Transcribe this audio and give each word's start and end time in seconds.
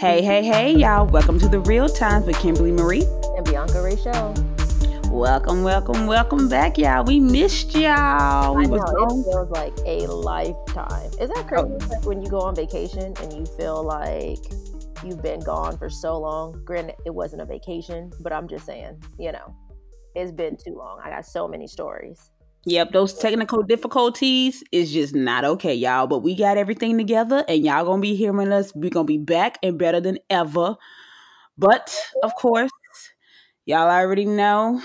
Hey, 0.00 0.22
hey, 0.22 0.42
hey, 0.42 0.72
y'all. 0.74 1.06
Welcome 1.06 1.38
to 1.40 1.46
the 1.46 1.60
Real 1.60 1.86
Times 1.86 2.24
with 2.24 2.38
Kimberly 2.38 2.72
Marie 2.72 3.04
and 3.36 3.44
Bianca 3.44 3.82
Rachel. 3.82 4.34
Welcome, 5.10 5.62
welcome, 5.62 6.06
welcome 6.06 6.48
back, 6.48 6.78
y'all. 6.78 7.04
We 7.04 7.20
missed 7.20 7.74
y'all. 7.74 8.54
We 8.54 8.64
I 8.64 8.68
know, 8.68 8.76
it 8.76 9.30
feels 9.30 9.50
like 9.50 9.74
a 9.84 10.06
lifetime. 10.06 11.10
Is 11.20 11.28
that 11.28 11.46
crazy? 11.46 11.66
Oh. 11.66 11.86
Like 11.90 12.06
when 12.06 12.22
you 12.22 12.30
go 12.30 12.40
on 12.40 12.54
vacation 12.54 13.12
and 13.20 13.30
you 13.30 13.44
feel 13.44 13.84
like 13.84 14.38
you've 15.04 15.20
been 15.20 15.40
gone 15.40 15.76
for 15.76 15.90
so 15.90 16.18
long. 16.18 16.64
Granted, 16.64 16.94
it 17.04 17.14
wasn't 17.14 17.42
a 17.42 17.44
vacation, 17.44 18.10
but 18.20 18.32
I'm 18.32 18.48
just 18.48 18.64
saying, 18.64 19.02
you 19.18 19.32
know, 19.32 19.54
it's 20.14 20.32
been 20.32 20.56
too 20.56 20.76
long. 20.76 20.98
I 21.04 21.10
got 21.10 21.26
so 21.26 21.46
many 21.46 21.66
stories. 21.66 22.30
Yep, 22.66 22.92
those 22.92 23.14
technical 23.14 23.62
difficulties 23.62 24.62
is 24.70 24.92
just 24.92 25.14
not 25.14 25.44
okay, 25.44 25.74
y'all. 25.74 26.06
But 26.06 26.18
we 26.18 26.34
got 26.36 26.58
everything 26.58 26.98
together, 26.98 27.44
and 27.48 27.64
y'all 27.64 27.84
gonna 27.86 28.02
be 28.02 28.14
hearing 28.14 28.52
us. 28.52 28.72
We're 28.74 28.90
gonna 28.90 29.06
be 29.06 29.18
back 29.18 29.58
and 29.62 29.78
better 29.78 30.00
than 30.00 30.18
ever. 30.28 30.76
But 31.58 31.96
of 32.22 32.34
course, 32.36 32.70
y'all 33.66 33.90
already 33.90 34.26
know. 34.26 34.82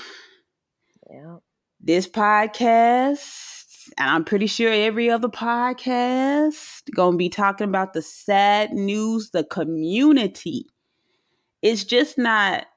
Yeah. 1.09 1.37
This 1.81 2.07
podcast, 2.07 3.91
and 3.97 4.09
I'm 4.09 4.23
pretty 4.25 4.47
sure 4.47 4.71
every 4.71 5.09
other 5.09 5.29
podcast, 5.29 6.83
gonna 6.95 7.17
be 7.17 7.29
talking 7.29 7.67
about 7.67 7.93
the 7.93 8.01
sad 8.01 8.71
news. 8.73 9.31
The 9.31 9.43
community. 9.43 10.67
It's 11.61 11.83
just 11.83 12.17
not 12.17 12.67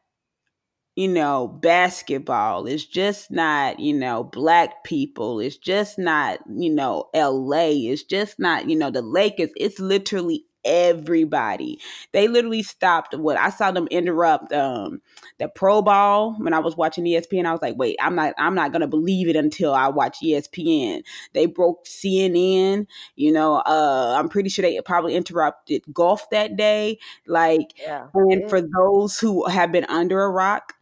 you 0.98 1.06
know, 1.06 1.46
basketball. 1.46 2.66
It's 2.66 2.84
just 2.84 3.30
not, 3.30 3.78
you 3.78 3.94
know, 3.94 4.24
black 4.24 4.82
people. 4.82 5.38
It's 5.38 5.56
just 5.56 5.96
not, 5.96 6.40
you 6.52 6.74
know, 6.74 7.08
LA. 7.14 7.68
It's 7.70 8.02
just 8.02 8.40
not, 8.40 8.68
you 8.68 8.74
know, 8.74 8.90
the 8.90 9.00
Lakers. 9.00 9.50
It's 9.56 9.78
literally 9.78 10.46
everybody. 10.64 11.78
They 12.10 12.26
literally 12.26 12.64
stopped 12.64 13.14
what 13.14 13.38
I 13.38 13.50
saw 13.50 13.70
them 13.70 13.86
interrupt 13.92 14.52
um 14.52 15.00
the 15.38 15.48
pro 15.48 15.82
ball 15.82 16.34
when 16.40 16.52
I 16.52 16.58
was 16.58 16.76
watching 16.76 17.04
ESPN. 17.04 17.46
I 17.46 17.52
was 17.52 17.62
like, 17.62 17.76
wait, 17.76 17.96
I'm 18.00 18.16
not 18.16 18.34
I'm 18.36 18.56
not 18.56 18.72
gonna 18.72 18.88
believe 18.88 19.28
it 19.28 19.36
until 19.36 19.74
I 19.74 19.86
watch 19.86 20.18
ESPN. 20.20 21.04
They 21.32 21.46
broke 21.46 21.86
CNN, 21.86 22.88
you 23.14 23.30
know, 23.30 23.58
uh 23.58 24.16
I'm 24.18 24.28
pretty 24.28 24.48
sure 24.48 24.64
they 24.64 24.80
probably 24.80 25.14
interrupted 25.14 25.84
golf 25.92 26.28
that 26.30 26.56
day. 26.56 26.98
Like 27.24 27.74
yeah. 27.80 28.08
and 28.14 28.50
for 28.50 28.60
those 28.60 29.20
who 29.20 29.46
have 29.48 29.70
been 29.70 29.84
under 29.84 30.20
a 30.24 30.28
rock, 30.28 30.74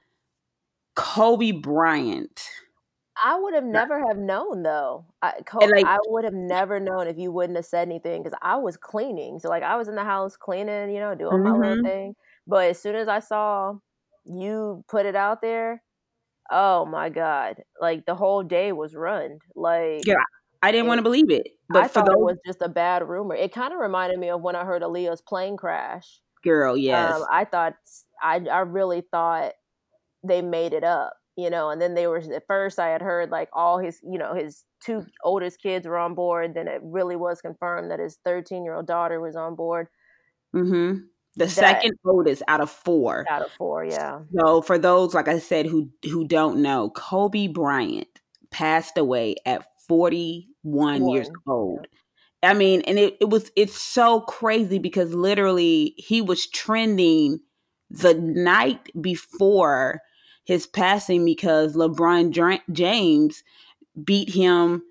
Kobe 0.96 1.52
Bryant. 1.52 2.42
I 3.22 3.38
would 3.38 3.54
have 3.54 3.64
never 3.64 4.06
have 4.06 4.18
known 4.18 4.62
though. 4.62 5.06
I, 5.22 5.32
Kobe, 5.46 5.68
like, 5.68 5.86
I 5.86 5.98
would 6.06 6.24
have 6.24 6.34
never 6.34 6.78
known 6.80 7.06
if 7.06 7.16
you 7.16 7.32
wouldn't 7.32 7.56
have 7.56 7.64
said 7.64 7.88
anything 7.88 8.22
because 8.22 8.36
I 8.42 8.56
was 8.56 8.76
cleaning. 8.76 9.38
So 9.38 9.48
like 9.48 9.62
I 9.62 9.76
was 9.76 9.88
in 9.88 9.94
the 9.94 10.04
house 10.04 10.36
cleaning, 10.36 10.90
you 10.90 11.00
know, 11.00 11.14
doing 11.14 11.32
mm-hmm. 11.32 11.44
my 11.44 11.56
little 11.56 11.76
mm-hmm. 11.76 11.86
thing. 11.86 12.14
But 12.46 12.70
as 12.70 12.80
soon 12.80 12.94
as 12.94 13.08
I 13.08 13.20
saw 13.20 13.76
you 14.26 14.84
put 14.88 15.06
it 15.06 15.16
out 15.16 15.40
there, 15.40 15.82
oh 16.50 16.84
my 16.84 17.08
god! 17.08 17.62
Like 17.80 18.06
the 18.06 18.14
whole 18.14 18.42
day 18.42 18.72
was 18.72 18.94
ruined. 18.94 19.40
Like 19.54 20.06
yeah, 20.06 20.16
I 20.62 20.72
didn't 20.72 20.86
want 20.86 20.98
to 20.98 21.02
believe 21.02 21.30
it. 21.30 21.48
But 21.68 21.84
I 21.84 21.88
thought 21.88 22.06
those... 22.06 22.14
it 22.14 22.24
was 22.24 22.38
just 22.46 22.62
a 22.62 22.68
bad 22.68 23.08
rumor. 23.08 23.34
It 23.34 23.52
kind 23.52 23.72
of 23.72 23.78
reminded 23.78 24.18
me 24.18 24.30
of 24.30 24.42
when 24.42 24.56
I 24.56 24.64
heard 24.64 24.82
Aaliyah's 24.82 25.22
plane 25.22 25.56
crash. 25.56 26.20
Girl, 26.44 26.76
yes. 26.76 27.14
Um, 27.14 27.24
I 27.30 27.44
thought 27.44 27.74
I 28.22 28.40
I 28.50 28.60
really 28.60 29.02
thought 29.10 29.52
they 30.26 30.42
made 30.42 30.72
it 30.72 30.84
up 30.84 31.14
you 31.36 31.50
know 31.50 31.70
and 31.70 31.80
then 31.80 31.94
they 31.94 32.06
were 32.06 32.18
at 32.18 32.46
first 32.46 32.78
i 32.78 32.88
had 32.88 33.02
heard 33.02 33.30
like 33.30 33.48
all 33.52 33.78
his 33.78 34.00
you 34.02 34.18
know 34.18 34.34
his 34.34 34.64
two 34.84 35.04
oldest 35.22 35.60
kids 35.62 35.86
were 35.86 35.98
on 35.98 36.14
board 36.14 36.54
then 36.54 36.68
it 36.68 36.80
really 36.82 37.16
was 37.16 37.40
confirmed 37.40 37.90
that 37.90 38.00
his 38.00 38.18
13 38.24 38.64
year 38.64 38.74
old 38.74 38.86
daughter 38.86 39.20
was 39.20 39.36
on 39.36 39.54
board 39.54 39.88
mm-hmm 40.54 40.98
the 41.36 41.44
that, 41.44 41.50
second 41.50 41.92
oldest 42.04 42.42
out 42.48 42.60
of 42.60 42.70
four 42.70 43.26
out 43.28 43.42
of 43.42 43.50
four 43.52 43.84
yeah 43.84 44.20
so 44.38 44.62
for 44.62 44.78
those 44.78 45.14
like 45.14 45.28
i 45.28 45.38
said 45.38 45.66
who 45.66 45.90
who 46.04 46.26
don't 46.26 46.60
know 46.60 46.90
kobe 46.90 47.46
bryant 47.46 48.08
passed 48.50 48.96
away 48.96 49.36
at 49.44 49.66
41 49.86 51.02
One. 51.02 51.14
years 51.14 51.28
old 51.46 51.86
yeah. 52.42 52.50
i 52.50 52.54
mean 52.54 52.80
and 52.82 52.98
it, 52.98 53.16
it 53.20 53.28
was 53.28 53.50
it's 53.54 53.80
so 53.80 54.20
crazy 54.22 54.78
because 54.78 55.12
literally 55.12 55.94
he 55.98 56.22
was 56.22 56.48
trending 56.48 57.40
the 57.90 58.14
night 58.14 58.90
before 59.00 60.00
his 60.46 60.66
passing 60.66 61.24
because 61.24 61.76
LeBron 61.76 62.62
James 62.72 63.42
beat 64.02 64.30
him 64.30 64.82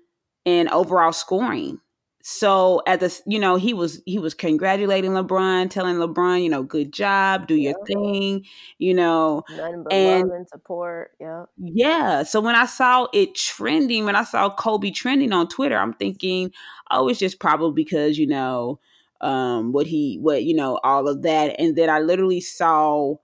in 0.44 0.68
overall 0.68 1.12
scoring. 1.12 1.80
So 2.22 2.82
at 2.88 3.00
the 3.00 3.20
you 3.24 3.38
know 3.38 3.54
he 3.54 3.72
was 3.72 4.02
he 4.04 4.18
was 4.18 4.34
congratulating 4.34 5.12
LeBron, 5.12 5.70
telling 5.70 5.94
LeBron 5.96 6.42
you 6.42 6.48
know 6.50 6.62
good 6.64 6.92
job, 6.92 7.46
do 7.46 7.54
your 7.54 7.74
thing, 7.86 8.44
you 8.78 8.94
know, 8.94 9.44
and, 9.90 10.28
and 10.32 10.48
support, 10.48 11.12
yeah, 11.20 11.44
yeah. 11.56 12.24
So 12.24 12.40
when 12.40 12.56
I 12.56 12.66
saw 12.66 13.06
it 13.14 13.36
trending, 13.36 14.04
when 14.06 14.16
I 14.16 14.24
saw 14.24 14.52
Kobe 14.52 14.90
trending 14.90 15.32
on 15.32 15.46
Twitter, 15.46 15.78
I'm 15.78 15.92
thinking, 15.92 16.50
oh, 16.90 17.06
it's 17.08 17.20
just 17.20 17.38
probably 17.38 17.80
because 17.84 18.18
you 18.18 18.26
know 18.26 18.80
um 19.20 19.70
what 19.70 19.86
he 19.86 20.18
what 20.20 20.42
you 20.42 20.54
know 20.54 20.80
all 20.82 21.06
of 21.06 21.22
that, 21.22 21.54
and 21.60 21.76
then 21.76 21.88
I 21.88 22.00
literally 22.00 22.40
saw 22.40 23.14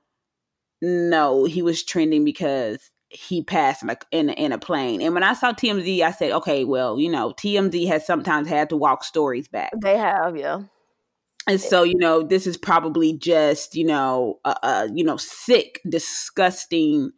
no, 0.83 1.45
he 1.45 1.63
was 1.63 1.83
trending 1.85 2.25
because 2.25 2.91
he 3.09 3.43
passed 3.43 3.83
in 3.83 3.91
a, 3.91 3.97
in 4.11 4.31
a, 4.31 4.33
in 4.33 4.53
a 4.53 4.59
plane. 4.59 5.01
And 5.01 5.15
when 5.15 5.23
I 5.23 5.35
saw 5.35 5.53
TMZ, 5.53 6.01
I 6.01 6.11
said, 6.11 6.33
okay, 6.33 6.65
well, 6.65 6.99
you 6.99 7.11
know, 7.11 7.33
TMZ 7.33 7.87
has 7.89 8.07
sometimes 8.07 8.49
had 8.49 8.69
to 8.71 8.77
walk 8.77 9.05
stories 9.05 9.49
back. 9.49 9.73
They 9.81 9.97
have, 9.97 10.37
yeah. 10.37 10.63
And 11.47 11.61
so, 11.61 11.83
you 11.83 11.97
know, 11.97 12.23
this 12.23 12.47
is 12.47 12.57
probably 12.57 13.17
just, 13.17 13.75
you 13.75 13.85
know, 13.85 14.41
a, 14.45 14.57
a 14.63 14.91
you 14.95 15.05
know, 15.05 15.17
sick, 15.17 15.81
disgusting, 15.89 17.11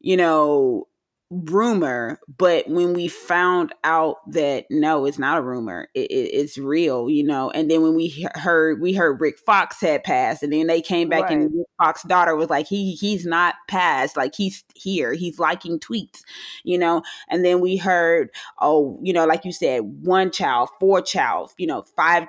you 0.00 0.16
know, 0.16 0.88
rumor 1.30 2.18
but 2.38 2.68
when 2.68 2.92
we 2.92 3.06
found 3.06 3.72
out 3.84 4.16
that 4.28 4.64
no 4.68 5.04
it's 5.04 5.18
not 5.18 5.38
a 5.38 5.40
rumor 5.40 5.86
it, 5.94 6.10
it, 6.10 6.28
it's 6.34 6.58
real 6.58 7.08
you 7.08 7.22
know 7.22 7.48
and 7.50 7.70
then 7.70 7.82
when 7.82 7.94
we 7.94 8.26
heard 8.34 8.80
we 8.80 8.92
heard 8.92 9.20
rick 9.20 9.38
fox 9.38 9.80
had 9.80 10.02
passed 10.02 10.42
and 10.42 10.52
then 10.52 10.66
they 10.66 10.82
came 10.82 11.08
back 11.08 11.22
right. 11.22 11.32
and 11.32 11.54
rick 11.54 11.68
fox's 11.78 12.08
daughter 12.08 12.34
was 12.34 12.50
like 12.50 12.66
he 12.66 12.94
he's 12.96 13.24
not 13.24 13.54
passed 13.68 14.16
like 14.16 14.34
he's 14.34 14.64
here 14.74 15.12
he's 15.12 15.38
liking 15.38 15.78
tweets 15.78 16.22
you 16.64 16.76
know 16.76 17.00
and 17.28 17.44
then 17.44 17.60
we 17.60 17.76
heard 17.76 18.28
oh 18.60 18.98
you 19.00 19.12
know 19.12 19.24
like 19.24 19.44
you 19.44 19.52
said 19.52 19.82
one 20.02 20.32
child 20.32 20.68
four 20.80 21.00
child 21.00 21.52
you 21.58 21.66
know 21.66 21.84
five 21.94 22.26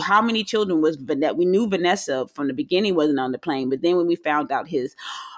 how 0.00 0.22
many 0.22 0.44
children 0.44 0.80
was 0.80 0.94
vanessa 0.94 1.34
we 1.34 1.44
knew 1.44 1.68
vanessa 1.68 2.28
from 2.32 2.46
the 2.46 2.54
beginning 2.54 2.94
wasn't 2.94 3.18
on 3.18 3.32
the 3.32 3.38
plane 3.38 3.68
but 3.68 3.82
then 3.82 3.96
when 3.96 4.06
we 4.06 4.14
found 4.14 4.52
out 4.52 4.68
his 4.68 4.94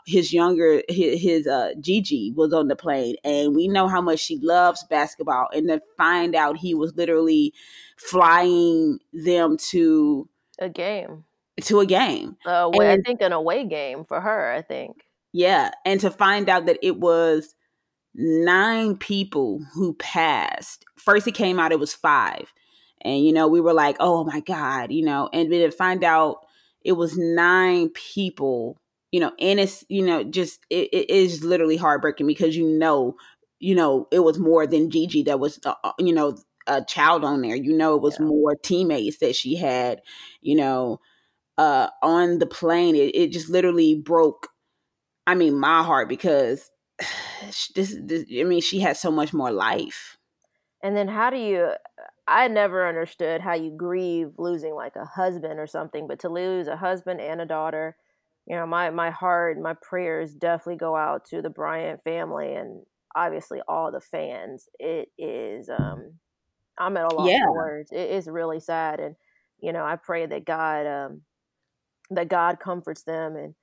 his 0.07 0.33
younger 0.33 0.83
his, 0.89 1.21
his 1.21 1.47
uh 1.47 1.73
Gigi 1.81 2.33
was 2.35 2.53
on 2.53 2.69
the 2.69 2.77
plane 2.77 3.17
and 3.25 3.55
we 3.55 3.69
know 3.69 3.89
how 3.89 4.01
much 4.01 4.21
she 4.21 4.39
loves 4.41 4.85
basketball 4.89 5.49
and 5.53 5.69
to 5.69 5.83
find 5.97 6.35
out 6.35 6.57
he 6.57 6.75
was 6.75 6.95
literally 6.97 7.53
flying 7.97 9.01
them 9.13 9.57
to 9.71 10.29
a 10.59 10.69
game. 10.69 11.25
to 11.63 11.81
a 11.81 11.87
game. 11.87 12.37
Uh 12.47 12.71
well, 12.73 12.93
i 12.93 12.99
think 13.05 13.21
an 13.21 13.33
away 13.33 13.65
game 13.65 14.05
for 14.05 14.21
her 14.21 14.53
i 14.53 14.63
think. 14.63 15.03
Yeah 15.33 15.73
and 15.85 16.01
to 16.01 16.11
find 16.11 16.49
out 16.49 16.67
that 16.67 16.79
it 16.83 16.99
was 16.99 17.55
nine 18.15 18.97
people 18.97 19.61
who 19.75 19.93
passed. 19.95 20.85
First 20.97 21.27
it 21.27 21.35
came 21.35 21.59
out 21.59 21.73
it 21.73 21.81
was 21.81 21.93
five 21.93 22.53
and 23.03 23.27
you 23.27 23.33
know 23.33 23.49
we 23.49 23.61
were 23.61 23.75
like 23.75 23.97
oh 24.01 24.25
my 24.25 24.41
god 24.41 24.93
you 24.93 25.05
know 25.05 25.29
and 25.33 25.53
then 25.53 25.69
to 25.69 25.71
find 25.71 26.05
out 26.05 26.47
it 26.83 26.93
was 26.93 27.19
nine 27.19 27.89
people 27.91 28.79
you 29.17 29.21
know, 29.21 29.33
and 29.41 29.59
it's, 29.59 29.83
you 29.89 30.03
know, 30.03 30.23
just, 30.25 30.61
it, 30.69 30.91
it 30.93 31.09
is 31.09 31.43
literally 31.43 31.79
heartbreaking 31.79 32.27
because 32.27 32.55
you 32.55 32.69
know, 32.69 33.17
you 33.59 33.75
know, 33.75 34.07
it 34.13 34.19
was 34.19 34.39
more 34.39 34.67
than 34.67 34.91
Gigi 34.91 35.23
that 35.23 35.41
was, 35.41 35.59
uh, 35.65 35.73
uh, 35.83 35.93
you 35.99 36.13
know, 36.13 36.37
a 36.67 36.85
child 36.85 37.25
on 37.25 37.41
there. 37.41 37.57
You 37.57 37.75
know, 37.75 37.97
it 37.97 38.03
was 38.03 38.19
yeah. 38.21 38.27
more 38.27 38.55
teammates 38.57 39.17
that 39.21 39.35
she 39.35 39.57
had, 39.57 40.03
you 40.43 40.55
know, 40.55 41.01
uh, 41.57 41.89
on 42.03 42.41
the 42.41 42.47
plane. 42.47 42.95
It, 42.95 43.15
it 43.15 43.33
just 43.33 43.49
literally 43.49 43.95
broke, 43.95 44.49
I 45.27 45.35
mean, 45.35 45.59
my 45.59 45.83
heart 45.83 46.11
because 46.11 46.71
this, 47.75 47.97
this, 47.99 48.27
I 48.39 48.45
mean, 48.45 48.61
she 48.61 48.81
had 48.81 48.99
so 48.99 49.11
much 49.11 49.33
more 49.33 49.51
life. 49.51 50.19
And 50.83 50.95
then 50.95 51.09
how 51.09 51.31
do 51.31 51.39
you, 51.39 51.71
I 52.29 52.49
never 52.49 52.87
understood 52.87 53.41
how 53.41 53.55
you 53.55 53.71
grieve 53.71 54.33
losing 54.37 54.75
like 54.75 54.95
a 54.95 55.07
husband 55.07 55.59
or 55.59 55.67
something, 55.67 56.07
but 56.07 56.19
to 56.19 56.29
lose 56.29 56.69
a 56.69 56.77
husband 56.77 57.23
and 57.23 57.41
a 57.41 57.47
daughter 57.47 57.97
you 58.47 58.55
know, 58.55 58.67
my 58.67 58.91
my 58.91 59.11
heart, 59.11 59.61
my 59.61 59.75
prayers 59.83 60.35
definitely 60.35 60.77
go 60.77 60.97
out 60.97 61.25
to 61.27 61.43
the 61.43 61.51
Bryant 61.51 62.03
family 62.05 62.55
and 62.55 62.83
obviously 63.15 63.61
all 63.69 63.91
the 63.91 64.01
fans. 64.01 64.69
It 64.79 65.09
is 65.19 65.69
um 65.69 66.13
I'm 66.79 66.97
at 66.97 67.13
a 67.13 67.15
loss 67.15 67.29
yeah. 67.29 67.41
for 67.41 67.53
words. 67.53 67.91
It 67.93 68.11
is 68.11 68.29
really 68.29 68.61
sad 68.61 69.01
and 69.01 69.17
you 69.61 69.73
know, 69.73 69.85
I 69.85 69.97
pray 69.97 70.27
that 70.27 70.45
God 70.45 70.87
um 70.87 71.23
that 72.11 72.29
God 72.29 72.61
comforts 72.61 73.03
them 73.03 73.35
and 73.35 73.55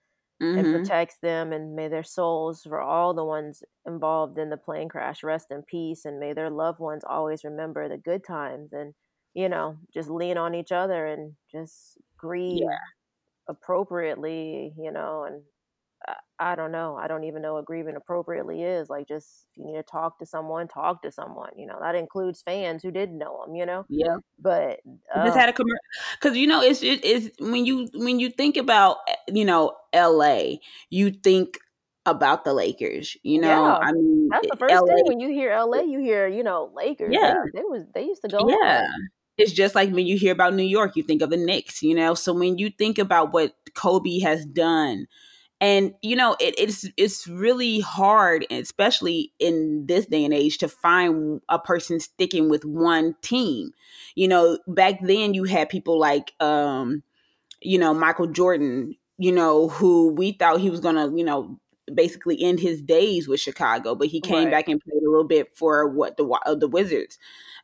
mm-hmm. 0.41 0.59
and 0.59 0.75
protects 0.75 1.17
them 1.21 1.53
and 1.53 1.75
may 1.75 1.87
their 1.87 2.03
souls 2.03 2.63
for 2.63 2.81
all 2.81 3.13
the 3.13 3.23
ones 3.23 3.63
involved 3.85 4.37
in 4.37 4.49
the 4.49 4.57
plane 4.57 4.89
crash 4.89 5.23
rest 5.23 5.47
in 5.51 5.61
peace 5.63 6.03
and 6.03 6.19
may 6.19 6.33
their 6.33 6.49
loved 6.49 6.79
ones 6.79 7.03
always 7.07 7.45
remember 7.45 7.87
the 7.87 7.97
good 7.97 8.23
times 8.25 8.73
and 8.73 8.93
you 9.35 9.49
know, 9.49 9.77
just 9.91 10.11
lean 10.11 10.37
on 10.37 10.53
each 10.53 10.71
other 10.71 11.07
and 11.07 11.33
just 11.51 11.97
grieve 12.17 12.59
yeah 12.61 12.77
appropriately, 13.47 14.73
you 14.77 14.91
know, 14.91 15.25
and 15.25 15.41
I, 16.07 16.15
I 16.39 16.55
don't 16.55 16.71
know. 16.71 16.95
I 16.95 17.07
don't 17.07 17.23
even 17.23 17.41
know 17.41 17.53
what 17.55 17.65
grieving 17.65 17.95
appropriately 17.95 18.63
is. 18.63 18.89
Like, 18.89 19.07
just 19.07 19.27
if 19.51 19.57
you 19.57 19.65
need 19.65 19.77
to 19.77 19.83
talk 19.83 20.19
to 20.19 20.25
someone, 20.25 20.67
talk 20.67 21.01
to 21.03 21.11
someone. 21.11 21.51
You 21.57 21.67
know, 21.67 21.77
that 21.81 21.95
includes 21.95 22.41
fans 22.41 22.83
who 22.83 22.91
didn't 22.91 23.17
know 23.17 23.43
him. 23.43 23.55
You 23.55 23.65
know. 23.65 23.85
Yeah. 23.89 24.17
But 24.39 24.79
uh, 25.13 25.25
just 25.25 25.37
had 25.37 25.49
a 25.49 25.53
commercial 25.53 25.79
because 26.19 26.37
you 26.37 26.47
know 26.47 26.61
it's 26.61 26.83
it, 26.83 27.03
it's 27.03 27.29
when 27.39 27.65
you 27.65 27.89
when 27.93 28.19
you 28.19 28.29
think 28.29 28.57
about 28.57 28.97
eh, 29.07 29.15
you 29.29 29.45
know 29.45 29.75
L.A. 29.93 30.59
you 30.89 31.11
think 31.11 31.59
about 32.05 32.43
the 32.43 32.53
Lakers. 32.53 33.15
You 33.23 33.41
know, 33.41 33.47
yeah, 33.47 33.77
I 33.81 33.91
mean, 33.93 34.29
that's 34.29 34.47
the 34.49 34.57
first 34.57 34.73
LA, 34.73 34.95
thing 34.95 35.03
when 35.05 35.19
you 35.19 35.29
hear 35.29 35.57
LA, 35.57 35.81
you 35.81 35.99
hear 35.99 36.27
you 36.27 36.43
know 36.43 36.71
Lakers. 36.75 37.13
Yeah, 37.13 37.35
they, 37.53 37.61
they 37.61 37.63
was 37.63 37.83
they 37.93 38.03
used 38.03 38.21
to 38.23 38.27
go. 38.27 38.49
Yeah, 38.49 38.81
on. 38.81 39.09
It's 39.37 39.51
just 39.51 39.75
like 39.75 39.91
when 39.91 40.05
you 40.05 40.17
hear 40.17 40.31
about 40.31 40.53
New 40.53 40.63
York, 40.63 40.95
you 40.95 41.03
think 41.03 41.21
of 41.21 41.29
the 41.29 41.37
Knicks. 41.37 41.81
You 41.81 41.95
know, 41.95 42.13
so 42.13 42.33
when 42.33 42.57
you 42.57 42.69
think 42.69 42.97
about 42.97 43.33
what 43.33 43.53
Kobe 43.73 44.19
has 44.19 44.45
done. 44.45 45.07
And 45.61 45.93
you 46.01 46.17
know 46.17 46.35
it, 46.41 46.55
it's 46.57 46.85
it's 46.97 47.25
really 47.25 47.79
hard, 47.79 48.45
especially 48.51 49.31
in 49.39 49.85
this 49.85 50.05
day 50.05 50.25
and 50.25 50.33
age, 50.33 50.57
to 50.57 50.67
find 50.67 51.39
a 51.47 51.57
person 51.57 52.01
sticking 52.01 52.49
with 52.49 52.65
one 52.65 53.15
team. 53.21 53.71
You 54.15 54.27
know, 54.27 54.59
back 54.67 54.99
then 55.01 55.33
you 55.33 55.45
had 55.45 55.69
people 55.69 55.97
like, 55.97 56.33
um, 56.41 57.01
you 57.61 57.79
know, 57.79 57.93
Michael 57.93 58.27
Jordan, 58.27 58.97
you 59.17 59.31
know, 59.31 59.69
who 59.69 60.11
we 60.11 60.33
thought 60.33 60.59
he 60.59 60.69
was 60.69 60.81
gonna, 60.81 61.15
you 61.15 61.23
know, 61.23 61.57
basically 61.93 62.41
end 62.43 62.59
his 62.59 62.81
days 62.81 63.27
with 63.27 63.39
Chicago, 63.39 63.95
but 63.95 64.07
he 64.07 64.21
came 64.21 64.45
right. 64.45 64.51
back 64.51 64.67
and 64.67 64.81
played 64.81 65.01
a 65.01 65.09
little 65.09 65.23
bit 65.23 65.55
for 65.55 65.87
what 65.87 66.17
the 66.17 66.57
the 66.59 66.67
Wizards. 66.67 67.17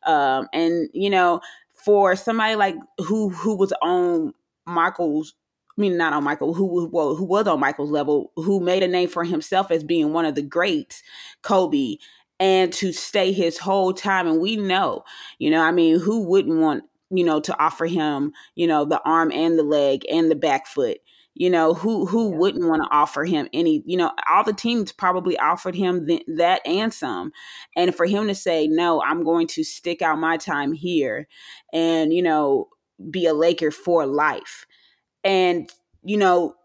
Um, 0.06 0.48
and 0.52 0.88
you 0.92 1.10
know, 1.10 1.40
for 1.74 2.16
somebody 2.16 2.56
like 2.56 2.76
who 2.98 3.30
who 3.30 3.56
was 3.56 3.72
on 3.82 4.34
Michael's 4.66 5.34
I 5.78 5.80
mean, 5.80 5.96
not 5.96 6.12
on 6.12 6.24
Michael, 6.24 6.52
who 6.52 6.90
well, 6.92 7.14
who 7.14 7.24
was 7.24 7.46
on 7.46 7.60
Michael's 7.60 7.90
level, 7.90 8.32
who 8.36 8.60
made 8.60 8.82
a 8.82 8.88
name 8.88 9.08
for 9.08 9.24
himself 9.24 9.70
as 9.70 9.82
being 9.82 10.12
one 10.12 10.26
of 10.26 10.34
the 10.34 10.42
greats, 10.42 11.02
Kobe, 11.42 11.96
and 12.38 12.72
to 12.74 12.92
stay 12.92 13.32
his 13.32 13.56
whole 13.56 13.94
time. 13.94 14.26
And 14.26 14.40
we 14.40 14.56
know, 14.56 15.04
you 15.38 15.50
know, 15.50 15.62
I 15.62 15.72
mean, 15.72 15.98
who 15.98 16.22
wouldn't 16.24 16.58
want, 16.58 16.84
you 17.10 17.24
know, 17.24 17.40
to 17.40 17.58
offer 17.58 17.86
him, 17.86 18.32
you 18.56 18.66
know, 18.66 18.84
the 18.84 19.00
arm 19.06 19.32
and 19.32 19.58
the 19.58 19.62
leg 19.62 20.04
and 20.10 20.30
the 20.30 20.34
back 20.34 20.66
foot 20.66 20.98
you 21.40 21.48
know 21.48 21.72
who 21.72 22.04
who 22.04 22.30
yeah. 22.30 22.36
wouldn't 22.36 22.68
want 22.68 22.82
to 22.82 22.88
offer 22.90 23.24
him 23.24 23.48
any 23.54 23.82
you 23.86 23.96
know 23.96 24.12
all 24.28 24.44
the 24.44 24.52
teams 24.52 24.92
probably 24.92 25.38
offered 25.38 25.74
him 25.74 26.06
th- 26.06 26.24
that 26.28 26.60
and 26.66 26.92
some. 26.92 27.32
And 27.74 27.94
for 27.94 28.04
him 28.04 28.28
to 28.28 28.34
say 28.34 28.68
no 28.68 29.02
i'm 29.02 29.24
going 29.24 29.46
to 29.48 29.64
stick 29.64 30.02
out 30.02 30.18
my 30.18 30.36
time 30.36 30.72
here 30.72 31.26
and 31.72 32.12
you 32.12 32.22
know 32.22 32.68
be 33.10 33.24
a 33.26 33.32
laker 33.32 33.70
for 33.70 34.04
life. 34.04 34.66
And 35.24 35.70
you 36.04 36.18
know 36.18 36.56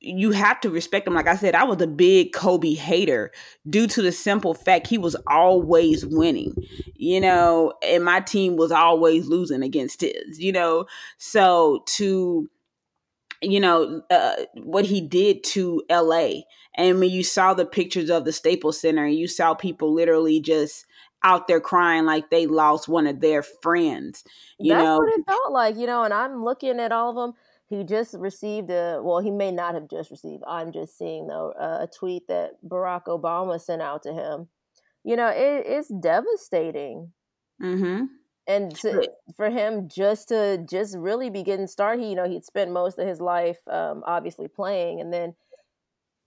you 0.00 0.32
have 0.32 0.60
to 0.60 0.70
respect 0.70 1.06
him. 1.06 1.14
Like 1.14 1.28
i 1.28 1.36
said 1.36 1.54
i 1.54 1.62
was 1.62 1.80
a 1.80 1.86
big 1.86 2.32
kobe 2.32 2.74
hater 2.74 3.30
due 3.70 3.86
to 3.86 4.02
the 4.02 4.12
simple 4.12 4.54
fact 4.54 4.88
he 4.88 4.98
was 4.98 5.14
always 5.28 6.04
winning 6.04 6.52
you 6.96 7.20
know 7.20 7.72
and 7.82 8.04
my 8.04 8.18
team 8.20 8.56
was 8.56 8.72
always 8.72 9.28
losing 9.28 9.62
against 9.62 10.00
his 10.00 10.40
you 10.40 10.50
know? 10.50 10.86
So 11.16 11.84
to 11.96 12.50
you 13.42 13.60
know 13.60 14.02
uh, 14.10 14.36
what 14.54 14.84
he 14.84 15.00
did 15.00 15.44
to 15.44 15.82
LA 15.90 16.40
and 16.76 16.98
when 16.98 17.10
you 17.10 17.22
saw 17.22 17.54
the 17.54 17.66
pictures 17.66 18.10
of 18.10 18.24
the 18.24 18.32
Staples 18.32 18.80
Center 18.80 19.04
and 19.04 19.14
you 19.14 19.28
saw 19.28 19.54
people 19.54 19.92
literally 19.92 20.40
just 20.40 20.86
out 21.22 21.48
there 21.48 21.60
crying 21.60 22.04
like 22.04 22.30
they 22.30 22.46
lost 22.46 22.88
one 22.88 23.06
of 23.06 23.20
their 23.20 23.42
friends 23.42 24.24
you 24.58 24.72
That's 24.72 24.84
know? 24.84 24.98
what 24.98 25.18
it 25.18 25.24
felt 25.26 25.52
like 25.52 25.76
you 25.76 25.86
know 25.86 26.02
and 26.04 26.14
I'm 26.14 26.44
looking 26.44 26.80
at 26.80 26.92
all 26.92 27.10
of 27.10 27.16
them 27.16 27.32
he 27.68 27.82
just 27.84 28.14
received 28.14 28.70
a 28.70 29.00
well 29.02 29.20
he 29.20 29.30
may 29.30 29.50
not 29.50 29.74
have 29.74 29.88
just 29.88 30.10
received 30.10 30.42
I'm 30.46 30.72
just 30.72 30.96
seeing 30.96 31.26
though 31.26 31.52
a 31.58 31.88
tweet 31.88 32.28
that 32.28 32.52
Barack 32.66 33.04
Obama 33.04 33.60
sent 33.60 33.82
out 33.82 34.02
to 34.04 34.12
him. 34.12 34.48
You 35.04 35.16
know 35.16 35.28
it, 35.28 35.64
it's 35.66 35.88
devastating. 35.88 37.12
Mm-hmm 37.62 38.04
and 38.48 38.74
to, 38.76 39.08
for 39.36 39.50
him 39.50 39.88
just 39.88 40.28
to 40.28 40.64
just 40.68 40.96
really 40.96 41.30
be 41.30 41.42
getting 41.42 41.66
started 41.66 42.02
he, 42.02 42.10
you 42.10 42.16
know 42.16 42.28
he'd 42.28 42.44
spent 42.44 42.70
most 42.70 42.98
of 42.98 43.06
his 43.06 43.20
life 43.20 43.58
um, 43.68 44.02
obviously 44.06 44.48
playing 44.48 45.00
and 45.00 45.12
then 45.12 45.34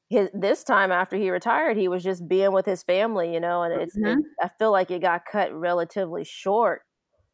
his 0.10 0.30
this 0.34 0.64
time 0.64 0.92
after 0.92 1.16
he 1.16 1.30
retired 1.30 1.78
he 1.78 1.88
was 1.88 2.04
just 2.04 2.28
being 2.28 2.52
with 2.52 2.66
his 2.66 2.84
family 2.84 3.34
you 3.34 3.40
know 3.40 3.64
and 3.64 3.82
it's 3.82 3.96
mm-hmm. 3.96 4.20
it, 4.20 4.26
i 4.42 4.48
feel 4.60 4.72
like 4.72 4.92
it 4.92 5.02
got 5.02 5.26
cut 5.26 5.54
relatively 5.54 6.24
short 6.24 6.82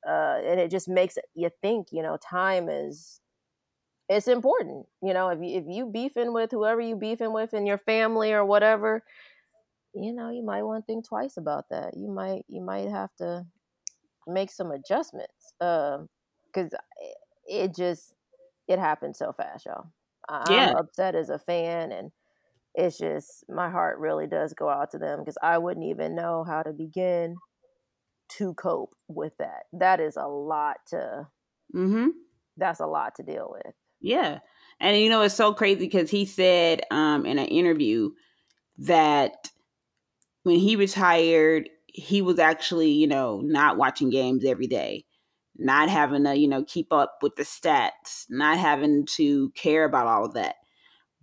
uh, 0.08 0.40
and 0.46 0.60
it 0.60 0.70
just 0.70 0.88
makes 0.88 1.18
you 1.34 1.50
think 1.62 1.88
you 1.92 2.04
know 2.04 2.18
time 2.18 2.70
is 2.70 3.22
it's 4.08 4.28
important 4.28 4.86
you 5.02 5.14
know 5.14 5.30
if 5.30 5.40
you 5.42 5.58
if 5.58 5.64
you 5.68 5.88
beefing 5.88 6.32
with 6.34 6.52
whoever 6.52 6.80
you 6.80 6.96
beefing 6.96 7.34
with 7.34 7.54
in 7.54 7.66
your 7.66 7.78
family 7.78 8.34
or 8.34 8.46
whatever 8.46 9.04
you 9.96 10.14
know 10.14 10.30
you 10.30 10.44
might 10.44 10.64
want 10.64 10.84
to 10.84 10.86
think 10.86 11.08
twice 11.08 11.38
about 11.38 11.66
that 11.70 11.96
you 11.96 12.12
might 12.12 12.46
you 12.48 12.62
might 12.62 12.88
have 12.90 13.10
to 13.16 13.44
make 14.28 14.52
some 14.52 14.72
adjustments 14.72 15.54
um, 15.62 16.10
because 16.48 16.74
um, 16.74 16.80
it 17.48 17.76
just 17.76 18.14
it 18.68 18.80
happened 18.80 19.16
so 19.16 19.32
fast, 19.32 19.66
y'all. 19.66 19.88
I'm 20.28 20.52
yeah. 20.52 20.74
upset 20.78 21.16
as 21.16 21.30
a 21.30 21.38
fan, 21.38 21.92
and 21.92 22.12
it's 22.74 22.98
just 22.98 23.46
my 23.50 23.70
heart 23.70 24.00
really 24.00 24.28
does 24.28 24.54
go 24.54 24.70
out 24.70 24.92
to 24.92 24.98
them 24.98 25.20
because 25.20 25.38
I 25.42 25.58
wouldn't 25.58 25.86
even 25.86 26.16
know 26.16 26.44
how 26.44 26.64
to 26.64 26.74
begin 26.74 27.36
to 28.38 28.54
cope 28.56 28.96
with 29.08 29.34
that. 29.38 29.64
That 29.74 30.00
is 30.00 30.18
a 30.18 30.28
lot 30.28 30.78
to. 30.88 31.28
Mm-hmm. 31.74 32.08
That's 32.58 32.80
a 32.80 32.88
lot 32.88 33.16
to 33.16 33.24
deal 33.24 33.50
with. 33.52 33.74
Yeah, 34.02 34.40
and 34.80 34.98
you 34.98 35.10
know 35.10 35.22
it's 35.22 35.36
so 35.36 35.54
crazy 35.54 35.80
because 35.80 36.10
he 36.10 36.26
said 36.26 36.82
um, 36.92 37.26
in 37.26 37.38
an 37.40 37.48
interview 37.48 38.12
that 38.80 39.50
when 40.44 40.58
he 40.58 40.76
retired, 40.76 41.70
he 41.96 42.22
was 42.22 42.40
actually, 42.40 42.92
you 42.92 43.08
know, 43.08 43.42
not 43.42 43.78
watching 43.78 44.10
games 44.10 44.44
every 44.44 44.68
day, 44.68 45.06
not 45.58 45.90
having 45.90 46.26
to, 46.26 46.36
you 46.36 46.48
know, 46.48 46.64
keep 46.64 46.92
up 46.92 47.20
with 47.22 47.36
the 47.38 47.44
stats, 47.44 48.26
not 48.30 48.58
having 48.58 49.06
to 49.16 49.50
care 49.52 49.86
about 49.86 50.08
all 50.08 50.26
of 50.26 50.34
that. 50.34 50.56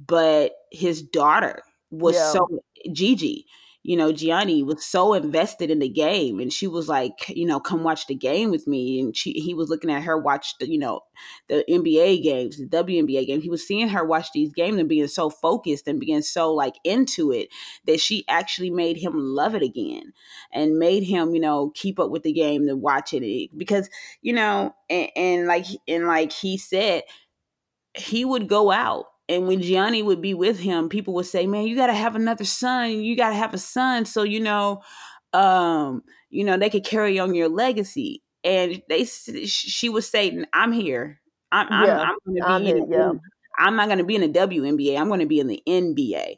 But 0.04 0.52
his 0.70 1.02
daughter 1.02 1.62
was 1.90 2.16
yeah. 2.16 2.32
so 2.32 2.48
Gigi, 2.90 3.46
you 3.84 3.96
know, 3.96 4.12
Gianni 4.12 4.62
was 4.62 4.84
so 4.84 5.12
invested 5.12 5.68
in 5.68 5.80
the 5.80 5.88
game 5.88 6.38
and 6.38 6.52
she 6.52 6.68
was 6.68 6.88
like, 6.88 7.28
you 7.28 7.44
know, 7.44 7.58
come 7.58 7.82
watch 7.82 8.06
the 8.06 8.14
game 8.14 8.50
with 8.52 8.68
me. 8.68 9.00
And 9.00 9.16
she 9.16 9.32
he 9.32 9.54
was 9.54 9.68
looking 9.68 9.90
at 9.90 10.04
her 10.04 10.16
watch 10.16 10.56
the, 10.58 10.70
you 10.70 10.78
know, 10.78 11.00
the 11.48 11.64
NBA 11.68 12.22
games, 12.22 12.58
the 12.58 12.66
WNBA 12.66 13.26
game. 13.26 13.40
He 13.40 13.50
was 13.50 13.66
seeing 13.66 13.88
her 13.88 14.04
watch 14.04 14.28
these 14.32 14.52
games 14.52 14.78
and 14.78 14.88
being 14.88 15.08
so 15.08 15.30
focused 15.30 15.88
and 15.88 15.98
being 15.98 16.22
so 16.22 16.54
like 16.54 16.74
into 16.84 17.32
it 17.32 17.48
that 17.86 18.00
she 18.00 18.24
actually 18.28 18.70
made 18.70 18.98
him 18.98 19.14
love 19.14 19.56
it 19.56 19.62
again 19.62 20.12
and 20.52 20.78
made 20.78 21.02
him, 21.02 21.34
you 21.34 21.40
know, 21.40 21.72
keep 21.74 21.98
up 21.98 22.10
with 22.10 22.22
the 22.22 22.32
game 22.32 22.68
and 22.68 22.82
watch 22.82 23.12
it. 23.12 23.50
Because, 23.56 23.90
you 24.20 24.32
know, 24.32 24.74
and, 24.88 25.10
and 25.16 25.46
like 25.48 25.66
and 25.88 26.06
like 26.06 26.30
he 26.30 26.56
said, 26.56 27.02
he 27.94 28.24
would 28.24 28.48
go 28.48 28.70
out 28.70 29.06
and 29.32 29.46
when 29.46 29.62
Gianni 29.62 30.02
would 30.02 30.20
be 30.20 30.34
with 30.34 30.58
him, 30.58 30.88
people 30.88 31.14
would 31.14 31.26
say, 31.26 31.46
"Man, 31.46 31.66
you 31.66 31.74
got 31.74 31.86
to 31.86 31.94
have 31.94 32.14
another 32.14 32.44
son. 32.44 32.90
You 32.90 33.16
got 33.16 33.30
to 33.30 33.34
have 33.34 33.54
a 33.54 33.58
son, 33.58 34.04
so 34.04 34.22
you 34.22 34.40
know, 34.40 34.82
um, 35.32 36.02
you 36.30 36.44
know, 36.44 36.58
they 36.58 36.68
could 36.70 36.84
carry 36.84 37.18
on 37.18 37.34
your 37.34 37.48
legacy." 37.48 38.22
And 38.44 38.82
they, 38.88 39.04
she 39.04 39.88
would 39.88 40.04
say, 40.04 40.44
"I'm 40.52 40.72
here. 40.72 41.20
I'm, 41.50 41.86
yeah, 41.86 42.00
I'm, 42.00 42.08
I'm 42.08 42.14
going 42.24 42.34
to 42.36 42.42
be. 42.42 42.42
I'm, 42.42 42.66
in, 42.66 42.92
yeah. 42.92 43.12
I'm 43.58 43.76
not 43.76 43.86
going 43.86 43.98
to 43.98 44.04
be 44.04 44.16
in 44.16 44.32
the 44.32 44.38
WNBA. 44.38 44.98
I'm 44.98 45.08
going 45.08 45.20
to 45.20 45.26
be 45.26 45.40
in 45.40 45.46
the 45.46 45.62
NBA. 45.66 46.36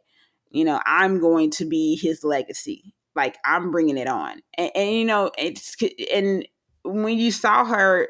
You 0.51 0.65
know, 0.65 0.81
I'm 0.87 1.21
going 1.21 1.51
to 1.53 1.65
be 1.65 1.97
his 1.97 2.23
legacy. 2.23 2.95
Like 3.17 3.37
I'm 3.45 3.71
bringing 3.71 3.97
it 3.97 4.09
on. 4.09 4.41
And, 4.57 4.71
and 4.75 4.91
you 4.91 5.05
know, 5.05 5.31
it's 5.37 5.77
and 6.13 6.47
when 6.85 7.19
you 7.19 7.31
saw 7.31 7.65
her 7.65 8.09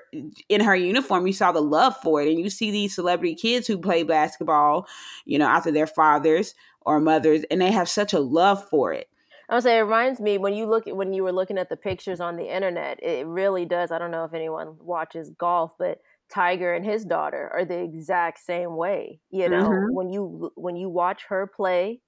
in 0.49 0.61
her 0.61 0.75
uniform, 0.75 1.27
you 1.27 1.33
saw 1.33 1.53
the 1.53 1.63
love 1.63 1.97
for 2.03 2.21
it. 2.21 2.29
And 2.29 2.39
you 2.39 2.51
see 2.51 2.71
these 2.71 2.95
celebrity 2.95 3.35
kids 3.35 3.67
who 3.67 3.79
play 3.79 4.03
basketball, 4.03 4.89
you 5.25 5.39
know, 5.39 5.47
after 5.47 5.71
their 5.71 5.87
fathers 5.87 6.55
or 6.81 7.01
mothers, 7.01 7.45
and 7.51 7.61
they 7.61 7.71
have 7.71 7.89
such 7.89 8.13
a 8.13 8.21
love 8.21 8.69
for 8.69 8.93
it. 8.93 9.09
I 9.49 9.55
would 9.55 9.63
say 9.63 9.79
it 9.79 9.83
reminds 9.83 10.21
me 10.21 10.39
when 10.39 10.55
you 10.55 10.67
look 10.67 10.87
at 10.87 10.97
when 10.97 11.13
you 11.13 11.23
were 11.23 11.33
looking 11.33 11.59
at 11.59 11.69
the 11.69 11.77
pictures 11.77 12.21
on 12.21 12.37
the 12.37 12.55
internet, 12.55 13.03
it 13.03 13.27
really 13.27 13.65
does. 13.65 13.91
I 13.91 13.99
don't 13.99 14.11
know 14.11 14.25
if 14.25 14.35
anyone 14.35 14.77
watches 14.81 15.31
golf, 15.39 15.73
but 15.79 15.99
Tiger 16.33 16.73
and 16.73 16.85
his 16.85 17.05
daughter 17.05 17.51
are 17.53 17.65
the 17.65 17.79
exact 17.79 18.41
same 18.41 18.77
way. 18.77 19.21
You 19.31 19.49
know, 19.49 19.69
mm-hmm. 19.69 19.95
when 19.95 20.11
you 20.11 20.51
when 20.55 20.77
you 20.77 20.89
watch 20.89 21.25
her 21.29 21.47
play 21.47 22.01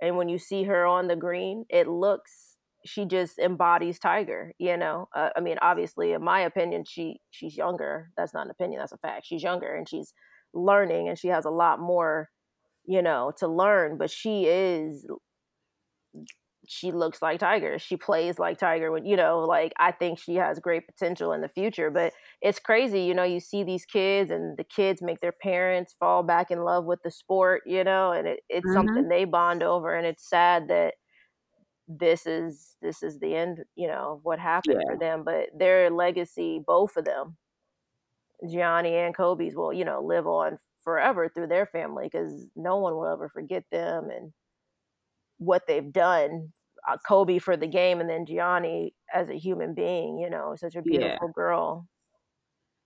and 0.00 0.16
when 0.16 0.28
you 0.28 0.38
see 0.38 0.64
her 0.64 0.84
on 0.84 1.08
the 1.08 1.16
green, 1.16 1.64
it 1.70 1.88
looks 1.88 2.45
she 2.86 3.04
just 3.04 3.38
embodies 3.38 3.98
tiger 3.98 4.52
you 4.58 4.76
know 4.76 5.08
uh, 5.14 5.30
i 5.36 5.40
mean 5.40 5.56
obviously 5.62 6.12
in 6.12 6.22
my 6.22 6.40
opinion 6.40 6.84
she 6.86 7.16
she's 7.30 7.56
younger 7.56 8.10
that's 8.16 8.34
not 8.34 8.46
an 8.46 8.50
opinion 8.50 8.80
that's 8.80 8.92
a 8.92 8.98
fact 8.98 9.26
she's 9.26 9.42
younger 9.42 9.74
and 9.74 9.88
she's 9.88 10.12
learning 10.54 11.08
and 11.08 11.18
she 11.18 11.28
has 11.28 11.44
a 11.44 11.50
lot 11.50 11.78
more 11.80 12.28
you 12.86 13.02
know 13.02 13.32
to 13.36 13.48
learn 13.48 13.98
but 13.98 14.10
she 14.10 14.44
is 14.46 15.06
she 16.68 16.92
looks 16.92 17.22
like 17.22 17.40
Tiger. 17.40 17.78
She 17.78 17.96
plays 17.96 18.38
like 18.38 18.58
Tiger. 18.58 18.90
When 18.90 19.04
you 19.04 19.16
know, 19.16 19.40
like 19.40 19.72
I 19.78 19.92
think 19.92 20.18
she 20.18 20.34
has 20.36 20.58
great 20.58 20.86
potential 20.86 21.32
in 21.32 21.40
the 21.40 21.48
future. 21.48 21.90
But 21.90 22.12
it's 22.42 22.58
crazy, 22.58 23.02
you 23.02 23.14
know. 23.14 23.22
You 23.22 23.40
see 23.40 23.64
these 23.64 23.84
kids, 23.84 24.30
and 24.30 24.56
the 24.56 24.64
kids 24.64 25.02
make 25.02 25.20
their 25.20 25.32
parents 25.32 25.94
fall 25.98 26.22
back 26.22 26.50
in 26.50 26.64
love 26.64 26.84
with 26.84 27.00
the 27.04 27.10
sport, 27.10 27.62
you 27.66 27.84
know, 27.84 28.12
and 28.12 28.26
it, 28.26 28.40
it's 28.48 28.66
mm-hmm. 28.66 28.74
something 28.74 29.08
they 29.08 29.24
bond 29.24 29.62
over. 29.62 29.94
And 29.94 30.06
it's 30.06 30.28
sad 30.28 30.68
that 30.68 30.94
this 31.88 32.26
is 32.26 32.76
this 32.82 33.02
is 33.02 33.18
the 33.18 33.34
end, 33.34 33.64
you 33.76 33.86
know, 33.86 34.14
of 34.14 34.20
what 34.24 34.38
happened 34.38 34.82
yeah. 34.82 34.92
for 34.92 34.98
them. 34.98 35.22
But 35.24 35.48
their 35.56 35.90
legacy, 35.90 36.60
both 36.64 36.96
of 36.96 37.04
them, 37.04 37.36
Gianni 38.48 38.94
and 38.94 39.16
Kobe's, 39.16 39.54
will 39.54 39.72
you 39.72 39.84
know 39.84 40.02
live 40.02 40.26
on 40.26 40.58
forever 40.82 41.28
through 41.28 41.48
their 41.48 41.66
family 41.66 42.08
because 42.10 42.46
no 42.54 42.76
one 42.78 42.94
will 42.94 43.06
ever 43.06 43.28
forget 43.28 43.64
them 43.70 44.10
and 44.10 44.32
what 45.38 45.62
they've 45.66 45.92
done. 45.92 46.52
Uh, 46.88 46.96
Kobe 47.06 47.38
for 47.38 47.56
the 47.56 47.66
game, 47.66 48.00
and 48.00 48.08
then 48.08 48.26
Gianni 48.26 48.94
as 49.12 49.28
a 49.28 49.38
human 49.38 49.74
being. 49.74 50.18
You 50.18 50.30
know, 50.30 50.54
such 50.56 50.76
a 50.76 50.82
beautiful 50.82 51.28
yeah. 51.28 51.32
girl. 51.34 51.88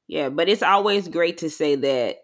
Yeah, 0.09 0.29
but 0.29 0.49
it's 0.49 0.63
always 0.63 1.09
great 1.09 1.39
to 1.39 1.51
say 1.51 1.77
that. 1.77 2.17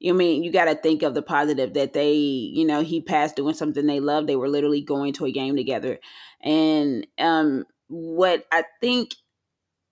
You 0.00 0.14
mean 0.14 0.42
you 0.42 0.50
got 0.50 0.64
to 0.64 0.74
think 0.74 1.02
of 1.02 1.14
the 1.14 1.22
positive 1.22 1.74
that 1.74 1.92
they, 1.92 2.14
you 2.14 2.64
know, 2.64 2.82
he 2.82 3.00
passed 3.00 3.36
doing 3.36 3.54
something 3.54 3.86
they 3.86 4.00
loved. 4.00 4.28
They 4.28 4.36
were 4.36 4.48
literally 4.48 4.80
going 4.80 5.12
to 5.14 5.26
a 5.26 5.32
game 5.32 5.56
together, 5.56 5.98
and 6.42 7.06
um, 7.18 7.66
what 7.88 8.44
I 8.50 8.64
think 8.80 9.14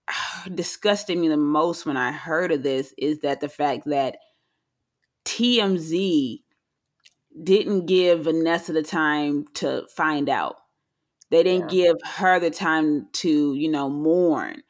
disgusted 0.54 1.18
me 1.18 1.28
the 1.28 1.36
most 1.36 1.86
when 1.86 1.96
I 1.96 2.10
heard 2.10 2.52
of 2.52 2.62
this 2.62 2.94
is 2.96 3.20
that 3.20 3.40
the 3.40 3.48
fact 3.48 3.84
that 3.86 4.16
TMZ 5.26 6.40
didn't 7.42 7.86
give 7.86 8.24
Vanessa 8.24 8.72
the 8.72 8.82
time 8.82 9.44
to 9.54 9.86
find 9.94 10.28
out. 10.28 10.56
They 11.30 11.42
didn't 11.42 11.72
yeah. 11.72 11.84
give 11.84 11.96
her 12.04 12.40
the 12.40 12.50
time 12.50 13.08
to, 13.14 13.54
you 13.54 13.70
know, 13.70 13.90
mourn. 13.90 14.62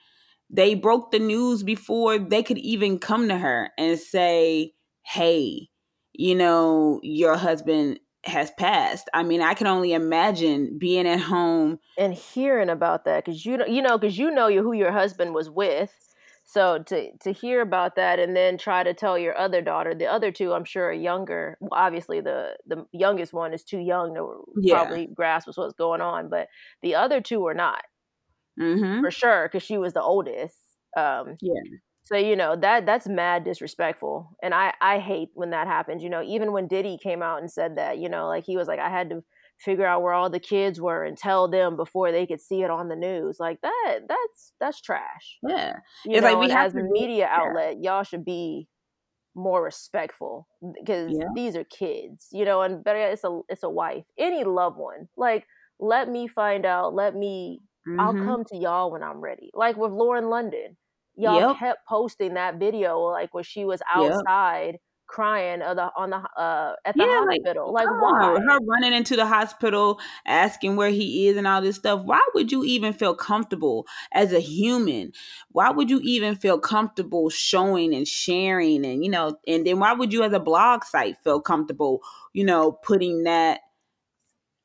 They 0.51 0.75
broke 0.75 1.13
the 1.13 1.19
news 1.19 1.63
before 1.63 2.19
they 2.19 2.43
could 2.43 2.59
even 2.59 2.99
come 2.99 3.29
to 3.29 3.39
her 3.39 3.71
and 3.79 3.99
say, 3.99 4.73
hey, 5.09 5.69
you 6.13 6.35
know, 6.35 7.01
your 7.03 7.37
husband 7.37 7.99
has 8.25 8.51
passed. 8.59 9.09
I 9.15 9.23
mean, 9.23 9.41
I 9.41 9.55
can 9.55 9.67
only 9.67 9.93
imagine 9.93 10.79
being 10.79 11.07
at 11.07 11.21
home 11.21 11.79
and 11.97 12.13
hearing 12.13 12.69
about 12.69 13.05
that 13.05 13.25
because 13.25 13.47
you 13.47 13.57
know, 13.57 13.67
you 13.67 13.81
know, 13.81 13.97
because 13.97 14.19
you 14.19 14.31
know 14.31 14.51
who 14.51 14.73
your 14.73 14.93
husband 14.93 15.35
was 15.35 15.49
with, 15.49 15.93
so 16.45 16.79
to 16.85 17.17
to 17.19 17.33
hear 17.33 17.63
about 17.63 17.97
that 17.97 18.19
and 18.19 18.37
then 18.37 18.59
try 18.59 18.83
to 18.83 18.93
tell 18.93 19.19
your 19.19 19.39
other 19.39 19.63
daughter, 19.63 19.95
the 19.95 20.07
other 20.07 20.31
two 20.31 20.53
I'm 20.53 20.65
sure 20.65 20.89
are 20.89 20.93
younger. 20.93 21.57
Well, 21.61 21.71
obviously 21.73 22.21
the 22.21 22.57
the 22.67 22.85
youngest 22.93 23.33
one 23.33 23.55
is 23.55 23.65
too 23.65 23.79
young 23.79 24.15
to 24.15 24.45
yeah. 24.61 24.75
probably 24.75 25.07
grasp 25.07 25.49
what's 25.55 25.75
going 25.75 26.01
on, 26.03 26.29
but 26.29 26.49
the 26.83 26.97
other 26.97 27.21
two 27.21 27.47
are 27.47 27.55
not 27.55 27.83
mm-hmm. 28.61 29.01
for 29.01 29.11
sure 29.11 29.49
because 29.49 29.63
she 29.63 29.79
was 29.79 29.95
the 29.95 30.03
oldest. 30.03 30.57
Um, 30.97 31.37
yeah. 31.41 31.79
So 32.09 32.17
you 32.17 32.37
know 32.37 32.57
that 32.57 32.87
that's 32.87 33.07
mad 33.07 33.45
disrespectful, 33.45 34.35
and 34.43 34.55
I 34.55 34.73
I 34.81 34.99
hate 34.99 35.29
when 35.35 35.51
that 35.51 35.67
happens. 35.67 36.03
You 36.03 36.09
know, 36.09 36.23
even 36.23 36.53
when 36.53 36.67
Diddy 36.67 36.97
came 37.03 37.23
out 37.23 37.41
and 37.41 37.51
said 37.51 37.77
that, 37.77 37.99
you 37.99 38.09
know, 38.09 38.27
like 38.29 38.45
he 38.47 38.57
was 38.57 38.67
like 38.67 38.79
I 38.79 38.89
had 38.89 39.11
to 39.11 39.23
figure 39.61 39.85
out 39.85 40.01
where 40.01 40.15
all 40.15 40.31
the 40.31 40.41
kids 40.41 40.81
were 40.81 41.05
and 41.05 41.19
tell 41.19 41.49
them 41.49 41.77
before 41.77 42.11
they 42.11 42.27
could 42.27 42.41
see 42.41 42.63
it 42.63 42.71
on 42.71 42.89
the 42.89 42.97
news. 42.97 43.37
Like 43.39 43.61
that, 43.61 43.99
that's 44.09 44.53
that's 44.59 44.81
trash. 44.81 45.37
Yeah, 45.47 45.75
you 46.07 46.13
it's 46.13 46.23
know, 46.23 46.33
like 46.33 46.49
we 46.49 46.51
as 46.51 46.75
a 46.75 46.83
media 46.83 47.29
yeah. 47.31 47.37
outlet, 47.39 47.83
y'all 47.83 48.05
should 48.05 48.25
be 48.25 48.69
more 49.35 49.63
respectful 49.63 50.49
because 50.83 51.13
yeah. 51.13 51.27
these 51.35 51.57
are 51.57 51.65
kids, 51.65 52.29
you 52.33 52.47
know, 52.47 52.63
and 52.63 52.83
better 52.83 53.01
it's 53.01 53.25
a 53.25 53.41
it's 53.51 53.65
a 53.65 53.69
wife, 53.69 54.05
any 54.19 54.45
loved 54.45 54.79
one. 54.79 55.09
Like, 55.19 55.45
let 55.79 56.09
me 56.09 56.27
find 56.27 56.65
out. 56.65 56.95
Let 56.95 57.15
me. 57.15 57.61
Mm-hmm. 57.87 58.01
I'll 58.01 58.15
come 58.15 58.45
to 58.47 58.57
y'all 58.57 58.91
when 58.91 59.03
I'm 59.03 59.19
ready. 59.19 59.51
Like 59.53 59.77
with 59.77 59.93
Lauren 59.93 60.31
London, 60.31 60.77
y'all 61.19 61.51
yep. 61.51 61.59
kept 61.59 61.87
posting 61.87 62.35
that 62.35 62.59
video, 62.59 62.99
like 63.01 63.35
when 63.35 63.45
she 63.45 63.65
was 63.65 63.81
outside. 63.93 64.73
Yep 64.73 64.81
crying 65.09 65.61
the, 65.61 65.91
on 65.97 66.11
the 66.11 66.17
uh, 66.17 66.75
at 66.85 66.95
the 66.95 67.03
yeah, 67.03 67.25
hospital. 67.25 67.73
Like, 67.73 67.87
like 67.87 68.01
why? 68.01 68.39
Her 68.39 68.59
running 68.63 68.93
into 68.93 69.17
the 69.17 69.27
hospital, 69.27 69.99
asking 70.27 70.77
where 70.77 70.91
he 70.91 71.27
is 71.27 71.37
and 71.37 71.47
all 71.47 71.61
this 71.61 71.77
stuff. 71.77 72.03
Why 72.05 72.21
would 72.35 72.53
you 72.53 72.63
even 72.65 72.93
feel 72.93 73.15
comfortable 73.15 73.87
as 74.13 74.33
a 74.33 74.39
human? 74.39 75.13
Why 75.51 75.71
would 75.71 75.91
you 75.91 76.01
even 76.05 76.37
feel 76.37 76.61
comfortable 76.61 77.31
showing 77.31 77.95
and 77.95 78.07
sharing 78.07 78.85
and 78.85 79.03
you 79.03 79.11
know? 79.11 79.39
And 79.49 79.67
then 79.67 79.81
why 79.81 79.95
would 79.95 80.13
you, 80.13 80.23
as 80.23 80.33
a 80.33 80.41
blog 80.41 80.85
site, 80.85 81.17
feel 81.25 81.41
comfortable, 81.41 82.01
you 82.33 82.45
know, 82.45 82.73
putting 82.73 83.25
that 83.25 83.61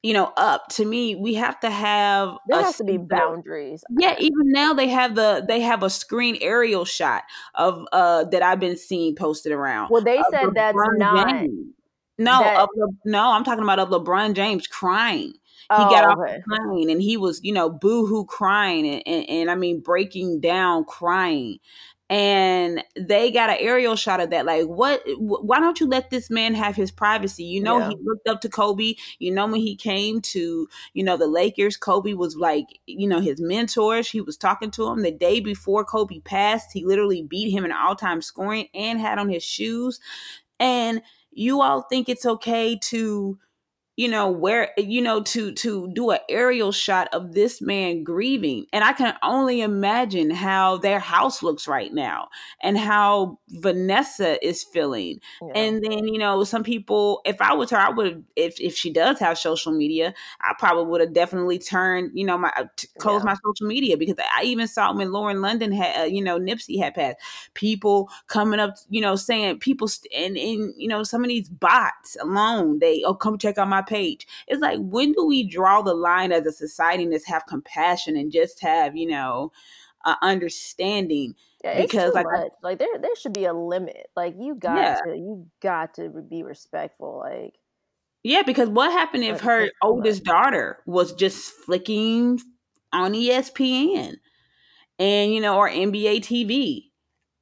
you 0.04 0.14
know 0.14 0.32
up 0.38 0.68
to 0.68 0.86
me 0.86 1.16
we 1.16 1.34
have 1.34 1.60
to 1.62 1.70
have 1.70 2.36
there 2.48 2.62
has 2.62 2.78
to 2.78 2.84
be 2.84 2.98
boundaries 2.98 3.84
yeah 3.98 4.16
even 4.20 4.52
now 4.52 4.74
they 4.74 4.90
have 4.90 5.16
the 5.16 5.44
they 5.48 5.62
have 5.62 5.82
a 5.82 5.90
screen 5.90 6.38
aerial 6.42 6.86
shot 6.86 7.24
of 7.56 7.88
uh 7.92 8.26
that 8.26 8.44
i've 8.44 8.60
been 8.60 8.78
seeing 8.78 9.16
posted 9.16 9.52
around 9.52 9.90
well 9.90 10.04
they 10.04 10.22
said 10.30 10.50
that's 10.54 10.78
not 10.98 11.30
James. 11.30 11.74
no 12.20 12.40
that, 12.40 12.60
of 12.60 12.70
no 13.06 13.32
i'm 13.32 13.44
talking 13.44 13.64
about 13.64 13.80
of 13.80 13.90
lebron 13.90 14.36
james 14.36 14.68
crying 14.68 15.34
he 15.70 15.80
oh, 15.80 15.90
got 15.90 16.04
off 16.04 16.18
okay. 16.20 16.44
the 16.46 16.58
plane 16.58 16.90
and 16.90 17.02
he 17.02 17.16
was 17.16 17.40
you 17.42 17.54
know 17.54 17.70
boo-hoo 17.70 18.26
crying 18.26 18.86
and, 18.86 19.04
and, 19.06 19.30
and 19.30 19.50
i 19.50 19.56
mean 19.56 19.80
breaking 19.80 20.42
down 20.42 20.84
crying 20.84 21.58
and 22.14 22.84
they 22.96 23.32
got 23.32 23.50
an 23.50 23.58
aerial 23.60 23.96
shot 23.96 24.20
of 24.20 24.30
that. 24.30 24.46
Like 24.46 24.66
what 24.66 25.02
why 25.18 25.60
don't 25.60 25.80
you 25.80 25.88
let 25.88 26.12
this 26.12 26.30
man 26.30 26.54
have 26.54 26.76
his 26.76 26.92
privacy? 26.92 27.44
You 27.44 27.64
know 27.64 27.80
yeah. 27.80 27.90
he 27.90 27.98
looked 28.04 28.28
up 28.28 28.40
to 28.42 28.50
kobe. 28.50 28.94
You 29.18 29.32
know 29.32 29.48
when 29.48 29.62
he 29.62 29.76
came 29.76 30.22
to 30.22 30.68
you 30.94 31.04
know 31.04 31.18
the 31.18 31.26
lakers 31.26 31.76
kobe 31.76 32.14
was 32.14 32.36
like 32.36 32.68
you 32.86 33.08
know 33.08 33.20
his 33.20 33.42
mentor 33.42 34.02
he 34.02 34.22
was 34.22 34.38
talking 34.38 34.70
to 34.72 34.88
him. 34.90 35.02
The 35.02 35.10
day 35.10 35.40
before 35.40 35.84
kobe 35.84 36.20
passed 36.20 36.72
he 36.74 36.86
literally 36.86 37.24
beat 37.24 37.50
him 37.50 37.66
in 37.66 37.72
all-time 37.72 38.22
scoring 38.22 38.68
and 38.76 39.00
had 39.00 39.18
on 39.18 39.30
his 39.30 39.44
shoes. 39.44 40.00
And 40.60 41.02
you 41.32 41.64
all 41.64 41.82
think 41.82 42.10
it's 42.10 42.28
okay 42.28 42.78
to 42.78 43.40
you 43.96 44.08
know 44.08 44.30
where 44.30 44.72
you 44.76 45.02
know 45.02 45.22
to 45.22 45.52
to 45.52 45.88
do 45.94 46.10
an 46.10 46.20
aerial 46.28 46.72
shot 46.72 47.08
of 47.14 47.34
this 47.34 47.62
man 47.62 48.04
grieving 48.04 48.66
and 48.74 48.84
i 48.84 48.92
can 48.92 49.14
only 49.22 49.62
imagine 49.62 50.32
how 50.32 50.78
their 50.78 51.00
house 51.00 51.44
looks 51.44 51.68
right 51.68 51.94
now 51.94 52.28
and 52.62 52.78
how 52.78 53.38
vanessa 53.50 54.44
is 54.46 54.64
feeling 54.64 55.20
yeah. 55.42 55.52
and 55.56 55.84
then 55.84 56.08
you 56.08 56.18
know 56.18 56.44
some 56.44 56.64
people 56.64 57.22
if 57.24 57.40
i 57.40 57.54
was 57.54 57.70
her 57.70 57.78
i 57.78 57.90
would 57.90 58.24
if 58.36 58.60
if 58.60 58.76
she 58.76 58.92
does 58.92 59.20
have 59.20 59.38
social 59.38 59.72
media 59.72 60.12
i 60.42 60.54
probably 60.58 60.86
would 60.86 61.02
have 61.02 61.14
definitely 61.14 61.60
turned 61.60 62.10
you 62.16 62.26
know 62.26 62.38
my 62.38 62.52
uh, 62.58 62.66
close 62.98 63.22
yeah. 63.22 63.26
my 63.26 63.36
social 63.46 63.68
media 63.68 63.96
because 63.96 64.16
i 64.36 64.44
even 64.44 64.68
saw 64.68 64.92
when 64.96 65.12
lauren 65.12 65.40
london 65.40 65.72
had 65.72 66.02
uh, 66.02 66.06
you 66.06 66.24
know 66.24 66.40
nipsey 66.40 66.80
had 66.80 66.96
passed 66.96 67.18
people 67.54 68.10
coming 68.26 68.60
up 68.60 68.76
you 68.90 69.02
know 69.02 69.16
saying 69.16 69.60
people 69.60 69.88
st- 69.88 70.12
and 70.14 70.36
and 70.36 70.74
you 70.78 70.88
know 70.88 71.04
some 71.04 71.24
of 71.24 71.28
these 71.28 71.48
bots 71.48 72.18
alone 72.20 72.80
they 72.80 73.04
oh 73.06 73.14
come 73.14 73.38
check 73.38 73.60
out 73.60 73.68
my 73.68 73.83
page. 73.84 74.28
It's 74.48 74.62
like 74.62 74.80
when 74.80 75.14
do 75.14 75.26
we 75.26 75.48
draw 75.48 75.82
the 75.82 75.94
line 75.94 76.32
as 76.32 76.46
a 76.46 76.52
society 76.52 77.04
and 77.04 77.14
just 77.14 77.28
have 77.28 77.46
compassion 77.46 78.16
and 78.16 78.32
just 78.32 78.62
have 78.62 78.96
you 78.96 79.08
know 79.08 79.52
uh, 80.06 80.16
understanding? 80.22 81.36
Yeah, 81.64 81.82
because 81.82 82.14
like 82.14 82.26
much. 82.26 82.52
like 82.62 82.80
there 82.80 82.98
there 83.00 83.16
should 83.16 83.34
be 83.34 83.46
a 83.46 83.54
limit. 83.54 84.08
Like 84.16 84.36
you 84.40 84.56
got 84.56 84.78
yeah. 84.78 84.98
to 85.06 85.18
you 85.18 85.48
got 85.62 85.96
to 85.96 86.10
be 86.10 86.44
respectful. 86.44 87.20
Like 87.20 87.56
yeah, 88.24 88.44
because 88.44 88.70
what 88.70 88.92
happened 88.92 89.26
if 89.26 89.42
her 89.42 89.70
oldest 89.82 90.24
daughter 90.24 90.80
was 90.86 91.14
just 91.14 91.52
flicking 91.52 92.40
on 92.94 93.14
ESPN 93.14 94.16
and 95.00 95.34
you 95.34 95.42
know 95.42 95.58
or 95.58 95.70
NBA 95.70 96.20
TV 96.20 96.92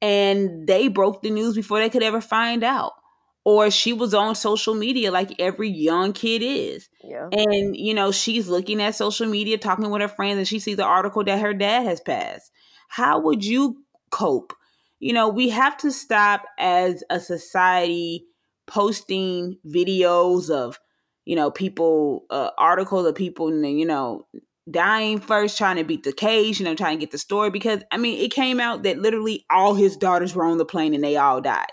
and 0.00 0.66
they 0.66 0.88
broke 0.88 1.22
the 1.22 1.30
news 1.30 1.54
before 1.54 1.78
they 1.78 1.90
could 1.90 2.02
ever 2.02 2.20
find 2.20 2.64
out? 2.64 2.92
Or 3.44 3.70
she 3.70 3.92
was 3.92 4.14
on 4.14 4.34
social 4.34 4.74
media 4.74 5.10
like 5.10 5.34
every 5.38 5.68
young 5.68 6.12
kid 6.12 6.42
is. 6.42 6.88
Yeah. 7.02 7.28
And 7.32 7.76
you 7.76 7.94
know, 7.94 8.12
she's 8.12 8.48
looking 8.48 8.80
at 8.80 8.94
social 8.94 9.26
media, 9.26 9.58
talking 9.58 9.90
with 9.90 10.02
her 10.02 10.08
friends, 10.08 10.38
and 10.38 10.48
she 10.48 10.58
sees 10.58 10.76
the 10.76 10.84
article 10.84 11.24
that 11.24 11.40
her 11.40 11.54
dad 11.54 11.84
has 11.84 12.00
passed. 12.00 12.50
How 12.88 13.18
would 13.20 13.44
you 13.44 13.82
cope? 14.10 14.52
You 15.00 15.12
know, 15.12 15.28
we 15.28 15.48
have 15.48 15.76
to 15.78 15.90
stop 15.90 16.44
as 16.58 17.02
a 17.10 17.18
society 17.18 18.26
posting 18.66 19.58
videos 19.66 20.48
of, 20.48 20.78
you 21.24 21.34
know, 21.34 21.50
people, 21.50 22.24
uh, 22.30 22.50
articles 22.56 23.06
of 23.06 23.16
people, 23.16 23.52
you 23.52 23.84
know, 23.84 24.26
dying 24.70 25.18
first, 25.18 25.58
trying 25.58 25.76
to 25.76 25.84
beat 25.84 26.04
the 26.04 26.12
case, 26.12 26.60
you 26.60 26.64
know, 26.64 26.76
trying 26.76 26.96
to 26.96 27.00
get 27.00 27.10
the 27.10 27.18
story. 27.18 27.50
Because, 27.50 27.82
I 27.90 27.96
mean, 27.96 28.20
it 28.20 28.32
came 28.32 28.60
out 28.60 28.84
that 28.84 28.98
literally 28.98 29.44
all 29.50 29.74
his 29.74 29.96
daughters 29.96 30.34
were 30.34 30.44
on 30.44 30.58
the 30.58 30.64
plane 30.64 30.94
and 30.94 31.02
they 31.02 31.16
all 31.16 31.40
died. 31.40 31.72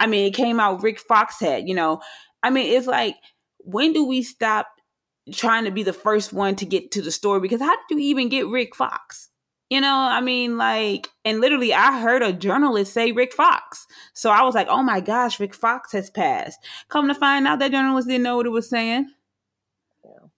I 0.00 0.06
mean, 0.06 0.26
it 0.26 0.34
came 0.34 0.60
out 0.60 0.82
Rick 0.82 1.00
Fox 1.00 1.40
had, 1.40 1.68
you 1.68 1.74
know. 1.74 2.00
I 2.42 2.50
mean, 2.50 2.76
it's 2.76 2.86
like, 2.86 3.16
when 3.58 3.92
do 3.92 4.04
we 4.04 4.22
stop 4.22 4.68
trying 5.32 5.64
to 5.64 5.70
be 5.70 5.82
the 5.82 5.92
first 5.92 6.32
one 6.32 6.56
to 6.56 6.64
get 6.64 6.90
to 6.92 7.02
the 7.02 7.10
story? 7.10 7.40
Because 7.40 7.60
how 7.60 7.74
did 7.88 7.98
you 7.98 7.98
even 7.98 8.28
get 8.28 8.46
Rick 8.46 8.76
Fox? 8.76 9.30
You 9.70 9.82
know, 9.82 9.94
I 9.94 10.22
mean, 10.22 10.56
like, 10.56 11.08
and 11.26 11.40
literally, 11.40 11.74
I 11.74 12.00
heard 12.00 12.22
a 12.22 12.32
journalist 12.32 12.94
say 12.94 13.12
Rick 13.12 13.34
Fox. 13.34 13.86
So 14.14 14.30
I 14.30 14.42
was 14.42 14.54
like, 14.54 14.68
oh 14.68 14.82
my 14.82 15.00
gosh, 15.00 15.38
Rick 15.38 15.54
Fox 15.54 15.92
has 15.92 16.08
passed. 16.08 16.58
Come 16.88 17.08
to 17.08 17.14
find 17.14 17.46
out, 17.46 17.58
that 17.58 17.72
journalist 17.72 18.08
didn't 18.08 18.22
know 18.22 18.36
what 18.36 18.46
it 18.46 18.50
was 18.50 18.70
saying. 18.70 19.10
Yeah. 20.04 20.28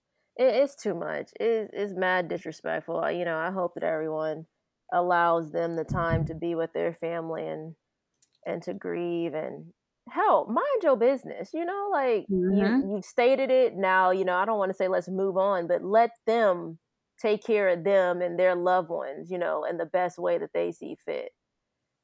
it, 0.45 0.55
it's 0.57 0.75
too 0.75 0.95
much. 0.95 1.31
It, 1.39 1.71
it's 1.73 1.93
mad 1.93 2.29
disrespectful. 2.29 3.09
You 3.13 3.25
know, 3.25 3.37
I 3.37 3.53
hope 3.53 3.75
that 3.75 3.85
everyone 3.85 4.47
allows 4.93 5.53
them 5.53 5.77
the 5.77 5.85
time 5.85 6.27
to 6.27 6.35
be 6.35 6.57
with 6.57 6.73
their 6.73 6.93
family 6.93 7.47
and 7.47 7.77
and 8.47 8.63
to 8.63 8.75
grieve 8.75 9.35
and 9.35 9.67
help 10.09 10.49
mind 10.49 10.83
your 10.83 10.97
business 10.97 11.51
you 11.53 11.65
know 11.65 11.89
like 11.93 12.25
mm-hmm. 12.31 12.57
you, 12.57 12.95
you've 12.95 13.05
stated 13.05 13.51
it 13.51 13.77
now 13.77 14.11
you 14.11 14.25
know 14.25 14.35
i 14.35 14.45
don't 14.45 14.59
want 14.59 14.71
to 14.71 14.77
say 14.77 14.89
let's 14.89 15.09
move 15.09 15.37
on 15.37 15.67
but 15.67 15.85
let 15.85 16.11
them 16.27 16.79
take 17.21 17.45
care 17.45 17.69
of 17.69 17.85
them 17.85 18.21
and 18.21 18.39
their 18.39 18.57
loved 18.57 18.89
ones 18.89 19.31
you 19.31 19.39
know 19.39 19.65
in 19.65 19.77
the 19.77 19.87
best 19.87 20.19
way 20.19 20.39
that 20.39 20.51
they 20.53 20.73
see 20.73 20.97
fit 21.05 21.31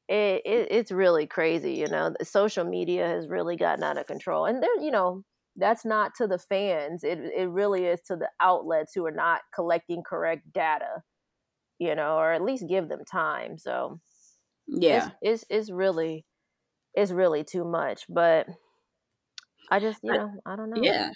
it, 0.07 0.41
it 0.45 0.67
it's 0.71 0.91
really 0.91 1.27
crazy 1.27 1.73
you 1.73 1.87
know 1.87 2.13
social 2.23 2.63
media 2.63 3.05
has 3.07 3.27
really 3.27 3.57
gotten 3.57 3.83
out 3.83 3.97
of 3.97 4.05
control 4.05 4.45
and 4.45 4.63
there 4.63 4.79
you 4.79 4.91
know 4.91 5.23
that's 5.57 5.83
not 5.83 6.11
to 6.15 6.27
the 6.27 6.37
fans 6.37 7.03
it 7.03 7.19
it 7.35 7.49
really 7.49 7.85
is 7.85 7.99
to 8.01 8.15
the 8.15 8.29
outlets 8.39 8.93
who 8.93 9.05
are 9.05 9.11
not 9.11 9.41
collecting 9.53 10.03
correct 10.07 10.43
data 10.53 11.01
you 11.79 11.93
know 11.93 12.15
or 12.15 12.31
at 12.31 12.43
least 12.43 12.69
give 12.69 12.87
them 12.87 13.03
time 13.09 13.57
so 13.57 13.99
yeah 14.67 15.09
it's 15.21 15.43
it's, 15.43 15.45
it's 15.49 15.71
really 15.71 16.25
it's 16.93 17.11
really 17.11 17.43
too 17.43 17.63
much 17.63 18.03
but 18.09 18.47
i 19.71 19.79
just 19.79 19.99
you 20.03 20.13
know 20.13 20.31
i, 20.45 20.53
I 20.53 20.55
don't 20.55 20.69
know 20.69 20.81
yeah 20.81 21.09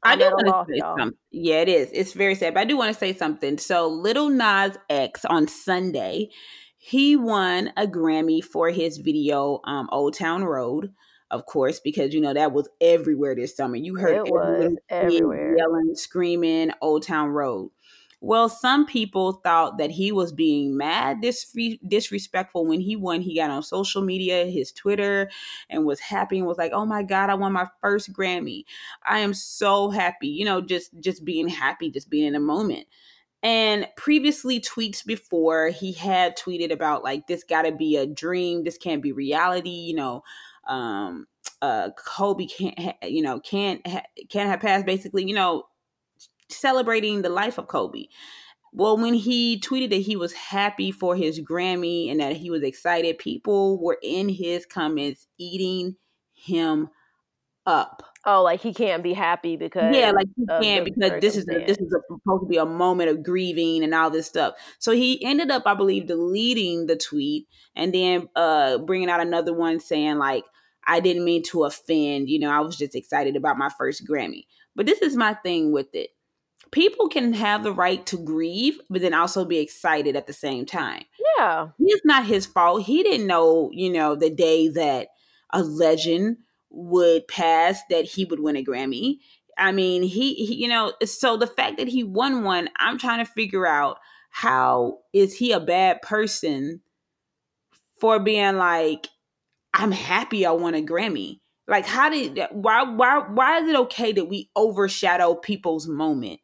I 0.00 0.14
do 0.14 0.26
want 0.26 0.68
to 0.68 0.74
say 0.74 0.78
something. 0.78 1.18
Yeah, 1.32 1.56
it 1.56 1.68
is. 1.68 1.90
It's 1.92 2.12
very 2.12 2.36
sad, 2.36 2.54
but 2.54 2.60
I 2.60 2.64
do 2.64 2.76
want 2.76 2.92
to 2.92 2.98
say 2.98 3.12
something. 3.12 3.58
So, 3.58 3.88
Lil 3.88 4.28
Nas 4.28 4.78
X 4.88 5.24
on 5.24 5.48
Sunday, 5.48 6.28
he 6.76 7.16
won 7.16 7.72
a 7.76 7.84
Grammy 7.84 8.40
for 8.42 8.70
his 8.70 8.98
video 8.98 9.60
um, 9.64 9.88
"Old 9.90 10.14
Town 10.14 10.44
Road." 10.44 10.92
of 11.30 11.46
course, 11.46 11.80
because 11.80 12.14
you 12.14 12.20
know 12.20 12.34
that 12.34 12.52
was 12.52 12.68
everywhere 12.80 13.34
this 13.34 13.56
summer. 13.56 13.76
You 13.76 13.96
heard 13.96 14.26
it 14.26 14.78
everywhere 14.88 15.56
yelling, 15.56 15.94
screaming, 15.94 16.70
"Old 16.80 17.02
Town 17.06 17.28
Road." 17.28 17.70
Well, 18.20 18.48
some 18.48 18.84
people 18.84 19.34
thought 19.44 19.78
that 19.78 19.92
he 19.92 20.10
was 20.10 20.32
being 20.32 20.76
mad 20.76 21.20
dis- 21.20 21.54
disrespectful 21.86 22.66
when 22.66 22.80
he 22.80 22.96
won. 22.96 23.20
He 23.20 23.36
got 23.36 23.50
on 23.50 23.62
social 23.62 24.02
media, 24.02 24.46
his 24.46 24.72
Twitter, 24.72 25.30
and 25.70 25.84
was 25.86 26.00
happy 26.00 26.38
and 26.38 26.46
was 26.46 26.58
like, 26.58 26.72
"Oh 26.72 26.84
my 26.84 27.04
god, 27.04 27.30
I 27.30 27.34
won 27.34 27.52
my 27.52 27.68
first 27.80 28.12
Grammy. 28.12 28.64
I 29.04 29.20
am 29.20 29.34
so 29.34 29.90
happy." 29.90 30.26
You 30.28 30.44
know, 30.46 30.60
just 30.60 30.90
just 31.00 31.24
being 31.24 31.46
happy, 31.48 31.90
just 31.90 32.10
being 32.10 32.26
in 32.26 32.34
a 32.34 32.40
moment. 32.40 32.88
And 33.42 33.86
previously, 33.96 34.60
tweets 34.60 35.04
before, 35.04 35.68
he 35.68 35.92
had 35.92 36.36
tweeted 36.36 36.72
about 36.72 37.04
like 37.04 37.28
this 37.28 37.44
got 37.44 37.62
to 37.62 37.72
be 37.72 37.96
a 37.96 38.06
dream. 38.06 38.64
This 38.64 38.78
can't 38.78 39.02
be 39.02 39.12
reality. 39.12 39.70
You 39.70 39.94
know, 39.94 40.24
um, 40.66 41.26
uh, 41.62 41.90
Kobe 41.96 42.46
can't, 42.46 42.78
ha- 42.78 42.98
you 43.06 43.22
know, 43.22 43.38
can't 43.40 43.86
ha- 43.86 44.02
can't 44.28 44.50
have 44.50 44.60
passed. 44.60 44.86
Basically, 44.86 45.24
you 45.24 45.34
know, 45.34 45.64
celebrating 46.48 47.22
the 47.22 47.28
life 47.28 47.58
of 47.58 47.68
Kobe. 47.68 48.06
Well, 48.72 48.98
when 48.98 49.14
he 49.14 49.58
tweeted 49.60 49.90
that 49.90 50.02
he 50.02 50.16
was 50.16 50.32
happy 50.32 50.92
for 50.92 51.16
his 51.16 51.40
Grammy 51.40 52.10
and 52.10 52.20
that 52.20 52.36
he 52.36 52.50
was 52.50 52.62
excited, 52.62 53.18
people 53.18 53.82
were 53.82 53.98
in 54.02 54.28
his 54.28 54.66
comments 54.66 55.26
eating 55.38 55.96
him 56.34 56.90
up. 57.66 58.02
Oh, 58.24 58.42
like 58.42 58.60
he 58.60 58.74
can't 58.74 59.02
be 59.02 59.14
happy 59.14 59.56
because 59.56 59.94
yeah, 59.94 60.10
like 60.10 60.26
he 60.36 60.44
can't 60.46 60.84
because 60.84 61.20
this 61.20 61.36
is 61.36 61.46
a, 61.48 61.64
this 61.64 61.78
is 61.78 61.92
a, 61.92 62.00
supposed 62.12 62.42
to 62.42 62.48
be 62.48 62.56
a 62.56 62.66
moment 62.66 63.10
of 63.10 63.22
grieving 63.22 63.84
and 63.84 63.94
all 63.94 64.10
this 64.10 64.26
stuff. 64.26 64.54
So 64.78 64.92
he 64.92 65.24
ended 65.24 65.50
up, 65.50 65.62
I 65.66 65.74
believe, 65.74 66.06
deleting 66.06 66.86
the 66.86 66.96
tweet 66.96 67.46
and 67.74 67.94
then 67.94 68.28
uh 68.36 68.78
bringing 68.78 69.08
out 69.08 69.20
another 69.20 69.54
one 69.54 69.80
saying 69.80 70.18
like, 70.18 70.44
"I 70.86 71.00
didn't 71.00 71.24
mean 71.24 71.42
to 71.44 71.64
offend. 71.64 72.28
You 72.28 72.40
know, 72.40 72.50
I 72.50 72.60
was 72.60 72.76
just 72.76 72.94
excited 72.94 73.36
about 73.36 73.56
my 73.56 73.70
first 73.78 74.06
Grammy." 74.06 74.44
But 74.74 74.86
this 74.86 75.00
is 75.00 75.16
my 75.16 75.34
thing 75.34 75.72
with 75.72 75.94
it. 75.94 76.10
People 76.72 77.08
can 77.08 77.32
have 77.32 77.62
the 77.62 77.72
right 77.72 78.04
to 78.06 78.16
grieve, 78.16 78.80
but 78.90 79.00
then 79.00 79.14
also 79.14 79.44
be 79.44 79.58
excited 79.58 80.16
at 80.16 80.26
the 80.26 80.32
same 80.32 80.66
time. 80.66 81.04
Yeah, 81.38 81.68
it's 81.78 82.04
not 82.04 82.26
his 82.26 82.46
fault. 82.46 82.82
He 82.82 83.02
didn't 83.02 83.26
know, 83.26 83.70
you 83.72 83.90
know, 83.90 84.14
the 84.14 84.30
day 84.30 84.68
that 84.68 85.08
a 85.52 85.62
legend 85.62 86.38
would 86.70 87.26
pass 87.28 87.80
that 87.90 88.04
he 88.04 88.24
would 88.24 88.40
win 88.40 88.56
a 88.56 88.64
Grammy. 88.64 89.18
I 89.56 89.72
mean, 89.72 90.02
he, 90.02 90.34
he, 90.34 90.54
you 90.54 90.68
know, 90.68 90.92
so 91.04 91.36
the 91.36 91.46
fact 91.46 91.78
that 91.78 91.88
he 91.88 92.04
won 92.04 92.44
one, 92.44 92.68
I'm 92.78 92.98
trying 92.98 93.24
to 93.24 93.30
figure 93.30 93.66
out 93.66 93.98
how 94.30 94.98
is 95.12 95.36
he 95.36 95.52
a 95.52 95.60
bad 95.60 96.02
person 96.02 96.80
for 98.00 98.20
being 98.20 98.56
like, 98.56 99.08
I'm 99.74 99.92
happy 99.92 100.46
I 100.46 100.52
won 100.52 100.74
a 100.74 100.82
Grammy. 100.82 101.40
Like, 101.66 101.86
how 101.86 102.08
did 102.08 102.40
why 102.50 102.82
why 102.82 103.18
why 103.18 103.58
is 103.58 103.68
it 103.68 103.76
okay 103.76 104.12
that 104.12 104.28
we 104.28 104.50
overshadow 104.56 105.34
people's 105.34 105.86
moment? 105.86 106.40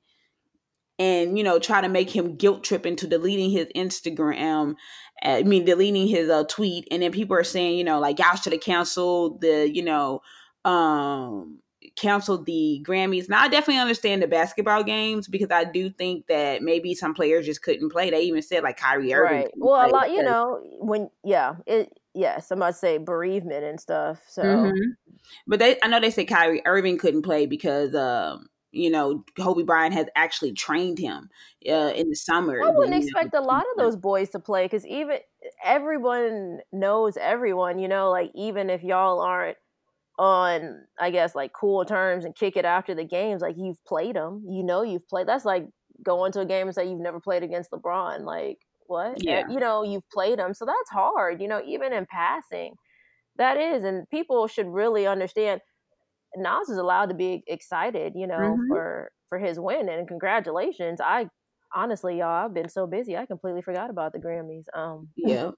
And 0.98 1.37
you 1.37 1.44
know 1.44 1.59
try 1.59 1.80
to 1.80 1.88
make 1.88 2.14
him 2.14 2.37
guilt 2.37 2.64
trip 2.64 2.87
into 2.87 3.07
deleting 3.07 3.50
his 3.50 3.66
Instagram. 3.74 4.76
I 5.22 5.42
mean, 5.42 5.64
deleting 5.64 6.07
his 6.07 6.28
uh, 6.28 6.44
tweet, 6.48 6.87
and 6.90 7.02
then 7.02 7.12
people 7.12 7.37
are 7.37 7.44
saying, 7.44 7.78
you 7.78 7.85
know, 7.85 7.98
like 7.98 8.18
y'all 8.18 8.37
should 8.37 8.52
have 8.52 8.61
canceled 8.61 9.40
the, 9.40 9.70
you 9.72 9.83
know, 9.83 10.20
um, 10.64 11.61
canceled 11.96 12.46
the 12.46 12.85
Grammys. 12.87 13.28
Now 13.28 13.42
I 13.42 13.48
definitely 13.48 13.80
understand 13.80 14.22
the 14.22 14.26
basketball 14.26 14.83
games 14.83 15.28
because 15.28 15.50
I 15.50 15.64
do 15.64 15.90
think 15.90 16.26
that 16.26 16.62
maybe 16.62 16.94
some 16.94 17.14
players 17.14 17.46
just 17.46 17.62
couldn't 17.62 17.90
play. 17.90 18.11
They 18.11 18.22
even 18.22 18.42
said 18.42 18.62
like 18.62 18.76
Kyrie 18.76 19.14
Irving. 19.14 19.37
Right. 19.37 19.50
Well, 19.57 19.87
a 19.87 19.88
lot, 19.88 20.11
you 20.11 20.22
know, 20.22 20.61
when 20.80 21.11
yeah, 21.22 21.57
it 21.66 21.92
yeah, 22.14 22.40
somebody 22.40 22.74
say 22.74 22.98
bereavement 22.98 23.64
and 23.64 23.80
stuff. 23.80 24.22
So, 24.28 24.42
mm-hmm. 24.42 24.90
but 25.46 25.59
they 25.59 25.76
I 25.83 25.88
know 25.88 26.00
they 26.00 26.11
say 26.11 26.24
Kyrie 26.24 26.62
Irving 26.66 26.98
couldn't 26.98 27.22
play 27.22 27.46
because 27.46 27.94
um 27.94 28.48
you 28.74 28.90
know, 28.90 29.24
Kobe 29.38 29.62
Bryant 29.62 29.94
has 29.94 30.06
actually 30.16 30.52
trained 30.52 30.98
him 30.98 31.30
uh, 31.68 31.92
in 31.94 32.10
the 32.10 32.16
summer. 32.16 32.60
I 32.62 32.70
wouldn't 32.70 33.02
expect 33.02 33.32
know, 33.32 33.40
a 33.40 33.42
lot 33.42 33.64
of 33.72 33.78
those 33.78 33.96
boys 33.96 34.30
to 34.30 34.40
play 34.40 34.64
because 34.64 34.87
even 34.87 35.18
everyone 35.64 36.60
knows 36.72 37.16
everyone. 37.16 37.78
You 37.78 37.88
know, 37.88 38.10
like 38.10 38.30
even 38.34 38.70
if 38.70 38.82
y'all 38.82 39.20
aren't 39.20 39.56
on, 40.18 40.84
I 40.98 41.10
guess, 41.10 41.34
like 41.34 41.52
cool 41.52 41.84
terms 41.84 42.24
and 42.24 42.34
kick 42.34 42.56
it 42.56 42.64
after 42.64 42.94
the 42.94 43.04
games, 43.04 43.42
like 43.42 43.56
you've 43.56 43.82
played 43.84 44.16
them. 44.16 44.44
You 44.48 44.62
know, 44.62 44.82
you've 44.82 45.08
played. 45.08 45.28
That's 45.28 45.44
like 45.44 45.66
going 46.02 46.32
to 46.32 46.40
a 46.40 46.46
game 46.46 46.66
and 46.66 46.74
say 46.74 46.88
you've 46.88 47.00
never 47.00 47.20
played 47.20 47.42
against 47.42 47.70
LeBron. 47.70 48.20
Like 48.24 48.58
what? 48.87 49.22
Yeah. 49.22 49.44
You 49.48 49.60
know, 49.60 49.82
you've 49.82 50.08
played 50.10 50.38
them, 50.38 50.52
so 50.54 50.64
that's 50.64 50.90
hard. 50.90 51.40
You 51.40 51.48
know, 51.48 51.62
even 51.66 51.92
in 51.92 52.06
passing, 52.06 52.74
that 53.37 53.56
is, 53.56 53.84
and 53.84 54.08
people 54.10 54.46
should 54.48 54.66
really 54.66 55.06
understand 55.06 55.60
Nas 56.37 56.68
is 56.68 56.79
allowed 56.79 57.07
to 57.07 57.14
be 57.14 57.42
excited, 57.47 58.12
you 58.16 58.27
know, 58.27 58.38
mm-hmm. 58.38 58.68
for 58.68 59.11
for 59.29 59.38
his 59.38 59.59
win 59.59 59.88
and 59.88 60.07
congratulations. 60.07 61.01
I 61.01 61.29
honestly, 61.75 62.18
y'all, 62.18 62.44
I've 62.47 62.55
been 62.55 62.68
so 62.68 62.87
busy, 62.87 63.16
I 63.16 63.27
completely 63.27 63.62
forgot 63.62 63.90
about 63.90 64.12
the 64.12 64.18
Grammys. 64.18 64.64
Um, 64.75 65.09
yeah. 65.16 65.51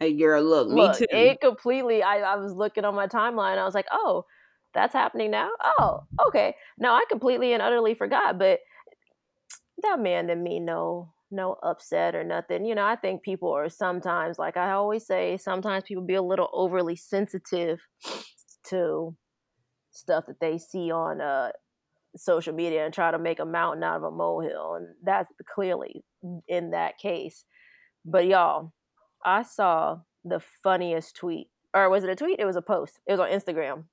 Hey 0.00 0.12
girl, 0.16 0.42
look, 0.42 0.68
look 0.68 0.92
me 0.92 0.98
too. 0.98 1.16
It 1.16 1.40
completely. 1.40 2.02
I, 2.02 2.18
I 2.18 2.36
was 2.36 2.52
looking 2.52 2.84
on 2.84 2.94
my 2.94 3.06
timeline. 3.06 3.58
I 3.58 3.64
was 3.64 3.74
like, 3.74 3.86
oh, 3.92 4.24
that's 4.74 4.92
happening 4.92 5.30
now. 5.30 5.50
Oh, 5.78 6.00
okay. 6.26 6.54
No, 6.78 6.92
I 6.92 7.04
completely 7.08 7.52
and 7.52 7.62
utterly 7.62 7.94
forgot. 7.94 8.38
But 8.38 8.60
that 9.82 10.00
man 10.00 10.26
didn't 10.26 10.42
mean 10.42 10.64
no 10.64 11.12
no 11.30 11.56
upset 11.62 12.14
or 12.14 12.24
nothing. 12.24 12.64
You 12.64 12.74
know, 12.74 12.84
I 12.84 12.96
think 12.96 13.22
people 13.22 13.52
are 13.52 13.68
sometimes 13.68 14.38
like 14.38 14.56
I 14.56 14.72
always 14.72 15.06
say, 15.06 15.36
sometimes 15.36 15.84
people 15.84 16.04
be 16.04 16.14
a 16.14 16.22
little 16.22 16.48
overly 16.52 16.96
sensitive 16.96 17.80
to 18.64 19.16
stuff 19.94 20.26
that 20.26 20.40
they 20.40 20.58
see 20.58 20.90
on 20.90 21.20
uh, 21.20 21.50
social 22.16 22.52
media 22.52 22.84
and 22.84 22.92
try 22.92 23.10
to 23.10 23.18
make 23.18 23.40
a 23.40 23.44
mountain 23.44 23.82
out 23.82 23.96
of 23.96 24.02
a 24.02 24.10
molehill. 24.10 24.74
And 24.74 24.88
that's 25.02 25.30
clearly 25.52 26.04
in 26.48 26.70
that 26.70 26.98
case. 26.98 27.44
But 28.04 28.26
y'all, 28.26 28.72
I 29.24 29.42
saw 29.42 30.00
the 30.24 30.40
funniest 30.62 31.16
tweet. 31.16 31.48
Or 31.72 31.88
was 31.90 32.04
it 32.04 32.10
a 32.10 32.16
tweet? 32.16 32.38
It 32.38 32.44
was 32.44 32.56
a 32.56 32.62
post. 32.62 33.00
It 33.06 33.12
was 33.12 33.20
on 33.20 33.30
Instagram. 33.30 33.84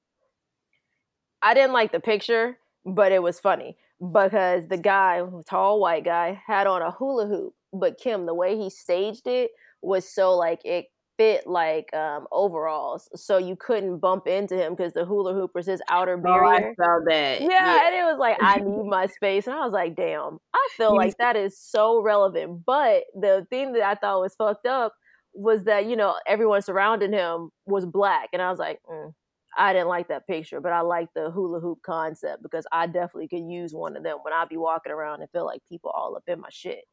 I 1.41 1.53
didn't 1.53 1.73
like 1.73 1.91
the 1.91 1.99
picture, 1.99 2.57
but 2.85 3.11
it 3.11 3.23
was 3.23 3.39
funny 3.39 3.77
because 3.99 4.67
the 4.67 4.77
guy, 4.77 5.21
tall 5.47 5.79
white 5.79 6.05
guy, 6.05 6.41
had 6.45 6.67
on 6.67 6.81
a 6.81 6.91
hula 6.91 7.27
hoop. 7.27 7.53
But 7.73 7.97
Kim, 7.97 8.25
the 8.25 8.33
way 8.33 8.57
he 8.57 8.69
staged 8.69 9.25
it 9.25 9.51
was 9.81 10.07
so 10.07 10.35
like 10.35 10.63
it 10.65 10.85
fit 11.17 11.47
like 11.47 11.93
um, 11.93 12.27
overalls, 12.31 13.09
so 13.15 13.37
you 13.37 13.55
couldn't 13.55 13.99
bump 13.99 14.27
into 14.27 14.55
him 14.55 14.75
because 14.75 14.93
the 14.93 15.05
hula 15.05 15.33
hoop 15.33 15.51
was 15.53 15.65
his 15.65 15.81
outer 15.89 16.17
barrier. 16.17 16.43
Oh, 16.43 16.49
I 16.49 16.73
saw 16.75 16.99
that. 17.07 17.41
Yeah, 17.41 17.47
yeah, 17.49 17.87
and 17.87 17.95
it 17.95 18.03
was 18.03 18.17
like 18.19 18.37
I 18.41 18.55
need 18.63 18.85
my 18.85 19.07
space, 19.07 19.47
and 19.47 19.55
I 19.55 19.63
was 19.63 19.73
like, 19.73 19.95
damn, 19.95 20.39
I 20.53 20.69
feel 20.77 20.95
like 20.95 21.17
that 21.17 21.35
is 21.35 21.57
so 21.59 22.01
relevant. 22.01 22.61
But 22.65 23.03
the 23.13 23.45
thing 23.49 23.73
that 23.73 23.83
I 23.83 23.95
thought 23.95 24.21
was 24.21 24.35
fucked 24.35 24.65
up 24.65 24.93
was 25.33 25.63
that 25.65 25.85
you 25.85 25.95
know 25.95 26.15
everyone 26.27 26.61
surrounding 26.61 27.13
him 27.13 27.49
was 27.65 27.85
black, 27.85 28.29
and 28.33 28.41
I 28.41 28.49
was 28.49 28.59
like. 28.59 28.79
Mm. 28.89 29.13
I 29.57 29.73
didn't 29.73 29.89
like 29.89 30.07
that 30.07 30.27
picture, 30.27 30.61
but 30.61 30.71
I 30.71 30.79
like 30.79 31.09
the 31.13 31.29
hula 31.29 31.59
hoop 31.59 31.79
concept 31.85 32.41
because 32.41 32.65
I 32.71 32.87
definitely 32.87 33.27
could 33.27 33.51
use 33.51 33.73
one 33.73 33.97
of 33.97 34.03
them 34.03 34.19
when 34.21 34.33
I 34.33 34.45
be 34.45 34.55
walking 34.55 34.93
around 34.93 35.19
and 35.19 35.29
feel 35.31 35.45
like 35.45 35.59
people 35.67 35.91
all 35.93 36.15
up 36.15 36.23
in 36.25 36.39
my 36.39 36.47
shit. 36.49 36.85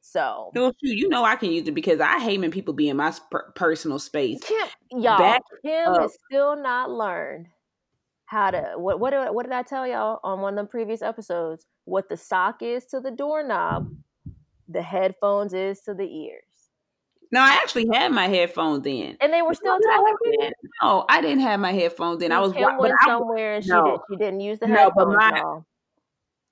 So, 0.00 0.50
well, 0.54 0.72
you 0.80 1.08
know, 1.08 1.24
I 1.24 1.36
can 1.36 1.52
use 1.52 1.68
it 1.68 1.74
because 1.74 2.00
I 2.00 2.18
hate 2.20 2.40
when 2.40 2.50
people 2.50 2.74
be 2.74 2.88
in 2.88 2.96
my 2.96 3.14
personal 3.54 3.98
space. 3.98 4.40
Kim, 4.42 4.68
y'all, 4.90 5.18
Back 5.18 5.42
Kim 5.62 5.88
up. 5.88 6.04
is 6.06 6.16
still 6.26 6.56
not 6.56 6.90
learned 6.90 7.48
how 8.24 8.50
to 8.50 8.74
what 8.76 8.98
what 8.98 9.12
uh, 9.12 9.30
what 9.30 9.44
did 9.44 9.52
I 9.52 9.62
tell 9.62 9.86
y'all 9.86 10.20
on 10.22 10.40
one 10.40 10.58
of 10.58 10.66
the 10.66 10.70
previous 10.70 11.02
episodes? 11.02 11.66
What 11.84 12.08
the 12.08 12.16
sock 12.16 12.62
is 12.62 12.86
to 12.86 13.00
the 13.00 13.10
doorknob, 13.10 13.92
the 14.68 14.82
headphones 14.82 15.52
is 15.52 15.80
to 15.82 15.94
the 15.94 16.04
ears. 16.04 16.44
No, 17.32 17.40
I 17.40 17.58
actually 17.62 17.88
had 17.92 18.10
my 18.10 18.26
headphones 18.26 18.84
in, 18.86 19.16
and 19.20 19.32
they 19.32 19.42
were 19.42 19.54
still 19.54 19.78
talking. 19.78 20.50
No, 20.82 21.04
I 21.08 21.20
didn't 21.20 21.40
have 21.40 21.60
my 21.60 21.72
headphones 21.72 22.22
in. 22.22 22.32
I 22.32 22.40
was 22.40 22.52
Kim 22.52 22.76
went 22.78 22.94
somewhere 23.04 23.56
and 23.56 23.64
she 23.64 23.70
no. 23.70 23.84
did. 23.84 24.00
She 24.10 24.16
didn't 24.16 24.40
use 24.40 24.58
the 24.58 24.66
headphones. 24.66 24.92
No, 24.96 25.04
but 25.04 25.16
my, 25.16 25.60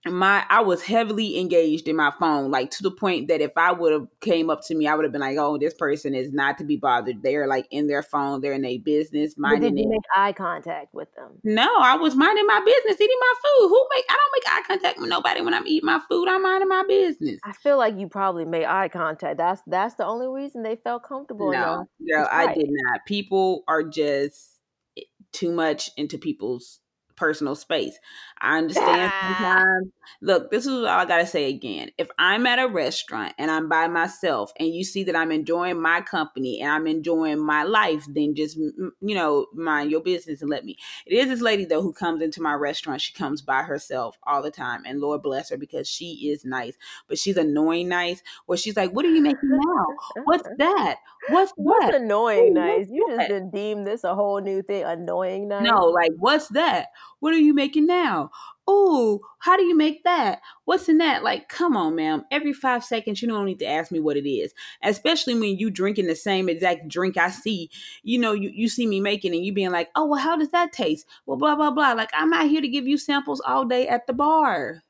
my 0.06 0.44
I 0.48 0.60
was 0.60 0.82
heavily 0.82 1.38
engaged 1.38 1.88
in 1.88 1.96
my 1.96 2.12
phone, 2.20 2.50
like 2.50 2.70
to 2.72 2.82
the 2.82 2.90
point 2.90 3.28
that 3.28 3.40
if 3.40 3.50
I 3.56 3.72
would 3.72 3.92
have 3.92 4.06
came 4.20 4.48
up 4.48 4.64
to 4.66 4.74
me, 4.74 4.86
I 4.86 4.94
would 4.94 5.04
have 5.04 5.12
been 5.12 5.20
like, 5.20 5.36
"Oh, 5.38 5.58
this 5.58 5.74
person 5.74 6.14
is 6.14 6.32
not 6.32 6.58
to 6.58 6.64
be 6.64 6.76
bothered. 6.76 7.22
They're 7.22 7.48
like 7.48 7.66
in 7.70 7.88
their 7.88 8.02
phone. 8.02 8.40
They're 8.40 8.52
in 8.52 8.62
their 8.62 8.78
business, 8.78 9.34
minding." 9.36 9.74
Did 9.74 9.82
you 9.82 9.88
it. 9.88 9.92
make 9.92 10.02
eye 10.14 10.32
contact 10.32 10.94
with 10.94 11.12
them? 11.14 11.40
No, 11.42 11.68
I 11.80 11.96
was 11.96 12.14
minding 12.14 12.46
my 12.46 12.60
business, 12.60 13.00
eating 13.00 13.18
my 13.20 13.34
food. 13.42 13.68
Who 13.68 13.86
make? 13.94 14.04
I 14.08 14.14
don't 14.14 14.32
make 14.34 14.52
eye 14.52 14.62
contact 14.66 15.00
with 15.00 15.10
nobody 15.10 15.40
when 15.40 15.54
I'm 15.54 15.66
eating 15.66 15.86
my 15.86 16.00
food. 16.08 16.28
I'm 16.28 16.42
minding 16.42 16.68
my 16.68 16.84
business. 16.86 17.40
I 17.44 17.52
feel 17.52 17.76
like 17.76 17.98
you 17.98 18.08
probably 18.08 18.44
made 18.44 18.66
eye 18.66 18.88
contact. 18.88 19.38
That's 19.38 19.62
that's 19.66 19.96
the 19.96 20.06
only 20.06 20.28
reason 20.28 20.62
they 20.62 20.76
felt 20.76 21.02
comfortable. 21.02 21.50
No, 21.50 21.86
girl, 22.08 22.28
I 22.30 22.54
did 22.54 22.68
not. 22.68 23.04
People 23.04 23.64
are 23.66 23.82
just 23.82 24.60
eh, 24.96 25.02
too 25.32 25.50
much 25.50 25.90
into 25.96 26.18
people's 26.18 26.80
personal 27.18 27.54
space. 27.54 27.98
I 28.40 28.58
understand 28.58 29.12
sometimes. 29.20 29.88
Look, 30.22 30.50
this 30.50 30.66
is 30.66 30.72
all 30.72 30.86
I 30.86 31.04
gotta 31.04 31.26
say 31.26 31.48
again. 31.48 31.90
If 31.98 32.08
I'm 32.18 32.46
at 32.46 32.58
a 32.58 32.68
restaurant 32.68 33.34
and 33.38 33.50
I'm 33.50 33.68
by 33.68 33.88
myself 33.88 34.52
and 34.58 34.68
you 34.68 34.84
see 34.84 35.04
that 35.04 35.16
I'm 35.16 35.32
enjoying 35.32 35.80
my 35.80 36.00
company 36.00 36.60
and 36.60 36.70
I'm 36.70 36.86
enjoying 36.86 37.44
my 37.44 37.64
life, 37.64 38.06
then 38.08 38.34
just 38.34 38.56
you 38.56 38.92
know 39.00 39.46
mind 39.54 39.90
your 39.90 40.00
business 40.00 40.40
and 40.40 40.50
let 40.50 40.64
me. 40.64 40.76
It 41.06 41.14
is 41.14 41.28
this 41.28 41.40
lady 41.40 41.64
though 41.64 41.82
who 41.82 41.92
comes 41.92 42.22
into 42.22 42.40
my 42.40 42.54
restaurant. 42.54 43.00
She 43.00 43.12
comes 43.12 43.42
by 43.42 43.62
herself 43.62 44.16
all 44.24 44.42
the 44.42 44.50
time, 44.50 44.82
and 44.86 45.00
Lord 45.00 45.22
bless 45.22 45.50
her 45.50 45.56
because 45.56 45.88
she 45.88 46.30
is 46.30 46.44
nice, 46.44 46.76
but 47.08 47.18
she's 47.18 47.36
annoying 47.36 47.88
nice. 47.88 48.22
Where 48.46 48.58
she's 48.58 48.76
like, 48.76 48.92
"What 48.92 49.04
are 49.04 49.10
you 49.10 49.22
making 49.22 49.40
now? 49.50 50.22
What's 50.24 50.48
that? 50.58 50.96
What's 51.28 51.52
what's 51.56 51.86
that? 51.86 51.94
annoying 51.94 52.54
nice? 52.54 52.88
You 52.90 53.06
just 53.08 53.52
deem 53.52 53.84
this 53.84 54.04
a 54.04 54.14
whole 54.14 54.40
new 54.40 54.62
thing. 54.62 54.84
Annoying 54.84 55.48
nice? 55.48 55.64
No, 55.64 55.86
like 55.86 56.12
what's 56.18 56.48
that? 56.48 56.88
What 57.20 57.34
are 57.34 57.38
you 57.38 57.54
making 57.54 57.86
now? 57.86 58.30
Oh, 58.70 59.20
how 59.38 59.56
do 59.56 59.62
you 59.62 59.74
make 59.74 60.04
that? 60.04 60.40
What's 60.66 60.90
in 60.90 60.98
that? 60.98 61.24
Like, 61.24 61.48
come 61.48 61.76
on, 61.76 61.94
ma'am. 61.94 62.24
Every 62.30 62.52
five 62.52 62.84
seconds, 62.84 63.22
you 63.22 63.28
don't 63.28 63.46
need 63.46 63.60
to 63.60 63.66
ask 63.66 63.90
me 63.90 63.98
what 63.98 64.18
it 64.18 64.28
is. 64.28 64.52
Especially 64.82 65.32
when 65.32 65.56
you 65.58 65.70
drinking 65.70 66.06
the 66.06 66.14
same 66.14 66.50
exact 66.50 66.86
drink 66.86 67.16
I 67.16 67.30
see. 67.30 67.70
You 68.02 68.18
know, 68.18 68.32
you, 68.32 68.50
you 68.52 68.68
see 68.68 68.86
me 68.86 69.00
making 69.00 69.34
and 69.34 69.44
you 69.44 69.54
being 69.54 69.70
like, 69.70 69.88
oh, 69.96 70.06
well, 70.06 70.20
how 70.20 70.36
does 70.36 70.50
that 70.50 70.72
taste? 70.72 71.06
Well, 71.24 71.38
blah, 71.38 71.56
blah, 71.56 71.70
blah. 71.70 71.92
Like, 71.92 72.10
I'm 72.12 72.28
not 72.28 72.48
here 72.48 72.60
to 72.60 72.68
give 72.68 72.86
you 72.86 72.98
samples 72.98 73.40
all 73.40 73.64
day 73.64 73.88
at 73.88 74.06
the 74.06 74.12
bar. 74.12 74.82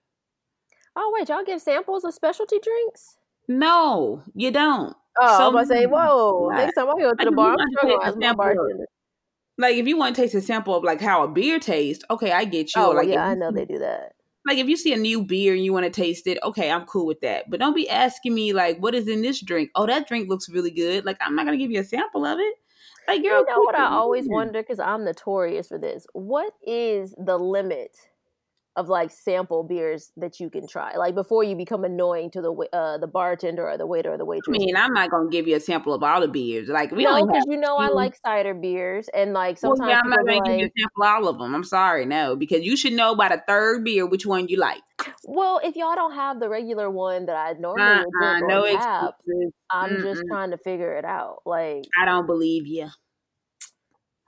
Oh, 0.97 1.13
wait, 1.15 1.29
y'all 1.29 1.45
give 1.45 1.61
samples 1.61 2.03
of 2.03 2.15
specialty 2.15 2.59
drinks? 2.59 3.17
No, 3.47 4.25
you 4.35 4.51
don't. 4.51 4.97
Oh, 5.21 5.39
so, 5.39 5.57
I'm 5.57 5.65
to 5.65 5.73
say, 5.73 5.87
whoa, 5.87 6.51
next 6.53 6.75
time 6.75 6.89
I 6.91 6.95
go 6.95 7.15
to 7.15 7.25
the 7.25 7.31
bar, 7.31 7.55
I'm 7.59 7.89
going 7.89 8.13
to 8.13 8.19
my 8.19 8.35
bartender. 8.35 8.87
Like 9.59 9.77
if 9.77 9.89
you 9.89 9.97
want 9.97 10.15
to 10.15 10.23
taste 10.23 10.35
a 10.35 10.41
sample 10.41 10.75
of 10.75 10.85
like 10.85 11.01
how 11.01 11.25
a 11.25 11.29
beer 11.29 11.59
tastes, 11.59 12.05
okay, 12.11 12.31
I 12.31 12.45
get 12.45 12.75
you. 12.75 12.83
Oh, 12.83 12.91
like 12.91 13.09
yeah, 13.09 13.27
I 13.27 13.35
know 13.35 13.51
they 13.51 13.65
do 13.65 13.79
that. 13.79 14.15
Like 14.47 14.59
if 14.59 14.69
you 14.69 14.77
see 14.77 14.95
a 14.95 14.97
new 14.97 15.23
beer 15.25 15.53
and 15.53 15.65
you 15.65 15.73
want 15.73 15.85
to 15.85 15.91
taste 15.91 16.27
it, 16.27 16.39
okay, 16.43 16.71
I'm 16.71 16.87
cool 16.87 17.07
with 17.07 17.21
that. 17.21 17.51
But 17.51 17.61
don't 17.61 17.75
be 17.75 17.89
asking 17.89 18.35
me 18.35 18.53
like, 18.53 18.79
what 18.79 18.95
is 18.95 19.09
in 19.09 19.21
this 19.21 19.43
drink? 19.43 19.71
Oh, 19.75 19.87
that 19.87 20.07
drink 20.09 20.29
looks 20.29 20.49
really 20.49 20.71
good. 20.71 21.05
Like 21.05 21.19
I'm 21.21 21.35
not 21.35 21.45
gonna 21.45 21.59
give 21.59 21.73
you 21.73 21.81
a 21.81 21.85
sample 21.85 22.25
of 22.25 22.39
it. 22.39 22.55
Like 23.09 23.23
you 23.23 23.31
know 23.31 23.45
what 23.63 23.75
I 23.75 23.87
always 23.87 24.29
wonder 24.29 24.63
because 24.63 24.79
I'm 24.79 25.05
notorious 25.05 25.69
for 25.69 25.79
this. 25.79 26.07
What 26.13 26.53
is 26.65 27.15
the 27.19 27.39
limit 27.39 27.97
of 28.79 28.89
like 28.89 29.11
sample 29.11 29.65
beers 29.65 30.13
that 30.17 30.39
you 30.39 30.49
can 30.49 30.67
try, 30.67 30.97
like 30.97 31.15
before 31.15 31.43
you 31.43 31.57
become 31.57 31.85
annoying 31.85 32.31
to 32.31 32.41
the 32.41 32.53
uh, 32.73 32.97
the 32.99 33.09
bartender 33.09 33.69
or 33.69 33.77
the 33.77 33.87
waiter 33.87 34.13
or 34.13 34.17
the 34.17 34.25
waitress. 34.25 34.57
I 34.57 34.65
mean, 34.65 34.77
I'm 34.77 34.93
not 34.95 35.11
gonna 35.11 35.29
give 35.29 35.49
you 35.49 35.57
a 35.57 35.61
sample 35.61 35.93
of 35.93 36.03
all 36.03 36.21
the 36.21 36.29
beers. 36.29 36.69
Like 36.69 36.93
we 36.93 37.03
no, 37.03 37.27
because 37.27 37.45
you 37.49 37.57
know 37.57 37.77
I 37.77 37.89
like 37.89 38.15
cider 38.25 38.55
beers, 38.55 39.09
and 39.13 39.33
like 39.33 39.59
sometimes 39.59 39.81
well, 39.81 39.91
yeah, 39.91 40.01
I'm 40.03 40.11
not 40.11 40.25
gonna 40.25 40.39
like, 40.39 40.45
give 40.45 40.59
you 40.61 40.67
a 40.67 40.81
sample 40.81 41.03
of 41.03 41.09
all 41.09 41.29
of 41.29 41.39
them. 41.39 41.55
I'm 41.55 41.65
sorry, 41.65 42.07
no, 42.07 42.37
because 42.37 42.65
you 42.65 42.77
should 42.77 42.93
know 42.93 43.17
by 43.17 43.29
the 43.29 43.43
third 43.49 43.85
beer 43.85 44.07
which 44.07 44.25
one 44.25 44.49
you 44.49 44.59
like. 44.59 44.81
Well, 45.25 45.61
if 45.63 45.75
y'all 45.77 45.97
don't 45.97 46.15
have 46.15 46.39
the 46.39 46.49
regular 46.49 46.89
one 46.89 47.27
that 47.27 47.37
I 47.37 47.53
normally 47.59 48.05
uh, 48.23 48.27
uh, 48.27 48.41
no 48.47 48.65
have, 48.65 49.15
I'm 49.71 49.91
Mm-mm. 49.91 50.03
just 50.03 50.23
trying 50.29 50.53
to 50.53 50.59
figure 50.59 50.97
it 50.97 51.05
out. 51.05 51.43
Like 51.45 51.85
I 52.01 52.05
don't 52.05 52.27
believe 52.27 52.67
you. 52.67 52.89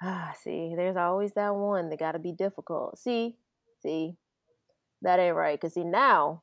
Ah, 0.02 0.34
see, 0.42 0.74
there's 0.76 0.96
always 0.96 1.32
that 1.34 1.54
one 1.54 1.90
that 1.90 1.98
got 1.98 2.12
to 2.12 2.18
be 2.18 2.32
difficult. 2.32 2.98
See, 2.98 3.36
see, 3.82 4.16
that 5.02 5.18
ain't 5.18 5.36
right. 5.36 5.60
Cause 5.60 5.74
see 5.74 5.84
now, 5.84 6.42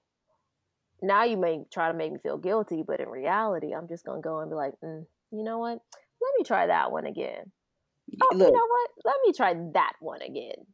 now 1.02 1.24
you 1.24 1.38
may 1.38 1.63
try 1.72 1.91
to 1.91 1.98
make 1.98 2.12
me 2.12 2.20
feel 2.20 2.38
guilty, 2.38 2.84
but 2.86 3.00
in 3.00 3.10
reality, 3.10 3.74
I'm 3.74 3.88
just 3.88 4.06
gonna 4.06 4.22
go 4.22 4.39
and 4.39 4.50
be 4.50 4.56
like, 4.56 4.74
mm, 4.84 5.06
you 5.32 5.43
know 5.43 5.60
what? 5.60 5.80
Let 6.22 6.32
me 6.38 6.43
try 6.43 6.67
that 6.67 6.91
one 6.91 7.06
again. 7.06 7.52
Oh, 8.22 8.36
Look. 8.36 8.48
you 8.48 8.54
know 8.54 8.67
what? 8.67 8.89
Let 9.06 9.15
me 9.26 9.34
try 9.34 9.54
that 9.74 9.93
one 10.00 10.22
again. 10.22 10.65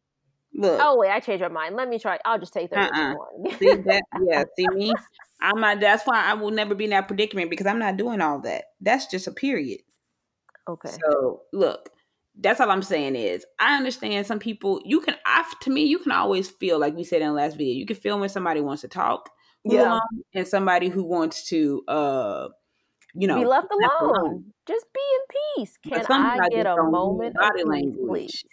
Look. 0.56 0.80
Oh 0.82 0.98
wait, 0.98 1.10
I 1.10 1.19
changed 1.19 1.41
my 1.41 1.48
mind. 1.48 1.76
Let 1.76 1.89
me 1.89 1.98
try. 1.98 2.19
I'll 2.26 2.39
just 2.39 2.54
take 2.54 2.69
the 2.69 2.80
uh-uh. 2.80 3.15
one. 3.15 3.58
see 3.58 3.74
that? 3.74 4.04
Yeah. 4.22 4.43
See 4.56 4.67
me? 4.69 4.93
I'm 5.41 5.60
not. 5.60 5.80
That's 5.80 6.06
why 6.06 6.24
I 6.24 6.36
will 6.36 6.52
never 6.52 6.76
be 6.76 6.84
in 6.84 6.91
that 6.91 7.08
predicament 7.08 7.50
because 7.50 7.65
I'm 7.65 7.80
not 7.80 7.98
doing 7.98 8.22
all 8.22 8.39
that. 8.41 8.65
That's 8.80 9.08
just 9.08 9.28
a 9.28 9.32
period. 9.32 9.82
Okay. 10.67 10.91
So 11.04 11.41
look, 11.52 11.89
that's 12.39 12.60
all 12.60 12.72
I'm 12.72 12.82
saying 12.82 13.15
is 13.15 13.46
I 13.60 13.78
understand 13.78 14.26
some 14.26 14.39
people 14.39 14.82
you 14.86 15.02
can 15.02 15.15
I 15.26 15.46
to 15.62 15.69
me 15.69 15.84
you 15.84 16.00
can 16.00 16.12
always 16.12 16.50
feel 16.50 16.80
like 16.80 16.96
we 16.96 17.04
said 17.04 17.22
in 17.22 17.28
the 17.28 17.34
last 17.34 17.58
video 17.58 17.74
you 17.76 17.86
can 17.86 17.96
feel 17.96 18.19
when 18.19 18.30
somebody 18.30 18.62
wants 18.62 18.82
to 18.82 18.88
talk 18.88 19.30
yeah 19.63 20.00
and 20.34 20.48
somebody 20.48 20.89
who 20.89 21.04
wants 21.04 21.48
to 21.50 21.84
uh 21.88 22.48
you 23.13 23.28
know 23.28 23.39
be 23.39 23.46
left 23.46 23.67
alone, 23.72 24.15
alone. 24.15 24.46
just 24.67 24.86
be 24.93 25.00
in 25.00 25.65
peace 25.65 25.78
can 25.84 26.06
I 26.12 26.50
get 26.50 26.65
a 26.65 26.84
moment 26.84 27.36
body 27.36 27.62
of 27.62 27.67
language 27.67 28.43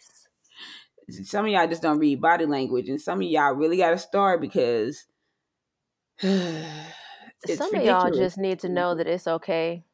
please? 1.09 1.29
some 1.29 1.47
of 1.47 1.51
y'all 1.51 1.67
just 1.67 1.83
don't 1.83 1.99
read 1.99 2.21
body 2.21 2.47
language 2.47 2.89
and 2.89 3.01
some 3.01 3.19
of 3.21 3.29
y'all 3.29 3.55
really 3.55 3.79
got 3.79 3.91
to 3.91 3.99
start 3.99 4.41
because 4.41 5.07
some 6.21 6.31
ridiculous. 6.31 7.73
of 7.73 7.83
y'all 7.83 8.11
just 8.11 8.37
need 8.37 8.61
to 8.61 8.69
know 8.69 8.95
that 8.95 9.07
it's 9.07 9.27
okay 9.27 9.85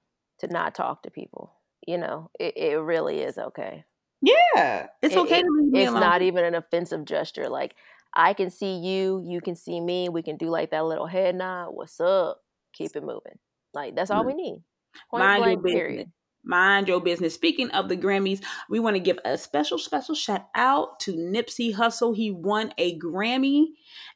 to 0.41 0.49
not 0.49 0.75
talk 0.75 1.03
to 1.05 1.11
people 1.11 1.56
you 1.87 1.99
know, 1.99 2.31
it, 2.39 2.57
it 2.57 2.77
really 2.77 3.21
is 3.21 3.39
okay. 3.39 3.85
Yeah, 4.23 4.89
it's 5.03 5.15
it, 5.15 5.19
okay 5.19 5.41
it, 5.41 5.43
to 5.43 5.71
It's 5.75 5.91
alone. 5.91 6.01
not 6.01 6.23
even 6.23 6.45
an 6.45 6.55
offensive 6.55 7.05
gesture. 7.05 7.49
Like 7.49 7.75
I 8.15 8.33
can 8.33 8.51
see 8.51 8.77
you, 8.79 9.23
you 9.25 9.41
can 9.41 9.55
see 9.55 9.81
me. 9.81 10.09
We 10.09 10.23
can 10.23 10.37
do 10.37 10.49
like 10.49 10.71
that 10.71 10.85
little 10.85 11.07
head 11.07 11.35
nod. 11.35 11.71
What's 11.71 12.01
up? 12.01 12.41
Keep 12.73 12.97
it 12.97 13.03
moving. 13.03 13.39
Like 13.75 13.95
that's 13.95 14.11
all 14.11 14.25
we 14.25 14.35
need. 14.35 14.63
Point 15.11 15.23
Mind 15.25 15.63
blank. 15.63 15.65
Period. 15.65 16.13
Mind 16.47 16.87
your 16.87 17.01
business. 17.01 17.35
Speaking 17.35 17.71
of 17.73 17.89
the 17.89 17.97
Grammys, 17.97 18.41
we 18.71 18.79
want 18.79 18.95
to 18.95 19.01
give 19.01 19.19
a 19.25 19.37
special, 19.37 19.79
special 19.79 20.15
shout 20.15 20.47
out 20.55 21.01
to 21.01 21.13
Nipsey 21.13 21.75
Hussle. 21.75 22.15
He 22.15 22.31
won 22.31 22.73
a 22.79 22.97
Grammy, 23.01 23.67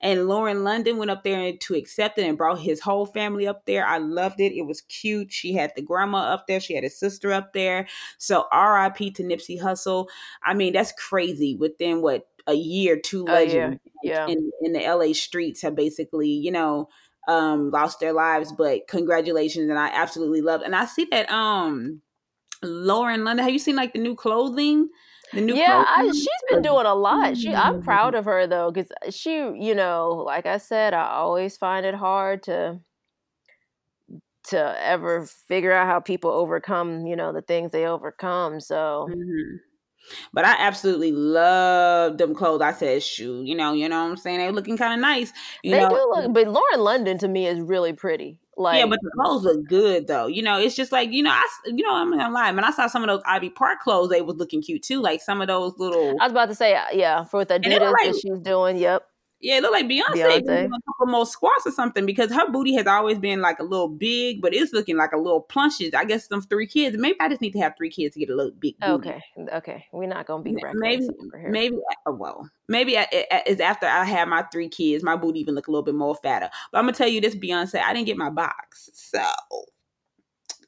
and 0.00 0.28
Lauren 0.28 0.62
London 0.62 0.96
went 0.96 1.10
up 1.10 1.24
there 1.24 1.52
to 1.52 1.74
accept 1.74 2.18
it 2.18 2.26
and 2.26 2.38
brought 2.38 2.60
his 2.60 2.80
whole 2.80 3.04
family 3.04 3.48
up 3.48 3.66
there. 3.66 3.84
I 3.84 3.98
loved 3.98 4.40
it. 4.40 4.56
It 4.56 4.62
was 4.62 4.82
cute. 4.82 5.32
She 5.32 5.54
had 5.54 5.72
the 5.74 5.82
grandma 5.82 6.18
up 6.18 6.46
there, 6.46 6.60
she 6.60 6.74
had 6.74 6.84
a 6.84 6.90
sister 6.90 7.32
up 7.32 7.52
there. 7.52 7.88
So, 8.18 8.46
RIP 8.52 9.14
to 9.14 9.24
Nipsey 9.24 9.60
Hussle. 9.60 10.06
I 10.44 10.54
mean, 10.54 10.72
that's 10.72 10.92
crazy. 10.92 11.56
Within 11.56 12.00
what 12.00 12.28
a 12.46 12.54
year, 12.54 12.96
two 12.96 13.24
legends 13.24 13.80
yeah. 14.02 14.26
Yeah. 14.26 14.32
In, 14.32 14.50
in 14.62 14.72
the 14.72 14.80
LA 14.80 15.14
streets 15.14 15.62
have 15.62 15.74
basically, 15.74 16.30
you 16.30 16.52
know, 16.52 16.88
um 17.28 17.70
lost 17.70 18.00
their 18.00 18.14
lives 18.14 18.50
but 18.50 18.88
congratulations 18.88 19.68
and 19.68 19.78
i 19.78 19.88
absolutely 19.88 20.40
love 20.40 20.62
and 20.62 20.74
i 20.74 20.86
see 20.86 21.06
that 21.10 21.30
um 21.30 22.00
Lauren 22.62 23.24
London. 23.24 23.44
Have 23.44 23.52
you 23.52 23.58
seen 23.58 23.76
like 23.76 23.92
the 23.92 23.98
new 23.98 24.14
clothing? 24.14 24.88
The 25.32 25.40
new 25.40 25.54
yeah, 25.54 25.84
I, 25.86 26.08
she's 26.08 26.28
been 26.48 26.62
doing 26.62 26.86
a 26.86 26.94
lot. 26.94 27.36
She, 27.36 27.54
I'm 27.54 27.82
proud 27.82 28.16
of 28.16 28.24
her 28.24 28.48
though, 28.48 28.72
because 28.72 28.90
she, 29.14 29.36
you 29.36 29.74
know, 29.76 30.24
like 30.26 30.44
I 30.44 30.58
said, 30.58 30.92
I 30.92 31.10
always 31.10 31.56
find 31.56 31.86
it 31.86 31.94
hard 31.94 32.42
to 32.44 32.80
to 34.48 34.84
ever 34.84 35.26
figure 35.26 35.70
out 35.72 35.86
how 35.86 36.00
people 36.00 36.30
overcome, 36.30 37.06
you 37.06 37.14
know, 37.14 37.32
the 37.32 37.42
things 37.42 37.70
they 37.70 37.86
overcome. 37.86 38.58
So, 38.58 39.08
mm-hmm. 39.08 39.56
but 40.32 40.44
I 40.44 40.56
absolutely 40.58 41.12
love 41.12 42.18
them 42.18 42.34
clothes. 42.34 42.60
I 42.60 42.72
said, 42.72 43.00
shoot, 43.02 43.46
you 43.46 43.54
know, 43.54 43.72
you 43.72 43.88
know 43.88 44.02
what 44.02 44.10
I'm 44.10 44.16
saying? 44.16 44.38
They're 44.38 44.50
looking 44.50 44.76
kind 44.76 44.94
of 44.94 45.00
nice. 45.00 45.32
they 45.62 45.70
know? 45.70 45.90
do 45.90 45.94
look, 45.94 46.32
but 46.32 46.48
Lauren 46.48 46.80
London 46.80 47.18
to 47.18 47.28
me 47.28 47.46
is 47.46 47.60
really 47.60 47.92
pretty. 47.92 48.39
Like, 48.56 48.78
yeah, 48.78 48.86
but 48.86 48.98
the 49.00 49.10
clothes 49.14 49.44
look 49.44 49.66
good 49.66 50.06
though. 50.06 50.26
You 50.26 50.42
know, 50.42 50.58
it's 50.58 50.74
just 50.74 50.92
like 50.92 51.12
you 51.12 51.22
know, 51.22 51.30
I 51.30 51.46
you 51.66 51.82
know, 51.82 51.94
I'm 51.94 52.10
gonna 52.10 52.30
lie. 52.32 52.50
When 52.52 52.64
I 52.64 52.70
saw 52.70 52.88
some 52.88 53.02
of 53.02 53.08
those 53.08 53.22
Ivy 53.24 53.50
Park 53.50 53.80
clothes, 53.80 54.10
they 54.10 54.20
was 54.22 54.36
looking 54.36 54.60
cute 54.60 54.82
too. 54.82 55.00
Like 55.00 55.22
some 55.22 55.40
of 55.40 55.48
those 55.48 55.72
little. 55.78 56.16
I 56.20 56.24
was 56.24 56.32
about 56.32 56.48
to 56.50 56.54
say, 56.54 56.74
uh, 56.74 56.84
yeah, 56.92 57.24
for 57.24 57.38
what 57.38 57.48
the 57.48 57.58
Adidas 57.58 57.92
like, 57.92 58.12
that 58.12 58.20
she's 58.20 58.38
doing. 58.40 58.76
Yep. 58.76 59.09
Yeah, 59.40 59.56
it 59.56 59.62
looked 59.62 59.72
like 59.72 59.86
Beyonce, 59.86 60.42
Beyonce. 60.42 60.66
a 60.66 60.68
couple 60.68 61.06
more 61.06 61.24
squats 61.24 61.66
or 61.66 61.70
something 61.70 62.04
because 62.04 62.30
her 62.30 62.50
booty 62.50 62.74
has 62.74 62.86
always 62.86 63.18
been 63.18 63.40
like 63.40 63.58
a 63.58 63.62
little 63.62 63.88
big, 63.88 64.42
but 64.42 64.54
it's 64.54 64.72
looking 64.72 64.96
like 64.96 65.12
a 65.12 65.16
little 65.16 65.42
plunches. 65.42 65.94
I 65.94 66.04
guess 66.04 66.28
some 66.28 66.42
three 66.42 66.66
kids. 66.66 66.96
Maybe 66.98 67.16
I 67.20 67.28
just 67.28 67.40
need 67.40 67.52
to 67.52 67.60
have 67.60 67.74
three 67.76 67.90
kids 67.90 68.14
to 68.14 68.20
get 68.20 68.28
a 68.28 68.36
little 68.36 68.52
big. 68.52 68.78
Booty. 68.78 69.08
Okay, 69.08 69.22
okay, 69.54 69.86
we're 69.92 70.08
not 70.08 70.26
gonna 70.26 70.42
be 70.42 70.54
maybe 70.74 71.08
maybe 71.48 71.78
uh, 72.06 72.12
well 72.12 72.50
maybe 72.68 72.96
it's 72.96 73.60
after 73.60 73.86
I 73.86 74.04
had 74.04 74.28
my 74.28 74.42
three 74.52 74.68
kids, 74.68 75.02
my 75.02 75.16
booty 75.16 75.40
even 75.40 75.54
look 75.54 75.68
a 75.68 75.70
little 75.70 75.84
bit 75.84 75.94
more 75.94 76.14
fatter. 76.14 76.50
But 76.70 76.78
I'm 76.78 76.84
gonna 76.84 76.96
tell 76.96 77.08
you 77.08 77.20
this, 77.20 77.34
Beyonce, 77.34 77.80
I 77.80 77.94
didn't 77.94 78.06
get 78.06 78.18
my 78.18 78.30
box, 78.30 78.90
so 78.92 79.24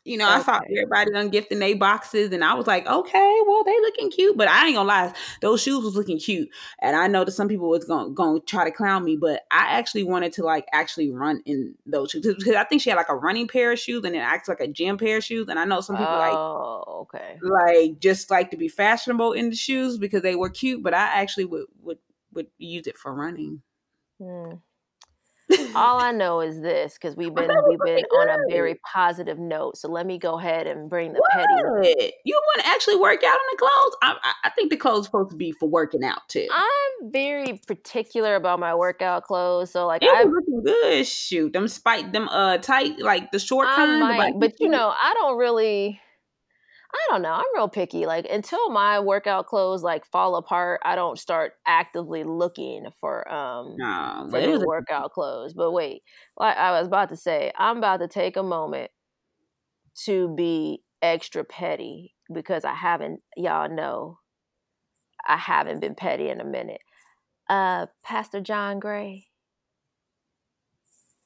you 0.04 0.16
know, 0.16 0.26
I 0.28 0.40
saw 0.40 0.60
Okay. 0.60 0.76
everybody 0.76 1.10
ungifting 1.12 1.58
their 1.60 1.76
boxes, 1.76 2.32
and 2.32 2.44
I 2.44 2.54
was 2.54 2.66
like, 2.66 2.86
okay, 2.86 3.40
well, 3.46 3.64
they 3.64 3.78
looking 3.80 4.10
cute, 4.10 4.36
but 4.36 4.48
I 4.48 4.66
ain't 4.66 4.76
gonna 4.76 4.88
lie, 4.88 5.14
those 5.40 5.62
shoes 5.62 5.84
was 5.84 5.94
looking 5.94 6.18
cute, 6.18 6.48
and 6.80 6.96
I 6.96 7.06
know 7.06 7.24
that 7.24 7.32
some 7.32 7.48
people 7.48 7.68
was 7.68 7.84
gonna 7.84 8.10
gonna 8.10 8.40
try 8.40 8.64
to 8.64 8.70
clown 8.70 9.04
me, 9.04 9.16
but 9.16 9.42
I 9.50 9.78
actually 9.78 10.04
wanted 10.04 10.32
to 10.34 10.44
like 10.44 10.66
actually 10.72 11.10
run 11.10 11.42
in 11.46 11.74
those 11.86 12.10
shoes 12.10 12.22
because 12.26 12.54
I 12.56 12.64
think 12.64 12.82
she 12.82 12.90
had 12.90 12.96
like 12.96 13.08
a 13.08 13.16
running 13.16 13.48
pair 13.48 13.72
of 13.72 13.78
shoes 13.78 14.04
and 14.04 14.14
it 14.16 14.18
acts 14.18 14.48
like 14.48 14.60
a 14.60 14.68
gym 14.68 14.98
pair 14.98 15.18
of 15.18 15.24
shoes, 15.24 15.48
and 15.48 15.58
I 15.58 15.64
know 15.64 15.80
some 15.80 15.96
people 15.96 16.18
like 16.18 16.42
Oh, 16.44 16.84
okay. 17.02 17.42
like 17.42 17.98
just 17.98 18.30
like 18.30 18.50
to 18.50 18.56
be 18.56 18.68
fashionable 18.68 19.32
in 19.32 19.50
the 19.50 19.56
shoes 19.56 19.98
because 19.98 20.22
they 20.22 20.36
were 20.36 20.50
cute, 20.50 20.82
but 20.82 20.94
I 20.94 21.20
actually 21.22 21.44
would 21.46 21.66
would 21.80 21.98
would 22.32 22.48
use 22.58 22.86
it 22.86 22.96
for 22.98 23.12
running. 23.14 23.62
Hmm. 24.18 24.62
All 25.74 26.00
I 26.00 26.12
know 26.12 26.40
is 26.40 26.60
this 26.60 26.94
because 26.94 27.16
we've 27.16 27.34
been 27.34 27.50
we've 27.68 27.78
been 27.84 28.04
on 28.04 28.28
a 28.28 28.36
very 28.50 28.76
positive 28.76 29.38
note. 29.38 29.76
So 29.76 29.88
let 29.88 30.06
me 30.06 30.18
go 30.18 30.38
ahead 30.38 30.66
and 30.66 30.88
bring 30.88 31.12
the 31.12 31.22
petty. 31.32 32.12
You 32.24 32.34
want 32.34 32.64
to 32.64 32.68
actually 32.68 32.96
work 32.96 33.22
out 33.24 33.34
in 33.34 33.46
the 33.50 33.58
clothes? 33.58 33.96
I, 34.02 34.32
I, 34.44 34.50
think 34.50 34.70
the 34.70 34.76
clothes 34.76 35.06
supposed 35.06 35.30
to 35.30 35.36
be 35.36 35.52
for 35.52 35.68
working 35.68 36.04
out 36.04 36.28
too. 36.28 36.46
I'm 36.52 37.10
very 37.10 37.60
particular 37.66 38.36
about 38.36 38.60
my 38.60 38.74
workout 38.74 39.24
clothes. 39.24 39.70
So 39.70 39.86
like 39.86 40.02
I 40.02 40.24
was 40.24 40.34
looking 40.34 40.62
good. 40.62 41.06
Shoot, 41.06 41.52
them 41.52 41.68
spike 41.68 42.12
them 42.12 42.28
uh 42.28 42.58
tight 42.58 42.98
like 42.98 43.32
the 43.32 43.38
short 43.38 43.68
I 43.68 43.76
kind. 43.76 44.00
might, 44.00 44.34
but 44.38 44.54
you 44.60 44.68
know, 44.68 44.88
I 44.88 45.14
don't 45.14 45.36
really. 45.36 46.00
I 46.94 46.98
don't 47.10 47.22
know. 47.22 47.32
I'm 47.32 47.44
real 47.54 47.68
picky. 47.68 48.06
Like 48.06 48.26
until 48.30 48.70
my 48.70 49.00
workout 49.00 49.46
clothes 49.46 49.82
like 49.82 50.04
fall 50.06 50.36
apart, 50.36 50.80
I 50.84 50.94
don't 50.96 51.18
start 51.18 51.54
actively 51.66 52.24
looking 52.24 52.86
for 53.00 53.30
um 53.32 53.76
Nah, 53.78 54.28
for 54.30 54.40
new 54.40 54.60
workout 54.60 55.12
clothes. 55.12 55.54
But 55.54 55.72
wait, 55.72 56.02
like 56.36 56.56
I 56.56 56.72
was 56.78 56.86
about 56.88 57.08
to 57.10 57.16
say, 57.16 57.52
I'm 57.58 57.78
about 57.78 57.98
to 57.98 58.08
take 58.08 58.36
a 58.36 58.42
moment 58.42 58.90
to 60.04 60.34
be 60.34 60.82
extra 61.02 61.44
petty 61.44 62.14
because 62.32 62.64
I 62.64 62.74
haven't. 62.74 63.20
Y'all 63.36 63.68
know, 63.74 64.18
I 65.26 65.36
haven't 65.36 65.80
been 65.80 65.94
petty 65.94 66.28
in 66.28 66.40
a 66.40 66.44
minute. 66.44 66.80
Uh, 67.48 67.86
Pastor 68.04 68.40
John 68.40 68.80
Gray. 68.80 69.26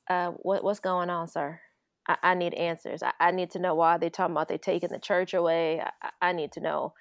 Uh, 0.08 0.32
what 0.32 0.62
what's 0.64 0.80
going 0.80 1.10
on, 1.10 1.28
sir? 1.28 1.60
I, 2.08 2.16
I 2.22 2.34
need 2.34 2.54
answers. 2.54 3.02
I, 3.02 3.12
I 3.18 3.30
need 3.30 3.50
to 3.52 3.58
know 3.58 3.74
why 3.74 3.98
they 3.98 4.10
talking 4.10 4.32
about 4.34 4.48
they 4.48 4.58
taking 4.58 4.90
the 4.90 4.98
church 4.98 5.34
away. 5.34 5.80
I, 5.80 6.10
I- 6.20 6.32
need 6.32 6.52
to 6.52 6.60
know. 6.60 6.92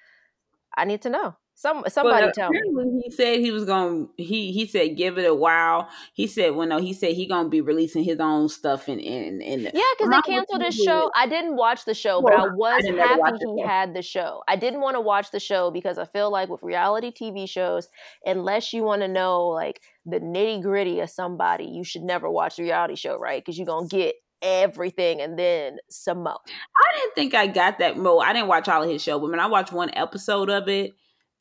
I 0.76 0.84
need 0.84 1.02
to 1.02 1.10
know. 1.10 1.36
Some 1.58 1.84
somebody 1.88 2.26
but 2.26 2.34
tell 2.34 2.50
me. 2.50 2.58
apparently 2.58 3.00
he 3.02 3.10
said 3.10 3.40
he 3.40 3.50
was 3.50 3.64
gonna 3.64 4.08
he 4.18 4.52
he 4.52 4.66
said 4.66 4.94
give 4.94 5.16
it 5.16 5.24
a 5.24 5.34
while. 5.34 5.88
He 6.12 6.26
said 6.26 6.54
well 6.54 6.68
no 6.68 6.76
he 6.76 6.92
said 6.92 7.14
he 7.14 7.26
gonna 7.26 7.48
be 7.48 7.62
releasing 7.62 8.04
his 8.04 8.20
own 8.20 8.50
stuff 8.50 8.88
and 8.88 9.00
in 9.00 9.40
in. 9.40 9.62
Yeah, 9.62 9.70
because 9.98 10.10
they 10.10 10.20
canceled 10.20 10.62
his 10.62 10.76
show. 10.76 11.10
I 11.16 11.26
didn't 11.26 11.56
watch 11.56 11.86
the 11.86 11.94
show, 11.94 12.20
but 12.20 12.34
I 12.34 12.48
was 12.48 12.84
happy 12.84 13.18
watch 13.18 13.36
it, 13.40 13.48
he 13.56 13.62
had 13.62 13.94
the 13.94 14.02
show. 14.02 14.42
I 14.46 14.56
didn't 14.56 14.80
want 14.82 14.96
to 14.96 15.00
watch 15.00 15.30
the 15.30 15.40
show 15.40 15.70
because 15.70 15.96
I 15.96 16.04
feel 16.04 16.30
like 16.30 16.50
with 16.50 16.62
reality 16.62 17.10
TV 17.10 17.48
shows, 17.48 17.88
unless 18.26 18.74
you 18.74 18.82
want 18.82 19.00
to 19.00 19.08
know 19.08 19.46
like 19.46 19.80
the 20.04 20.20
nitty 20.20 20.60
gritty 20.60 21.00
of 21.00 21.08
somebody, 21.08 21.64
you 21.64 21.84
should 21.84 22.02
never 22.02 22.30
watch 22.30 22.56
the 22.56 22.64
reality 22.64 22.96
show, 22.96 23.16
right? 23.16 23.42
Because 23.42 23.56
you're 23.56 23.66
gonna 23.66 23.88
get 23.88 24.14
everything 24.42 25.20
and 25.20 25.38
then 25.38 25.78
some 25.88 26.24
more. 26.24 26.38
I 26.76 26.98
didn't 26.98 27.14
think 27.14 27.34
I 27.34 27.46
got 27.46 27.78
that. 27.78 27.96
mo. 27.96 28.18
I 28.18 28.32
didn't 28.32 28.48
watch 28.48 28.68
all 28.68 28.82
of 28.82 28.88
his 28.90 29.02
show, 29.02 29.18
but 29.18 29.30
when 29.30 29.40
I 29.40 29.46
watched 29.46 29.72
one 29.72 29.90
episode 29.94 30.50
of 30.50 30.68
it, 30.68 30.94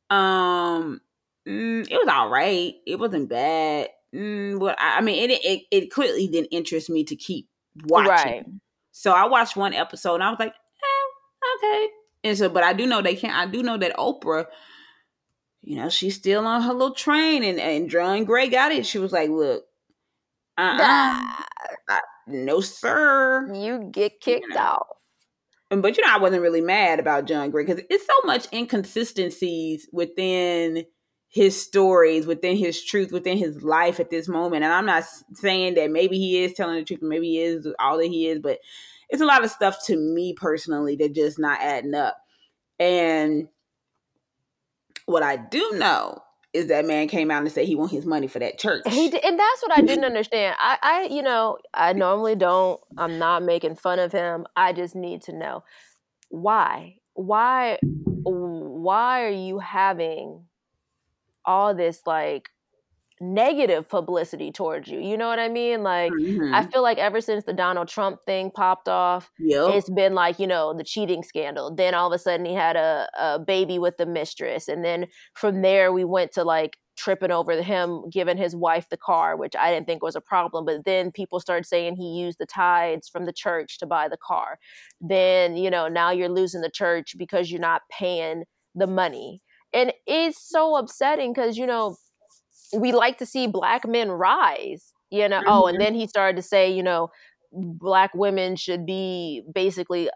um, 0.09 1.01
mm, 1.47 1.89
it 1.89 1.97
was 1.97 2.07
all 2.07 2.29
right. 2.29 2.73
It 2.85 2.99
wasn't 2.99 3.29
bad. 3.29 3.89
Mm, 4.13 4.59
but 4.59 4.79
I, 4.79 4.97
I 4.97 5.01
mean, 5.01 5.29
it, 5.29 5.43
it 5.43 5.61
it 5.71 5.91
clearly 5.91 6.27
didn't 6.27 6.47
interest 6.51 6.89
me 6.89 7.03
to 7.05 7.15
keep 7.15 7.49
watching. 7.83 8.09
Right. 8.09 8.45
So 8.91 9.11
I 9.11 9.25
watched 9.25 9.57
one 9.57 9.73
episode 9.73 10.15
and 10.15 10.23
I 10.23 10.29
was 10.29 10.39
like, 10.39 10.53
eh, 10.53 11.57
okay. 11.57 11.87
And 12.23 12.37
so, 12.37 12.49
but 12.49 12.63
I 12.63 12.73
do 12.73 12.85
know 12.85 13.01
they 13.01 13.15
can't. 13.15 13.35
I 13.35 13.45
do 13.45 13.61
know 13.61 13.77
that 13.77 13.95
Oprah, 13.97 14.45
you 15.61 15.75
know, 15.75 15.89
she's 15.89 16.15
still 16.15 16.47
on 16.47 16.61
her 16.61 16.73
little 16.73 16.95
train, 16.95 17.43
and 17.43 17.59
and 17.59 17.89
John 17.89 18.23
Gray 18.23 18.47
got 18.47 18.71
it. 18.71 18.85
She 18.85 18.99
was 18.99 19.11
like, 19.11 19.29
look, 19.29 19.65
uh, 20.57 20.77
uh 20.79 21.45
Ah, 21.89 22.01
no 22.27 22.61
sir. 22.61 23.53
you 23.53 23.89
get 23.91 24.19
kicked 24.19 24.49
know. 24.49 24.57
off. 24.57 24.87
But 25.69 25.97
you 25.97 26.03
know, 26.03 26.13
I 26.13 26.19
wasn't 26.19 26.41
really 26.41 26.61
mad 26.61 26.99
about 26.99 27.25
John 27.25 27.49
Gray 27.49 27.65
because 27.65 27.83
it's 27.89 28.05
so 28.05 28.13
much 28.25 28.47
inconsistencies 28.53 29.87
within 29.91 30.85
his 31.27 31.61
stories, 31.61 32.25
within 32.25 32.55
his 32.55 32.83
truth, 32.83 33.11
within 33.11 33.37
his 33.37 33.61
life 33.61 33.99
at 33.99 34.09
this 34.09 34.27
moment. 34.27 34.63
And 34.63 34.71
I'm 34.71 34.85
not 34.85 35.03
saying 35.33 35.73
that 35.75 35.91
maybe 35.91 36.17
he 36.17 36.43
is 36.43 36.53
telling 36.53 36.77
the 36.77 36.85
truth, 36.85 37.01
maybe 37.01 37.27
he 37.27 37.41
is 37.41 37.67
all 37.79 37.97
that 37.97 38.07
he 38.07 38.27
is, 38.27 38.39
but 38.39 38.59
it's 39.09 39.21
a 39.21 39.25
lot 39.25 39.43
of 39.43 39.51
stuff 39.51 39.77
to 39.87 39.97
me 39.97 40.33
personally 40.33 40.95
that 40.95 41.13
just 41.13 41.37
not 41.37 41.59
adding 41.61 41.93
up. 41.93 42.17
And 42.79 43.49
what 45.05 45.23
I 45.23 45.35
do 45.35 45.71
know 45.73 46.19
is 46.55 46.67
that 46.67 46.85
man 46.85 47.07
came 47.07 47.29
out 47.29 47.41
and 47.41 47.51
said 47.51 47.65
he 47.65 47.75
want 47.75 47.91
his 47.91 48.05
money 48.05 48.27
for 48.27 48.39
that 48.39 48.57
church. 48.57 48.83
He 48.87 49.09
did, 49.09 49.23
and 49.23 49.37
that's 49.37 49.61
what 49.61 49.77
I 49.77 49.81
didn't 49.81 50.05
understand. 50.05 50.55
I, 50.57 50.77
I, 50.81 51.03
you 51.11 51.21
know, 51.21 51.57
I 51.73 51.93
normally 51.93 52.35
don't. 52.35 52.79
I'm 52.97 53.19
not 53.19 53.43
making 53.43 53.75
fun 53.75 53.99
of 53.99 54.11
him. 54.11 54.47
I 54.55 54.73
just 54.73 54.95
need 54.95 55.21
to 55.23 55.33
know 55.33 55.63
why. 56.29 56.97
Why? 57.13 57.79
Why 58.23 59.23
are 59.23 59.29
you 59.29 59.59
having 59.59 60.45
all 61.43 61.75
this 61.75 62.01
like 62.05 62.49
negative 63.21 63.87
publicity 63.89 64.51
towards 64.51 64.89
you? 64.89 64.99
You 64.99 65.17
know 65.17 65.27
what 65.27 65.39
I 65.39 65.47
mean? 65.49 65.83
Like, 65.83 66.17
Mhm. 66.19 66.51
I 66.51 66.63
feel 66.63 66.81
like 66.81 66.97
ever 66.97 67.21
since 67.21 67.43
the 67.45 67.53
Donald 67.53 67.87
Trump 67.87 68.19
thing 68.25 68.51
popped 68.51 68.87
off, 68.89 69.31
Yep. 69.37 69.75
it's 69.75 69.89
been 69.89 70.13
like 70.13 70.37
you 70.39 70.45
know 70.47 70.73
the 70.73 70.83
cheating 70.83 71.23
scandal 71.23 71.73
then 71.73 71.95
all 71.95 72.05
of 72.05 72.13
a 72.13 72.19
sudden 72.19 72.45
he 72.45 72.53
had 72.53 72.75
a, 72.75 73.09
a 73.19 73.39
baby 73.39 73.79
with 73.79 73.97
the 73.97 74.05
mistress 74.05 74.67
and 74.67 74.85
then 74.85 75.07
from 75.33 75.63
there 75.63 75.91
we 75.91 76.03
went 76.03 76.31
to 76.31 76.43
like 76.43 76.77
tripping 76.95 77.31
over 77.31 77.59
him 77.63 78.07
giving 78.11 78.37
his 78.37 78.55
wife 78.55 78.87
the 78.89 78.97
car 78.97 79.35
which 79.35 79.55
i 79.55 79.71
didn't 79.71 79.87
think 79.87 80.03
was 80.03 80.15
a 80.15 80.21
problem 80.21 80.65
but 80.65 80.85
then 80.85 81.11
people 81.11 81.39
started 81.39 81.65
saying 81.65 81.95
he 81.95 82.19
used 82.19 82.37
the 82.37 82.45
tithes 82.45 83.09
from 83.09 83.25
the 83.25 83.33
church 83.33 83.79
to 83.79 83.87
buy 83.87 84.07
the 84.07 84.17
car 84.17 84.59
then 85.01 85.57
you 85.57 85.69
know 85.69 85.87
now 85.87 86.11
you're 86.11 86.29
losing 86.29 86.61
the 86.61 86.69
church 86.69 87.15
because 87.17 87.51
you're 87.51 87.59
not 87.59 87.81
paying 87.91 88.43
the 88.75 88.87
money 88.87 89.41
and 89.73 89.91
it's 90.05 90.47
so 90.47 90.75
upsetting 90.75 91.33
because 91.33 91.57
you 91.57 91.65
know 91.65 91.97
we 92.73 92.91
like 92.91 93.17
to 93.17 93.25
see 93.25 93.47
black 93.47 93.87
men 93.87 94.09
rise 94.09 94.93
you 95.11 95.27
know 95.27 95.41
oh 95.47 95.67
and 95.67 95.79
then 95.79 95.93
he 95.93 96.07
started 96.07 96.35
to 96.35 96.41
say 96.41 96.71
you 96.71 96.83
know 96.83 97.09
black 97.51 98.13
women 98.13 98.55
should 98.55 98.85
be 98.85 99.43
basically 99.53 100.09
uh, 100.09 100.11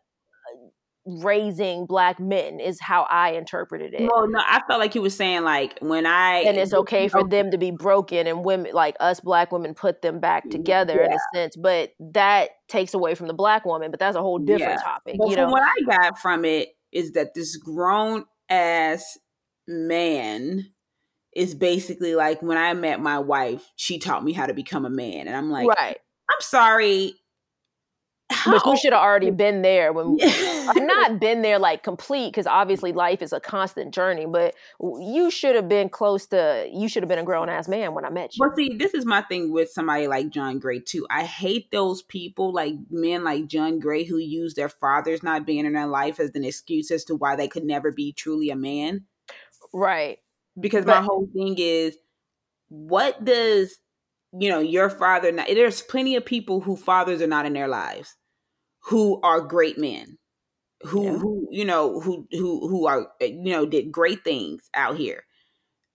raising 1.06 1.86
black 1.86 2.20
men 2.20 2.60
is 2.60 2.80
how 2.80 3.04
I 3.04 3.32
interpreted 3.32 3.94
it. 3.94 4.02
Well, 4.02 4.28
no, 4.28 4.40
I 4.40 4.62
felt 4.68 4.80
like 4.80 4.94
he 4.94 5.00
was 5.00 5.16
saying 5.16 5.44
like 5.44 5.80
when 5.80 6.06
I 6.06 6.40
and 6.40 6.58
it's 6.58 6.74
okay 6.74 7.08
for 7.08 7.24
them 7.28 7.52
to 7.52 7.58
be 7.58 7.72
broken 7.72 8.28
and 8.28 8.44
women 8.44 8.74
like 8.74 8.96
us 9.00 9.20
black 9.20 9.52
women 9.52 9.74
put 9.74 10.02
them 10.02 10.20
back 10.20 10.50
together 10.50 11.02
in 11.02 11.14
a 11.14 11.18
sense, 11.34 11.56
but 11.56 11.92
that 12.00 12.50
takes 12.68 12.94
away 12.94 13.16
from 13.16 13.28
the 13.28 13.34
black 13.34 13.66
woman, 13.66 13.92
but 13.92 14.00
that's 14.00 14.16
a 14.16 14.22
whole 14.22 14.40
different 14.40 14.80
Yeah. 14.80 14.84
topic, 14.84 15.18
But 15.18 15.30
you 15.30 15.36
from 15.36 15.46
know. 15.46 15.52
what 15.52 15.64
I 15.64 15.86
got 15.86 16.20
from 16.20 16.46
it 16.46 16.70
is 16.92 17.14
that 17.14 17.34
this 17.34 17.56
grown 17.58 18.26
ass 18.50 19.18
man 19.68 20.72
is 21.36 21.54
basically 21.54 22.16
like 22.16 22.42
when 22.42 22.58
I 22.58 22.74
met 22.74 23.00
my 23.00 23.20
wife, 23.20 23.72
she 23.76 24.00
taught 24.00 24.24
me 24.24 24.34
how 24.34 24.46
to 24.46 24.54
become 24.54 24.86
a 24.86 24.90
man, 24.90 25.28
and 25.28 25.36
I'm 25.36 25.50
like, 25.50 25.68
right. 25.68 25.98
I'm 26.30 26.42
sorry, 26.42 27.16
how 28.32 28.52
But 28.52 28.66
you 28.66 28.78
should 28.78 28.94
have 28.94 29.02
already 29.02 29.32
been 29.46 29.62
there 29.64 29.92
when 29.92 30.18
I've 30.22 30.84
not 30.84 31.20
been 31.20 31.42
there 31.42 31.58
like 31.58 31.84
complete 31.84 32.28
because 32.28 32.46
obviously 32.46 32.92
life 32.92 33.22
is 33.22 33.34
a 33.34 33.40
constant 33.40 33.94
journey, 33.94 34.28
but 34.28 34.56
you 34.82 35.32
should 35.32 35.56
have 35.56 35.68
been 35.68 35.90
close 35.90 36.28
to 36.28 36.70
you 36.72 36.88
should 36.88 37.02
have 37.02 37.10
been 37.10 37.20
a 37.20 37.24
grown 37.24 37.50
ass 37.50 37.68
man 37.68 37.96
when 37.96 38.06
I 38.06 38.10
met 38.10 38.36
you. 38.36 38.46
Well, 38.46 38.56
see, 38.56 38.76
this 38.78 38.94
is 38.94 39.06
my 39.06 39.22
thing 39.24 39.52
with 39.52 39.72
somebody 39.72 40.08
like 40.08 40.30
John 40.30 40.60
Gray 40.60 40.80
too. 40.80 41.08
I 41.10 41.24
hate 41.24 41.72
those 41.72 42.04
people, 42.04 42.54
like 42.54 42.76
men 42.92 43.24
like 43.24 43.48
John 43.48 43.80
Gray, 43.80 44.04
who 44.04 44.18
use 44.18 44.54
their 44.54 44.70
fathers 44.70 45.24
not 45.24 45.46
being 45.46 45.66
in 45.66 45.74
their 45.74 45.88
life 45.88 46.20
as 46.20 46.32
an 46.36 46.44
excuse 46.44 46.92
as 46.92 47.04
to 47.06 47.16
why 47.16 47.36
they 47.36 47.48
could 47.48 47.64
never 47.64 47.92
be 47.92 48.14
truly 48.14 48.52
a 48.52 48.56
man. 48.56 49.06
Right. 49.74 50.20
Because 50.60 50.86
my 50.86 51.02
whole 51.02 51.28
thing 51.34 51.56
is, 51.58 51.98
what 52.70 53.24
does 53.26 53.78
you 54.38 54.50
know 54.50 54.60
your 54.60 54.90
father? 54.90 55.32
Not, 55.32 55.48
there's 55.48 55.82
plenty 55.82 56.16
of 56.16 56.26
people 56.26 56.62
who 56.62 56.76
fathers 56.76 57.22
are 57.22 57.28
not 57.28 57.46
in 57.46 57.54
their 57.54 57.68
lives, 57.68 58.16
who 58.86 59.22
are 59.22 59.42
great 59.42 59.78
men, 59.78 60.18
who 60.84 61.04
Yeah. 61.04 61.18
who 61.18 61.48
you 61.52 61.66
know 61.66 62.00
who 62.00 62.28
who 62.32 62.68
who 62.70 62.88
are 62.88 63.08
eh, 63.22 63.26
you 63.28 63.52
know 63.52 63.66
did 63.66 63.92
great 63.92 64.24
things 64.24 64.70
out 64.74 64.98
here. 64.98 65.24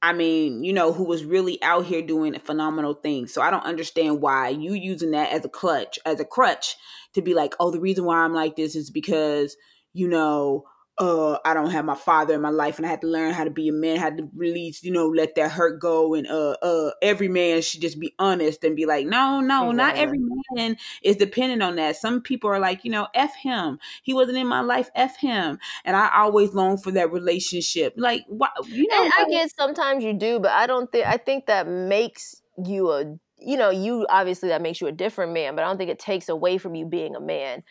I 0.03 0.13
mean, 0.13 0.65
you 0.65 0.73
know, 0.75 0.93
who 0.93 1.05
was 1.05 1.25
really 1.25 1.63
out 1.63 1.87
here 1.87 2.03
doing 2.03 2.39
phenomenal 2.39 2.95
things. 2.95 3.33
So 3.33 3.41
I 3.41 3.51
don't 3.51 3.65
understand 3.65 4.21
why 4.21 4.51
you 4.51 4.75
using 4.75 5.13
that 5.13 5.33
as 5.33 5.45
a 5.47 5.49
clutch, 5.49 5.99
as 6.05 6.21
a 6.21 6.27
crutch 6.27 6.77
to 7.15 7.23
be 7.23 7.33
like, 7.33 7.55
oh, 7.59 7.71
the 7.71 7.81
reason 7.81 8.05
why 8.05 8.19
I'm 8.19 8.35
like 8.35 8.55
this 8.55 8.77
is 8.77 8.91
because, 8.91 9.57
you 9.95 10.07
know, 10.07 10.65
uh 10.99 11.39
I 11.45 11.55
don't 11.55 11.71
have 11.71 11.85
my 11.85 11.97
father 11.97 12.35
in 12.35 12.41
my 12.41 12.51
life 12.51 12.77
and 12.77 12.87
I 12.87 12.89
had 12.89 13.01
to 13.01 13.09
learn 13.09 13.33
how 13.33 13.45
to 13.45 13.51
be 13.51 13.69
a 13.69 13.73
man, 13.73 13.97
had 13.97 14.19
to 14.19 14.29
release, 14.35 14.85
you 14.85 14.93
know, 14.93 15.09
let 15.09 15.35
that 15.35 15.51
hurt 15.51 15.81
go 15.81 16.15
and 16.15 16.27
uh 16.27 16.57
uh 16.63 16.91
every 17.03 17.29
man 17.29 17.63
should 17.63 17.81
just 17.81 17.99
be 17.99 18.15
honest 18.19 18.63
and 18.63 18.77
be 18.77 18.87
like, 18.87 19.07
no, 19.07 19.41
no, 19.41 19.71
exactly. 19.71 19.77
not 19.77 19.97
every 19.97 20.21
man 20.53 20.77
is 21.03 21.17
dependent 21.17 21.63
on 21.63 21.77
that. 21.77 21.97
Some 21.97 22.21
people 22.21 22.49
are 22.51 22.61
like, 22.61 22.85
you 22.85 22.91
know, 22.91 23.09
F 23.15 23.35
him. 23.35 23.79
He 24.03 24.15
wasn't 24.15 24.39
in 24.39 24.47
my 24.47 24.61
life, 24.61 24.91
F 24.95 25.17
him. 25.17 25.59
And 25.85 25.97
I 25.97 26.11
always 26.15 26.55
long 26.55 26.79
for 26.79 26.93
that 26.93 27.11
relationship. 27.11 27.95
Like 27.97 28.25
what 28.29 28.53
you 28.69 28.87
know 28.87 29.05
and 29.05 29.13
I 29.19 29.27
guess 29.29 29.53
sometimes 29.57 30.05
you 30.05 30.13
do, 30.13 30.39
but 30.39 30.53
I 30.53 30.67
don't 30.67 30.91
think 30.93 31.07
I 31.07 31.17
think 31.17 31.47
that 31.47 31.67
makes 31.67 32.41
you 32.65 32.91
a 32.93 33.05
you 33.39 33.57
know, 33.57 33.71
you 33.71 34.07
obviously 34.09 34.49
that 34.51 34.63
makes 34.63 34.81
you 34.81 34.87
a 34.87 34.93
different 34.93 35.33
man, 35.33 35.55
but 35.55 35.65
I 35.65 35.67
don't 35.69 35.77
think 35.77 35.91
it 35.91 35.99
takes 35.99 36.29
away 36.29 36.57
from 36.59 36.75
you 36.75 36.87
being 36.87 37.15
a 37.15 37.21
man. 37.21 37.63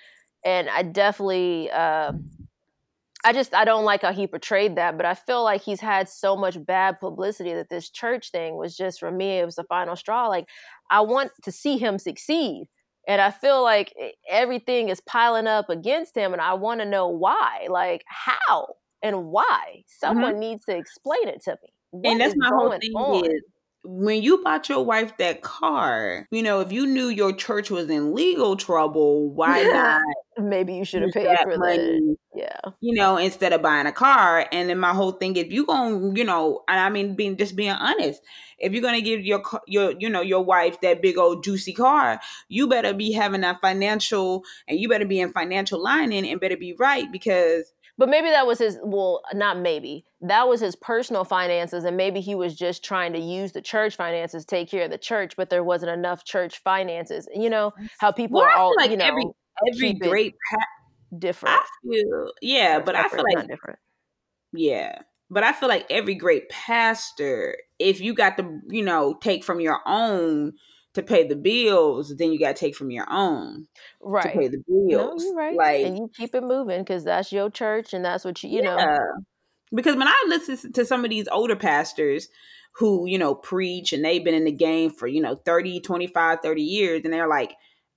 And 0.46 0.70
I 0.70 0.84
definitely 0.84 1.72
uh 1.72 2.12
I 3.26 3.32
just 3.34 3.54
I 3.54 3.64
don't 3.66 3.86
like 3.86 4.02
how 4.02 4.12
he 4.12 4.28
portrayed 4.28 4.76
that, 4.76 4.98
but 4.98 5.06
I 5.06 5.14
feel 5.14 5.44
like 5.44 5.62
he's 5.62 5.80
had 5.80 6.10
so 6.10 6.36
much 6.36 6.64
bad 6.66 7.00
publicity 7.00 7.54
that 7.54 7.70
this 7.70 7.90
church 7.90 8.32
thing 8.32 8.58
was 8.58 8.76
just 8.76 9.00
for 9.00 9.12
me 9.12 9.40
it 9.40 9.46
was 9.46 9.56
the 9.56 9.64
final 9.64 9.96
straw. 9.96 10.28
Like 10.28 10.48
I 10.90 11.02
want 11.02 11.32
to 11.44 11.52
see 11.52 11.78
him 11.78 12.00
succeed. 12.00 12.66
And 13.06 13.20
I 13.20 13.32
feel 13.32 13.62
like 13.62 13.94
everything 14.30 14.88
is 14.88 15.02
piling 15.02 15.48
up 15.48 15.70
against 15.70 16.16
him 16.16 16.32
and 16.32 16.42
I 16.42 16.54
want 16.54 16.80
to 16.80 16.86
know 16.86 17.08
why. 17.08 17.68
Like 17.70 18.04
how 18.08 18.76
and 19.02 19.26
why? 19.26 19.84
Someone 19.88 20.34
mm-hmm. 20.34 20.40
needs 20.40 20.66
to 20.66 20.76
explain 20.76 21.28
it 21.28 21.44
to 21.44 21.58
me. 21.62 21.70
What 21.92 22.12
and 22.12 22.22
that's 22.22 22.36
my 22.38 22.48
whole 22.48 22.72
thing 22.72 22.92
on? 22.94 23.26
is 23.26 23.42
when 23.84 24.24
you 24.24 24.42
bought 24.42 24.70
your 24.70 24.84
wife 24.84 25.18
that 25.18 25.42
car, 25.42 26.26
you 26.32 26.42
know, 26.42 26.62
if 26.62 26.72
you 26.72 26.86
knew 26.86 27.08
your 27.08 27.34
church 27.34 27.70
was 27.70 27.90
in 27.90 28.14
legal 28.14 28.56
trouble, 28.56 29.30
why 29.30 29.64
not? 29.74 30.02
Maybe 30.38 30.74
you 30.74 30.86
should 30.86 31.02
have 31.02 31.12
paid 31.12 31.38
for 31.44 31.58
money, 31.58 31.78
that. 31.78 32.18
Yeah. 32.34 32.72
You 32.80 32.96
know, 32.96 33.18
instead 33.18 33.54
of 33.54 33.62
buying 33.62 33.86
a 33.86 33.92
car. 33.92 34.48
And 34.52 34.70
then 34.70 34.80
my 34.80 34.94
whole 34.94 35.12
thing, 35.12 35.36
if 35.36 35.52
you 35.52 35.66
gonna, 35.66 36.14
you 36.16 36.24
know, 36.24 36.64
and 36.68 36.80
I 36.80 36.90
mean, 36.90 37.16
being 37.16 37.38
just 37.38 37.56
being 37.56 37.72
honest, 37.72 38.22
if 38.58 38.72
you're 38.72 38.82
gonna 38.82 39.02
give 39.02 39.22
your 39.22 39.44
your 39.68 39.94
you 40.00 40.10
know 40.10 40.22
your 40.22 40.44
wife 40.44 40.80
that 40.82 41.02
big 41.02 41.18
old 41.18 41.44
juicy 41.44 41.74
car, 41.74 42.20
you 42.48 42.68
better 42.68 42.94
be 42.94 43.12
having 43.12 43.42
that 43.42 43.60
financial, 43.62 44.44
and 44.68 44.80
you 44.80 44.88
better 44.88 45.06
be 45.06 45.20
in 45.20 45.34
financial 45.34 45.82
lining 45.82 46.28
and 46.28 46.40
better 46.40 46.58
be 46.58 46.74
right 46.80 47.12
because 47.12 47.72
but 47.98 48.10
maybe 48.10 48.30
that 48.30 48.48
was 48.48 48.60
his, 48.60 48.80
well, 48.84 49.22
not 49.34 49.60
maybe. 49.60 50.06
That 50.22 50.48
was 50.48 50.62
his 50.62 50.76
personal 50.76 51.24
finances, 51.24 51.84
and 51.84 51.98
maybe 51.98 52.22
he 52.22 52.36
was 52.36 52.56
just 52.56 52.84
trying 52.84 53.14
to 53.14 53.20
use 53.20 53.52
the 53.52 53.62
church 53.62 53.96
finances 53.96 54.46
take 54.46 54.70
care 54.70 54.86
of 54.86 54.92
the 54.92 54.98
church, 54.98 55.36
but 55.36 55.50
there 55.50 55.64
wasn't 55.64 55.92
enough 55.92 56.24
church 56.26 56.62
finances. 56.64 57.28
You 57.34 57.50
know, 57.50 57.74
how 58.00 58.12
people 58.12 58.40
well, 58.40 58.50
are 58.50 58.56
all, 58.56 58.74
like 58.76 58.92
you 58.92 58.98
know, 58.98 59.06
every, 59.06 59.26
every 59.74 59.94
great 59.94 60.36
pa- 60.52 61.18
different. 61.18 61.56
I 61.56 61.66
feel, 61.84 62.32
yeah, 62.42 62.80
but 62.80 62.96
I 62.96 63.08
feel 63.08 63.24
like 63.24 63.48
different. 63.48 63.80
Yeah. 64.54 65.00
But 65.30 65.44
I 65.44 65.52
feel 65.52 65.68
like 65.68 65.88
every 65.90 66.14
great 66.14 66.48
pastor, 66.50 67.58
if 67.80 68.00
you 68.00 68.14
got 68.14 68.38
to, 68.38 68.60
you 68.70 68.84
know, 68.84 69.16
take 69.16 69.44
from 69.44 69.60
your 69.60 69.80
own, 69.88 70.54
to 70.94 71.02
pay 71.02 71.28
the 71.28 71.36
bills, 71.36 72.16
then 72.16 72.32
you 72.32 72.40
got 72.40 72.56
to 72.56 72.60
take 72.60 72.76
from 72.76 72.92
your 72.92 73.08
own 73.10 73.68
right. 74.02 74.24
to 74.24 74.30
pay 74.30 74.48
the 74.48 74.64
bills. 74.68 75.24
No, 75.24 75.34
right. 75.34 75.56
Like, 75.56 75.86
and 75.86 75.98
you 75.98 76.12
keep 76.16 76.36
it 76.36 76.44
moving 76.44 76.82
because 76.82 77.04
that's 77.04 77.32
your 77.32 77.50
church 77.50 77.94
and 77.94 78.06
that's 78.06 78.24
what 78.24 78.44
you, 78.44 78.50
you 78.50 78.64
yeah. 78.64 78.76
know. 78.76 79.00
Because 79.74 79.96
when 79.96 80.08
I 80.08 80.26
listen 80.28 80.72
to 80.74 80.86
some 80.86 81.04
of 81.04 81.10
these 81.10 81.28
older 81.28 81.56
pastors 81.56 82.28
who, 82.74 83.08
you 83.08 83.18
know, 83.18 83.34
preach 83.34 83.92
and 83.92 84.06
they've 84.06 84.24
been 84.24 84.36
in 84.36 84.46
the 84.46 84.52
game 84.52 84.92
for, 84.92 85.08
you 85.08 85.22
know, 85.22 85.36
30, 85.36 85.82
25, 85.82 86.40
30 86.44 86.62
years, 86.62 87.02
and 87.04 87.14
they're 87.14 87.28
like, 87.28 87.56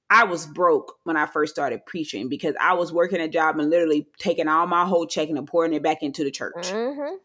I 0.08 0.24
was 0.24 0.46
broke 0.46 0.94
when 1.02 1.16
I 1.16 1.26
first 1.26 1.52
started 1.52 1.84
preaching 1.84 2.28
because 2.28 2.54
I 2.60 2.74
was 2.74 2.92
working 2.92 3.20
a 3.20 3.28
job 3.28 3.58
and 3.58 3.68
literally 3.68 4.06
taking 4.18 4.48
all 4.48 4.66
my 4.66 4.86
whole 4.86 5.06
check 5.06 5.28
and 5.28 5.46
pouring 5.46 5.74
it 5.74 5.82
back 5.82 6.02
into 6.02 6.24
the 6.24 6.30
church. 6.30 6.70
Mm-hmm 6.70 7.16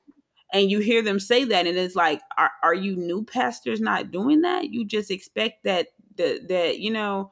and 0.53 0.69
you 0.69 0.79
hear 0.79 1.01
them 1.01 1.19
say 1.19 1.43
that 1.45 1.67
and 1.67 1.77
it's 1.77 1.95
like 1.95 2.21
are, 2.37 2.51
are 2.63 2.73
you 2.73 2.95
new 2.95 3.23
pastors 3.23 3.79
not 3.79 4.11
doing 4.11 4.41
that? 4.41 4.65
You 4.65 4.85
just 4.85 5.11
expect 5.11 5.63
that 5.63 5.87
the 6.15 6.39
that 6.49 6.79
you 6.79 6.91
know 6.91 7.31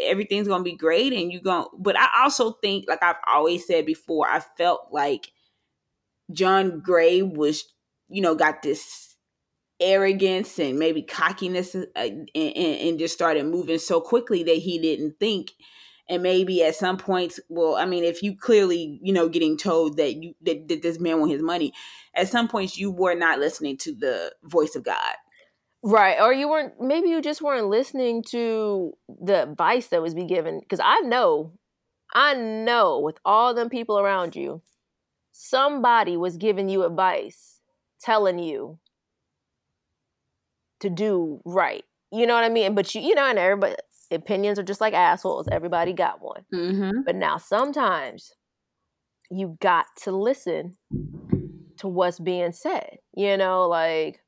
everything's 0.00 0.48
gonna 0.48 0.64
be 0.64 0.76
great 0.76 1.12
and 1.12 1.32
you 1.32 1.40
gonna 1.40 1.66
but 1.78 1.96
i 1.96 2.08
also 2.22 2.52
think 2.52 2.84
like 2.88 3.02
i've 3.02 3.16
always 3.26 3.66
said 3.66 3.86
before 3.86 4.26
i 4.26 4.40
felt 4.40 4.88
like 4.90 5.32
john 6.32 6.80
gray 6.80 7.22
was 7.22 7.64
you 8.08 8.20
know 8.20 8.34
got 8.34 8.62
this 8.62 9.16
arrogance 9.80 10.58
and 10.58 10.78
maybe 10.78 11.02
cockiness 11.02 11.74
uh, 11.74 11.84
and, 11.94 12.30
and, 12.34 12.56
and 12.56 12.98
just 12.98 13.14
started 13.14 13.44
moving 13.44 13.78
so 13.78 14.00
quickly 14.00 14.42
that 14.42 14.56
he 14.56 14.78
didn't 14.78 15.18
think 15.20 15.52
and 16.08 16.22
maybe 16.22 16.62
at 16.62 16.74
some 16.74 16.96
points 16.96 17.40
well 17.48 17.76
i 17.76 17.84
mean 17.84 18.04
if 18.04 18.22
you 18.22 18.36
clearly 18.36 18.98
you 19.02 19.12
know 19.12 19.28
getting 19.28 19.56
told 19.56 19.96
that 19.96 20.14
you 20.16 20.34
that, 20.42 20.68
that 20.68 20.82
this 20.82 21.00
man 21.00 21.18
want 21.18 21.32
his 21.32 21.42
money 21.42 21.72
at 22.14 22.28
some 22.28 22.48
points 22.48 22.78
you 22.78 22.90
were 22.90 23.14
not 23.14 23.38
listening 23.38 23.76
to 23.76 23.94
the 23.94 24.32
voice 24.44 24.74
of 24.74 24.84
god. 24.84 25.14
Right 25.82 26.18
or 26.20 26.32
you 26.32 26.48
weren't 26.48 26.80
maybe 26.80 27.08
you 27.08 27.20
just 27.22 27.42
weren't 27.42 27.68
listening 27.68 28.22
to 28.30 28.92
the 29.08 29.44
advice 29.44 29.88
that 29.88 30.02
was 30.02 30.14
be 30.14 30.24
given 30.24 30.60
because 30.60 30.80
i 30.82 31.00
know 31.00 31.52
i 32.14 32.34
know 32.34 32.98
with 32.98 33.18
all 33.24 33.54
them 33.54 33.68
people 33.68 33.98
around 33.98 34.34
you 34.34 34.62
somebody 35.30 36.16
was 36.16 36.36
giving 36.36 36.68
you 36.68 36.84
advice 36.84 37.60
telling 38.00 38.38
you 38.38 38.78
to 40.80 40.90
do 40.90 41.40
right. 41.44 41.84
You 42.12 42.26
know 42.26 42.34
what 42.34 42.44
i 42.44 42.48
mean? 42.48 42.74
But 42.74 42.94
you 42.94 43.00
you 43.00 43.14
know 43.14 43.24
and 43.24 43.38
everybody 43.38 43.74
opinions 44.10 44.58
are 44.58 44.64
just 44.64 44.80
like 44.80 44.94
assholes. 44.94 45.48
Everybody 45.50 45.92
got 45.92 46.22
one. 46.22 46.44
Mm-hmm. 46.54 47.02
But 47.04 47.16
now 47.16 47.38
sometimes 47.38 48.32
you 49.30 49.56
got 49.60 49.86
to 50.04 50.12
listen 50.12 50.76
to 51.78 51.88
what's 51.88 52.18
being 52.18 52.52
said, 52.52 52.98
you 53.14 53.36
know, 53.36 53.68
like, 53.68 54.20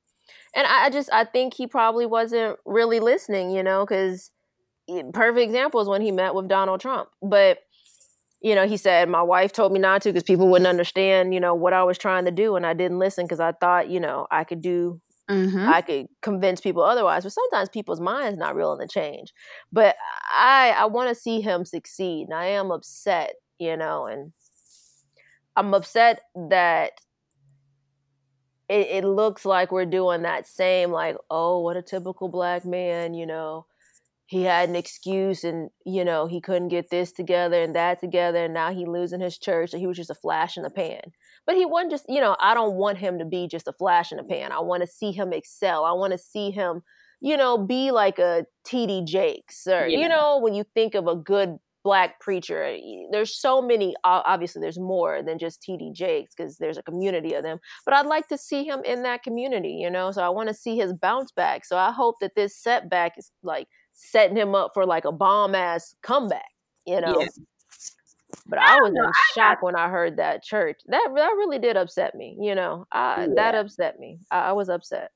and 0.55 0.67
I 0.67 0.91
just, 0.91 1.11
I 1.13 1.25
think 1.25 1.55
he 1.55 1.67
probably 1.67 2.05
wasn't 2.05 2.59
really 2.67 3.01
listening, 3.01 3.51
you 3.51 3.63
know, 3.63 3.87
because 3.87 4.31
perfect 5.13 5.45
example 5.45 5.81
is 5.81 5.89
when 5.89 6.03
he 6.03 6.13
met 6.13 6.35
with 6.35 6.49
Donald 6.49 6.81
Trump. 6.81 7.09
But, 7.23 7.59
you 8.41 8.55
know, 8.55 8.67
he 8.67 8.77
said, 8.77 9.09
my 9.09 9.23
wife 9.23 9.53
told 9.53 9.73
me 9.73 9.79
not 9.79 10.03
to 10.03 10.11
because 10.11 10.23
people 10.23 10.49
wouldn't 10.49 10.67
understand, 10.67 11.33
you 11.33 11.41
know, 11.41 11.55
what 11.55 11.73
I 11.73 11.85
was 11.85 11.99
trying 11.99 12.25
to 12.25 12.31
do. 12.31 12.57
And 12.57 12.67
I 12.67 12.75
didn't 12.75 12.99
listen 12.99 13.25
because 13.25 13.41
I 13.41 13.53
thought, 13.53 13.89
you 13.89 14.01
know, 14.01 14.27
I 14.31 14.45
could 14.45 14.61
do 14.61 15.01
Mm-hmm. 15.29 15.69
I 15.69 15.83
could 15.83 16.09
convince 16.23 16.61
people 16.61 16.83
otherwise, 16.83 17.23
but 17.23 17.33
sometimes 17.33 17.69
people's 17.69 18.01
minds 18.01 18.39
not 18.39 18.57
willing 18.57 18.81
to 18.81 18.93
change. 18.93 19.35
But 19.71 19.95
I 20.31 20.75
I 20.77 20.87
want 20.87 21.11
to 21.11 21.15
see 21.15 21.41
him 21.43 21.65
succeed, 21.65 22.29
and 22.29 22.35
I 22.35 22.47
am 22.47 22.71
upset, 22.71 23.35
you 23.59 23.77
know, 23.77 24.07
and 24.07 24.33
I'm 25.55 25.75
upset 25.75 26.21
that 26.35 26.93
it, 28.69 28.87
it 28.89 29.05
looks 29.05 29.45
like 29.45 29.73
we're 29.73 29.85
doing 29.87 30.23
that 30.23 30.47
same 30.47 30.93
like, 30.93 31.17
oh, 31.31 31.61
what 31.61 31.77
a 31.77 31.83
typical 31.83 32.29
black 32.29 32.65
man, 32.65 33.15
you 33.15 33.27
know. 33.27 33.67
He 34.27 34.43
had 34.43 34.69
an 34.69 34.77
excuse 34.77 35.43
and 35.43 35.71
you 35.87 36.05
know 36.05 36.27
he 36.27 36.43
couldn't 36.43 36.69
get 36.69 36.91
this 36.91 37.13
together 37.13 37.63
and 37.63 37.75
that 37.75 37.99
together 37.99 38.45
and 38.45 38.53
now 38.53 38.71
he 38.73 38.85
losing 38.85 39.21
his 39.21 39.39
church 39.39 39.73
and 39.73 39.81
he 39.81 39.87
was 39.87 39.97
just 39.97 40.11
a 40.11 40.15
flash 40.15 40.59
in 40.59 40.65
the 40.65 40.71
pan 40.71 41.01
but 41.49 41.57
he 41.57 41.65
wasn't 41.65 41.91
just, 41.91 42.05
you 42.11 42.21
know, 42.21 42.37
I 42.41 42.53
don't 42.53 42.75
want 42.75 42.99
him 42.99 43.19
to 43.19 43.25
be 43.25 43.49
just 43.49 43.67
a 43.67 43.73
flash 43.73 44.13
in 44.13 44.19
the 44.19 44.23
pan. 44.23 44.53
I 44.53 44.61
want 44.61 44.83
to 44.83 44.87
see 44.87 45.13
him 45.13 45.33
excel. 45.33 45.83
I 45.83 45.93
want 45.93 46.13
to 46.13 46.19
see 46.19 46.51
him, 46.51 46.83
you 47.23 47.39
know, 47.39 47.57
be 47.57 47.91
like 47.91 48.19
a 48.19 48.45
TD 48.67 49.07
Jakes 49.07 49.67
or, 49.67 49.87
yeah. 49.87 49.99
you 49.99 50.11
know, 50.11 50.39
when 50.43 50.53
you 50.53 50.63
think 50.75 50.95
of 50.95 51.07
a 51.07 51.17
good 51.17 51.57
black 51.83 52.21
preacher, 52.21 52.77
there's 53.13 53.35
so 53.35 53.63
many, 53.63 53.95
obviously 54.05 54.61
there's 54.61 54.79
more 54.79 55.23
than 55.23 55.39
just 55.39 55.63
TD 55.63 55.95
Jakes 55.95 56.35
because 56.37 56.59
there's 56.59 56.77
a 56.77 56.83
community 56.83 57.33
of 57.33 57.45
them, 57.45 57.61
but 57.87 57.95
I'd 57.95 58.05
like 58.05 58.29
to 58.29 58.37
see 58.37 58.65
him 58.65 58.83
in 58.85 59.03
that 59.05 59.23
community, 59.23 59.71
you 59.71 59.89
know, 59.89 60.13
so 60.13 60.23
I 60.23 60.29
want 60.29 60.51
to 60.51 60.55
see 60.55 60.77
his 60.77 60.93
bounce 60.93 61.33
back. 61.33 61.65
So 61.65 61.79
I 61.79 61.93
hope 61.93 62.17
that 62.21 62.35
this 62.37 62.55
setback 62.59 63.15
is 63.17 63.33
like 63.43 63.69
setting 63.95 64.37
him 64.37 64.55
up 64.55 64.73
for 64.75 64.85
like 64.85 65.07
a 65.07 65.13
bomb 65.13 65.55
ass 65.55 65.95
comeback, 66.03 66.51
you 66.87 67.01
know. 67.01 67.21
Yeah. 67.21 67.27
But 68.47 68.59
I, 68.59 68.81
was 68.81 68.91
in 68.91 69.13
shock 69.35 69.63
when 69.63 69.75
I 69.75 69.89
heard 69.89 70.19
that 70.19 70.43
church. 70.43 70.81
That 70.87 71.09
that 71.15 71.31
really 71.37 71.59
did 71.59 71.77
upset 71.77 72.15
me. 72.15 72.37
You 72.41 72.55
know, 72.55 72.87
I, 72.93 73.23
yeah. 73.23 73.35
that 73.37 73.55
upset 73.55 73.99
me. 73.99 74.19
I, 74.31 74.51
I 74.51 74.53
was 74.53 74.69
upset. 74.69 75.13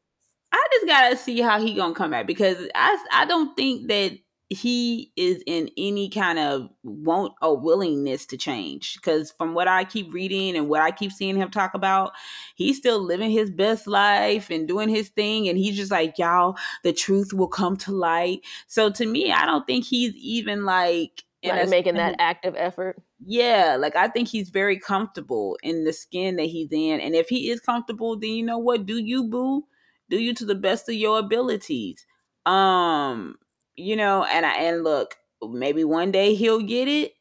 I 0.53 0.67
just 0.73 0.87
gotta 0.87 1.17
see 1.17 1.41
how 1.41 1.61
he 1.61 1.75
gonna 1.75 1.95
come 1.95 2.11
back 2.11 2.27
because 2.27 2.57
I 2.75 3.05
I 3.13 3.25
don't 3.27 3.55
think 3.57 3.89
that 3.89 4.13
he 4.53 5.13
is 5.17 5.43
in 5.47 5.71
any 5.77 6.09
kind 6.11 6.39
of 6.39 6.69
want 6.83 7.33
or 7.41 7.59
willingness 7.59 8.27
to 8.27 8.37
change 8.37 8.97
because 8.97 9.33
from 9.33 9.55
what 9.55 9.67
i 9.67 9.83
keep 9.83 10.13
reading 10.13 10.57
and 10.57 10.69
what 10.69 10.83
i 10.83 10.91
keep 10.91 11.11
seeing 11.11 11.37
him 11.37 11.51
talk 11.51 11.73
about 11.75 12.13
he's 12.55 12.77
still 12.77 13.01
living 13.03 13.31
his 13.31 13.51
best 13.51 13.87
life 13.87 14.51
and 14.51 14.69
doing 14.69 14.89
his 14.89 15.09
thing 15.09 15.49
and 15.49 15.59
he's 15.59 15.77
just 15.77 15.91
like 15.91 16.19
y'all 16.19 16.57
the 16.85 16.93
truth 16.93 17.33
will 17.33 17.49
come 17.49 17.77
to 17.77 17.93
light 17.93 18.41
so 18.67 18.91
to 18.91 19.07
me 19.07 19.33
i 19.33 19.47
don't 19.47 19.67
think 19.67 19.85
he's 19.85 20.15
even 20.17 20.65
like 20.65 21.25
like 21.43 21.69
making 21.69 21.95
that 21.95 22.17
active 22.19 22.55
effort. 22.57 23.03
Yeah, 23.25 23.77
like 23.79 23.97
I 23.97 24.09
think 24.09 24.29
he's 24.29 24.51
very 24.51 24.79
comfortable 24.79 25.59
in 25.63 25.85
the 25.85 25.93
skin 25.93 26.37
that 26.37 26.45
he's 26.45 26.71
in, 26.71 27.01
and 27.01 27.15
if 27.15 27.29
he 27.29 27.51
is 27.51 27.61
comfortable, 27.61 28.17
then 28.19 28.31
you 28.31 28.45
know 28.45 28.59
what? 28.59 28.87
Do 28.87 28.99
you 28.99 29.29
boo? 29.29 29.65
do 30.13 30.19
you 30.19 30.35
to 30.35 30.45
the 30.45 30.55
best 30.55 30.91
of 30.91 30.95
your 30.95 31.19
abilities. 31.19 32.07
Um, 32.45 33.37
you 33.77 33.97
know, 33.97 34.25
and 34.25 34.45
I 34.45 34.57
and 34.57 34.85
look, 34.85 35.17
maybe 35.43 35.85
one 35.85 36.13
day 36.13 36.35
he'll 36.35 36.61
get 36.61 36.87
it, 36.87 37.15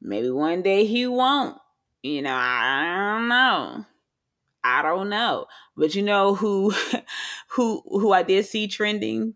maybe 0.00 0.30
one 0.30 0.60
day 0.62 0.86
he 0.86 1.06
won't. 1.06 1.56
You 2.02 2.22
know, 2.22 2.34
I 2.34 3.14
don't 3.14 3.28
know. 3.28 3.86
I 4.64 4.82
don't 4.82 5.08
know. 5.08 5.46
But 5.76 5.94
you 5.94 6.02
know 6.02 6.34
who 6.34 6.74
who 7.50 7.82
who 7.86 8.12
I 8.12 8.24
did 8.24 8.44
see 8.44 8.66
trending? 8.66 9.34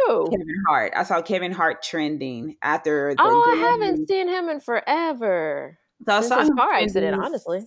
Who? 0.00 0.30
Kevin 0.30 0.62
Hart. 0.68 0.92
I 0.96 1.02
saw 1.04 1.22
Kevin 1.22 1.52
Hart 1.52 1.82
trending 1.82 2.56
after 2.62 3.14
the 3.14 3.22
Oh, 3.22 3.52
I 3.52 3.56
haven't 3.56 4.08
seen 4.08 4.28
him 4.28 4.48
in 4.48 4.60
forever. 4.60 5.78
so 6.06 6.12
I 6.12 6.20
Since 6.20 6.28
saw 6.28 6.40
his 6.40 6.50
car 6.50 6.72
accident, 6.74 7.22
honestly. 7.22 7.64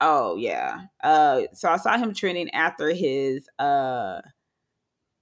Oh 0.00 0.36
yeah. 0.36 0.82
Uh 1.02 1.42
so 1.52 1.68
I 1.68 1.76
saw 1.76 1.96
him 1.96 2.12
trending 2.14 2.50
after 2.50 2.90
his 2.90 3.48
uh 3.58 4.20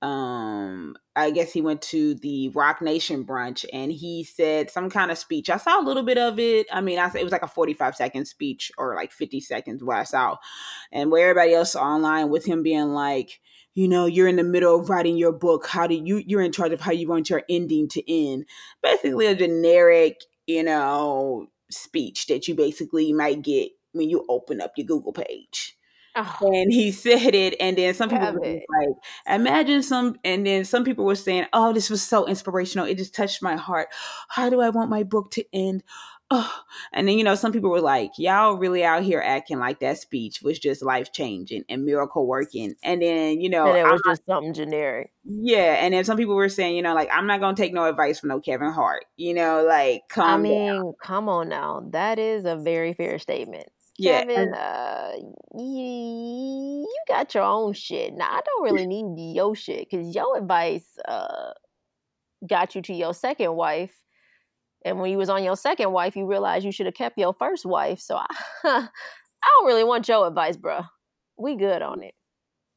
um 0.03 0.97
I 1.15 1.31
guess 1.31 1.53
he 1.53 1.61
went 1.61 1.83
to 1.83 2.15
the 2.15 2.49
Roc 2.51 2.81
Nation 2.81 3.25
brunch 3.25 3.67
and 3.73 3.93
he 3.93 4.25
said 4.25 4.71
some 4.71 4.89
kind 4.89 5.11
of 5.11 5.19
speech. 5.19 5.51
I 5.51 5.59
saw 5.59 5.79
a 5.79 5.85
little 5.85 6.03
bit 6.03 6.17
of 6.17 6.39
it. 6.39 6.67
I 6.73 6.81
mean, 6.81 6.99
I 6.99 7.11
it 7.15 7.23
was 7.23 7.33
like 7.33 7.43
a 7.43 7.49
45 7.49 7.97
second 7.97 8.25
speech 8.25 8.73
or 8.79 8.95
like 8.95 9.13
50 9.13 9.41
seconds 9.41 9.85
what 9.85 9.99
I 9.99 10.05
saw. 10.05 10.37
And 10.93 11.11
where 11.11 11.29
everybody 11.29 11.53
else 11.55 11.77
online 11.77 12.31
with 12.31 12.47
him 12.47 12.63
being 12.63 12.89
like, 12.95 13.41
you 13.75 13.89
know, 13.89 14.07
you're 14.07 14.29
in 14.29 14.37
the 14.37 14.45
middle 14.45 14.79
of 14.79 14.91
writing 14.91 15.17
your 15.17 15.33
book. 15.33 15.67
How 15.67 15.87
do 15.87 15.95
you 15.95 16.23
you're 16.27 16.43
in 16.43 16.53
charge 16.53 16.73
of 16.73 16.81
how 16.81 16.93
you 16.93 17.09
want 17.09 17.31
your 17.31 17.43
ending 17.49 17.89
to 17.89 18.13
end? 18.13 18.47
Basically 18.83 19.27
a 19.27 19.35
generic, 19.35 20.21
you 20.47 20.63
know, 20.63 21.47
speech 21.71 22.27
that 22.27 22.49
you 22.49 22.55
basically 22.55 23.13
might 23.13 23.43
get 23.43 23.71
when 23.93 24.11
you 24.11 24.25
open 24.29 24.61
up 24.61 24.73
your 24.77 24.87
Google 24.87 25.13
page. 25.13 25.77
Oh, 26.17 26.39
and 26.53 26.73
he 26.73 26.91
said 26.91 27.37
it 27.37 27.55
and 27.61 27.79
then 27.79 27.95
some 27.95 28.09
people 28.09 28.33
were 28.33 28.41
like 28.41 28.97
imagine 29.29 29.81
some 29.81 30.17
and 30.25 30.45
then 30.45 30.65
some 30.65 30.83
people 30.83 31.05
were 31.05 31.15
saying 31.15 31.47
oh 31.53 31.73
this 31.73 31.89
was 31.89 32.03
so 32.03 32.27
inspirational. 32.27 32.87
It 32.87 32.99
just 32.99 33.15
touched 33.15 33.43
my 33.43 33.55
heart. 33.55 33.89
How 34.29 34.51
do 34.51 34.61
i 34.61 34.71
want 34.71 34.91
my 34.91 35.05
book 35.05 35.31
to 35.33 35.45
end 35.53 35.85
oh 36.31 36.53
and 36.93 37.09
then 37.09 37.19
you 37.19 37.25
know 37.25 37.35
some 37.35 37.53
people 37.53 37.71
were 37.71 37.81
like 37.81 38.13
y'all 38.19 38.55
really 38.55 38.85
out 38.85 39.03
here 39.03 39.21
acting 39.25 39.59
like 39.59 39.81
that 39.81 39.99
speech 39.99 40.43
was 40.43 40.59
just 40.59 40.83
life 40.83 41.13
changing 41.13 41.65
and 41.69 41.85
miracle 41.85 42.27
working 42.27 42.75
and 42.83 43.03
then 43.03 43.41
you 43.41 43.49
know 43.49 43.67
and 43.67 43.77
it 43.77 43.85
I'm 43.85 43.93
was 43.93 44.03
just 44.07 44.25
something 44.27 44.53
generic. 44.55 45.13
yeah 45.25 45.77
and 45.85 45.95
then 45.95 46.05
some 46.05 46.17
people 46.17 46.35
were 46.37 46.49
saying 46.49 46.77
you 46.77 46.83
know 46.83 46.95
like 46.95 47.11
i'm 47.13 47.27
not 47.27 47.41
gonna 47.41 47.57
take 47.57 47.73
no 47.75 47.85
advice 47.87 48.21
from 48.21 48.29
no 48.31 48.41
kevin 48.41 48.71
hart 48.73 49.05
you 49.17 49.35
know 49.35 49.65
like 49.65 50.03
I 50.25 50.37
calm 50.37 50.43
down. 50.49 50.83
mean, 50.83 50.93
come 51.03 51.29
on 51.29 51.49
now. 51.49 51.83
That 51.93 52.19
is 52.19 52.45
a 52.45 52.57
very 52.57 52.93
fair 52.95 53.19
statement. 53.19 53.67
yeah 53.99 54.25
Kevin, 54.25 54.55
uh, 54.55 55.13
you, 55.57 56.87
you 56.89 56.99
got 57.09 57.35
your 57.35 57.45
own 57.45 57.73
shit. 57.75 58.15
Now, 58.15 58.27
I 58.31 58.41
don't 58.45 58.63
really 58.65 58.87
need 58.87 59.35
your 59.35 59.55
shit 59.55 59.89
because 59.91 60.15
your 60.15 60.39
advice 60.39 60.87
uh, 61.07 61.53
got 62.47 62.75
you 62.75 62.83
to 62.83 62.95
your 62.95 63.15
second 63.15 63.55
wife. 63.55 63.95
And 64.85 64.99
when 64.99 65.11
you 65.11 65.19
was 65.19 65.29
on 65.29 65.45
your 65.45 65.57
second 65.57 65.93
wife, 65.93 66.17
you 66.17 66.27
realized 66.27 66.65
you 66.65 66.73
should 66.73 66.87
have 66.87 66.95
kept 66.95 67.19
your 67.19 67.35
first 67.35 67.67
wife. 67.67 68.01
So 68.01 68.17
I, 68.17 68.27
I 68.65 68.89
don't 69.59 69.67
really 69.67 69.85
want 69.85 70.09
your 70.09 70.27
advice, 70.27 70.57
bruh. 70.57 70.89
We 71.39 71.57
good 71.57 71.83
on 71.83 72.03
it. 72.03 72.15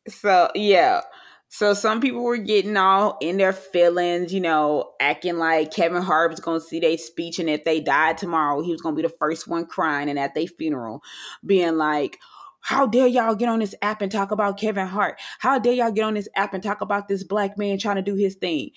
So 0.08 0.49
yeah. 0.56 1.01
So 1.49 1.76
some 1.76 2.01
people 2.01 2.24
were 2.24 2.38
getting 2.38 2.76
all 2.78 3.16
in 3.22 3.38
their 3.38 3.54
feelings, 3.54 4.34
you 4.34 4.41
know, 4.41 4.93
acting 4.99 5.38
like 5.38 5.72
Kevin 5.72 6.01
Hart 6.01 6.32
was 6.32 6.39
gonna 6.39 6.60
see 6.60 6.80
their 6.80 6.97
speech 6.97 7.39
and 7.39 7.49
if 7.49 7.64
they 7.64 7.80
died 7.80 8.18
tomorrow, 8.18 8.62
he 8.64 8.72
was 8.72 8.82
gonna 8.82 8.95
be 8.95 9.04
the 9.04 9.10
first 9.20 9.47
one 9.47 9.66
crying 9.66 10.10
and 10.10 10.18
at 10.18 10.34
their 10.34 10.47
funeral, 10.47 11.04
being 11.45 11.78
like, 11.78 12.20
How 12.62 12.88
dare 12.88 13.08
y'all 13.08 13.36
get 13.36 13.49
on 13.49 13.60
this 13.60 13.76
app 13.82 14.01
and 14.01 14.12
talk 14.12 14.32
about 14.32 14.60
Kevin 14.60 14.88
Hart? 14.88 15.20
How 15.39 15.60
dare 15.60 15.74
y'all 15.74 15.91
get 15.91 16.06
on 16.06 16.16
this 16.16 16.30
app 16.36 16.54
and 16.54 16.64
talk 16.64 16.82
about 16.82 17.08
this 17.08 17.24
black 17.24 17.58
man 17.58 17.78
trying 17.78 17.97
to 17.97 18.01
do 18.01 18.16
his 18.16 18.36
thing? 18.36 18.72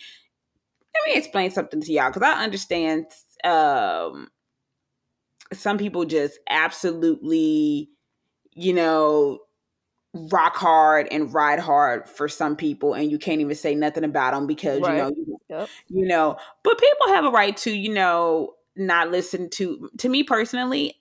Let 1.05 1.13
me 1.15 1.19
explain 1.19 1.51
something 1.51 1.81
to 1.81 1.93
y'all 1.93 2.11
because 2.11 2.23
I 2.23 2.43
understand 2.43 3.07
um 3.45 4.29
some 5.53 5.79
people 5.79 6.05
just 6.05 6.39
absolutely, 6.49 7.91
you 8.53 8.73
know, 8.73 9.41
rock 10.33 10.57
hard 10.57 11.09
and 11.11 11.33
ride 11.33 11.61
hard 11.61 12.09
for 12.09 12.29
some 12.29 12.57
people 12.57 12.95
and 12.95 13.11
you 13.11 13.19
can't 13.19 13.41
even 13.41 13.55
say 13.55 13.75
nothing 13.75 14.05
about 14.05 14.33
them 14.33 14.47
because 14.47 14.81
Right. 14.81 14.93
you 14.93 14.97
know 14.97 15.09
you, 15.15 15.39
Yep. 15.49 15.71
you 15.89 16.07
know 16.07 16.37
but 16.63 16.79
people 16.79 17.09
have 17.15 17.27
a 17.27 17.31
right 17.31 17.55
to 17.59 17.71
you 17.71 17.93
know 17.93 18.55
not 18.77 19.11
listen 19.11 19.51
to 19.51 19.91
to 19.99 20.09
me 20.09 20.23
personally 20.23 20.95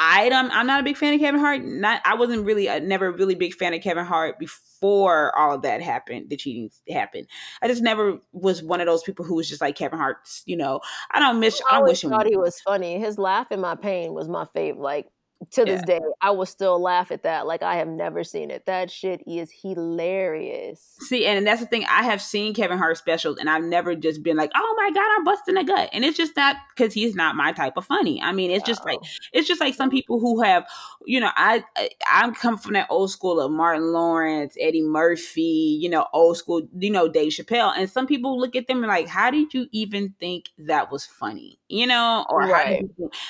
I 0.00 0.28
don't, 0.28 0.52
I'm 0.52 0.66
not 0.66 0.80
a 0.80 0.84
big 0.84 0.96
fan 0.96 1.12
of 1.12 1.20
Kevin 1.20 1.40
Hart. 1.40 1.64
Not 1.64 2.00
I 2.04 2.14
wasn't 2.14 2.46
really 2.46 2.68
a 2.68 2.78
never 2.78 3.10
really 3.10 3.34
big 3.34 3.54
fan 3.54 3.74
of 3.74 3.82
Kevin 3.82 4.04
Hart 4.04 4.38
before 4.38 5.36
all 5.36 5.56
of 5.56 5.62
that 5.62 5.82
happened, 5.82 6.30
the 6.30 6.36
cheating 6.36 6.70
happened. 6.88 7.26
I 7.60 7.66
just 7.66 7.82
never 7.82 8.18
was 8.32 8.62
one 8.62 8.80
of 8.80 8.86
those 8.86 9.02
people 9.02 9.24
who 9.24 9.34
was 9.34 9.48
just 9.48 9.60
like 9.60 9.74
Kevin 9.76 9.98
Hart, 9.98 10.18
you 10.46 10.56
know. 10.56 10.80
I 11.10 11.18
don't 11.18 11.40
miss 11.40 11.60
I 11.68 11.78
I 11.78 11.82
wish 11.82 12.04
him 12.04 12.10
thought 12.10 12.28
he 12.28 12.36
was 12.36 12.60
funny. 12.60 13.00
His 13.00 13.18
laugh 13.18 13.50
in 13.50 13.60
my 13.60 13.74
pain 13.74 14.14
was 14.14 14.28
my 14.28 14.44
favorite. 14.54 14.80
Like 14.80 15.06
to 15.52 15.64
this 15.64 15.82
day, 15.82 16.00
I 16.20 16.30
will 16.32 16.46
still 16.46 16.80
laugh 16.80 17.10
at 17.12 17.22
that. 17.22 17.46
Like 17.46 17.62
I 17.62 17.76
have 17.76 17.88
never 17.88 18.24
seen 18.24 18.50
it. 18.50 18.66
That 18.66 18.90
shit 18.90 19.22
is 19.26 19.50
hilarious. 19.62 20.96
See, 21.00 21.26
and 21.26 21.46
that's 21.46 21.60
the 21.60 21.66
thing. 21.66 21.84
I 21.88 22.02
have 22.02 22.20
seen 22.20 22.54
Kevin 22.54 22.76
Hart 22.76 22.96
specials, 22.98 23.38
and 23.38 23.48
I've 23.48 23.62
never 23.62 23.94
just 23.94 24.22
been 24.22 24.36
like, 24.36 24.50
"Oh 24.54 24.74
my 24.76 24.90
god, 24.90 25.06
I'm 25.16 25.24
busting 25.24 25.56
a 25.56 25.64
gut," 25.64 25.90
and 25.92 26.04
it's 26.04 26.16
just 26.16 26.36
not 26.36 26.56
because 26.74 26.92
he's 26.92 27.14
not 27.14 27.36
my 27.36 27.52
type 27.52 27.76
of 27.76 27.86
funny. 27.86 28.20
I 28.20 28.32
mean, 28.32 28.50
it's 28.50 28.64
just 28.64 28.84
like 28.84 28.98
it's 29.32 29.46
just 29.46 29.60
like 29.60 29.74
some 29.74 29.90
people 29.90 30.18
who 30.18 30.42
have, 30.42 30.66
you 31.06 31.20
know, 31.20 31.30
I 31.36 31.62
I 31.76 31.90
I'm 32.10 32.34
come 32.34 32.58
from 32.58 32.72
that 32.72 32.88
old 32.90 33.10
school 33.10 33.40
of 33.40 33.52
Martin 33.52 33.92
Lawrence, 33.92 34.56
Eddie 34.60 34.82
Murphy, 34.82 35.78
you 35.80 35.88
know, 35.88 36.06
old 36.12 36.36
school, 36.36 36.62
you 36.78 36.90
know, 36.90 37.08
Dave 37.08 37.32
Chappelle, 37.32 37.72
and 37.76 37.88
some 37.88 38.06
people 38.06 38.38
look 38.38 38.56
at 38.56 38.66
them 38.66 38.78
and 38.78 38.88
like, 38.88 39.06
"How 39.06 39.30
did 39.30 39.54
you 39.54 39.68
even 39.70 40.14
think 40.18 40.46
that 40.58 40.90
was 40.90 41.06
funny?" 41.06 41.58
You 41.68 41.86
know, 41.86 42.26
or 42.28 42.40
Right. 42.40 42.82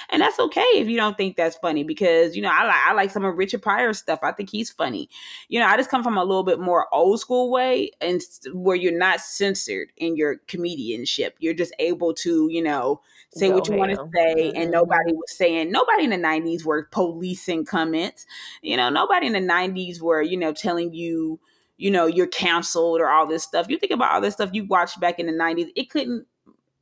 and 0.09 0.23
that's 0.23 0.39
okay 0.39 0.61
if 0.75 0.89
you 0.89 0.97
don't 0.97 1.17
think 1.17 1.37
that's 1.37 1.57
funny 1.57 1.85
because 1.85 1.98
you 2.01 2.43
know 2.43 2.51
I 2.53 2.65
like 2.65 2.83
I 2.89 2.93
like 2.95 3.11
some 3.11 3.25
of 3.25 3.37
Richard 3.37 3.63
Pryor's 3.63 3.99
stuff. 3.99 4.21
I 4.23 4.33
think 4.33 4.51
he's 4.51 4.71
funny 4.71 5.09
you 5.49 5.59
know, 5.59 5.67
I 5.67 5.77
just 5.77 5.91
come 5.91 6.03
from 6.03 6.19
a 6.19 6.25
little 6.25 6.43
bit 6.43 6.61
more 6.61 6.87
old 6.93 7.21
school 7.21 7.51
way 7.51 7.91
and 8.01 8.21
where 8.53 8.77
you're 8.77 8.97
not 8.97 9.21
censored 9.21 9.89
in 9.97 10.17
your 10.17 10.37
comedianship. 10.47 11.33
You're 11.39 11.55
just 11.55 11.75
able 11.79 12.13
to, 12.15 12.49
you 12.51 12.63
know, 12.63 13.01
say 13.35 13.49
Go 13.49 13.55
what 13.57 13.69
you 13.69 13.77
want 13.77 13.93
to 13.93 14.09
say. 14.15 14.53
And 14.55 14.71
nobody 14.71 15.13
was 15.13 15.33
saying, 15.35 15.73
nobody 15.73 16.05
in 16.05 16.11
the 16.11 16.17
90s 16.17 16.65
were 16.65 16.89
policing 16.91 17.65
comments. 17.65 18.27
You 18.63 18.77
know, 18.77 18.91
nobody 18.91 19.27
in 19.27 19.33
the 19.33 19.41
90s 19.41 20.01
were, 20.01 20.21
you 20.21 20.37
know, 20.37 20.53
telling 20.53 20.93
you, 20.93 21.41
you 21.79 21.91
know, 21.91 22.07
you're 22.07 22.27
canceled 22.27 23.01
or 23.01 23.09
all 23.09 23.27
this 23.27 23.45
stuff. 23.45 23.67
You 23.69 23.79
think 23.79 23.93
about 23.93 24.13
all 24.13 24.21
this 24.21 24.35
stuff 24.35 24.51
you 24.53 24.67
watched 24.67 25.01
back 25.01 25.19
in 25.19 25.27
the 25.27 25.33
90s, 25.33 25.71
it 25.77 25.89
couldn't, 25.89 26.27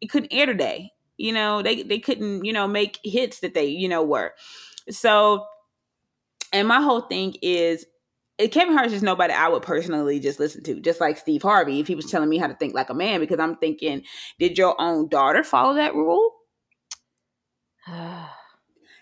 it 0.00 0.10
couldn't 0.10 0.32
air 0.32 0.46
today. 0.46 0.92
You 1.18 1.32
know, 1.32 1.62
they, 1.62 1.82
they 1.82 1.98
couldn't, 1.98 2.44
you 2.44 2.52
know, 2.52 2.66
make 2.66 2.98
hits 3.04 3.40
that 3.40 3.54
they, 3.54 3.66
you 3.66 3.88
know, 3.88 4.02
were. 4.02 4.34
So, 4.90 5.44
and 6.52 6.68
my 6.68 6.80
whole 6.80 7.02
thing 7.02 7.34
is 7.42 7.86
Kevin 8.50 8.74
Hart 8.74 8.86
is 8.86 8.92
just 8.92 9.04
nobody 9.04 9.32
I 9.32 9.48
would 9.48 9.62
personally 9.62 10.20
just 10.20 10.38
listen 10.38 10.62
to, 10.64 10.80
just 10.80 11.00
like 11.00 11.18
Steve 11.18 11.42
Harvey, 11.42 11.80
if 11.80 11.86
he 11.86 11.94
was 11.94 12.06
telling 12.06 12.28
me 12.28 12.38
how 12.38 12.46
to 12.46 12.54
think 12.54 12.74
like 12.74 12.90
a 12.90 12.94
man, 12.94 13.20
because 13.20 13.40
I'm 13.40 13.56
thinking, 13.56 14.02
did 14.38 14.58
your 14.58 14.80
own 14.80 15.08
daughter 15.08 15.42
follow 15.42 15.74
that 15.74 15.94
rule? 15.94 16.32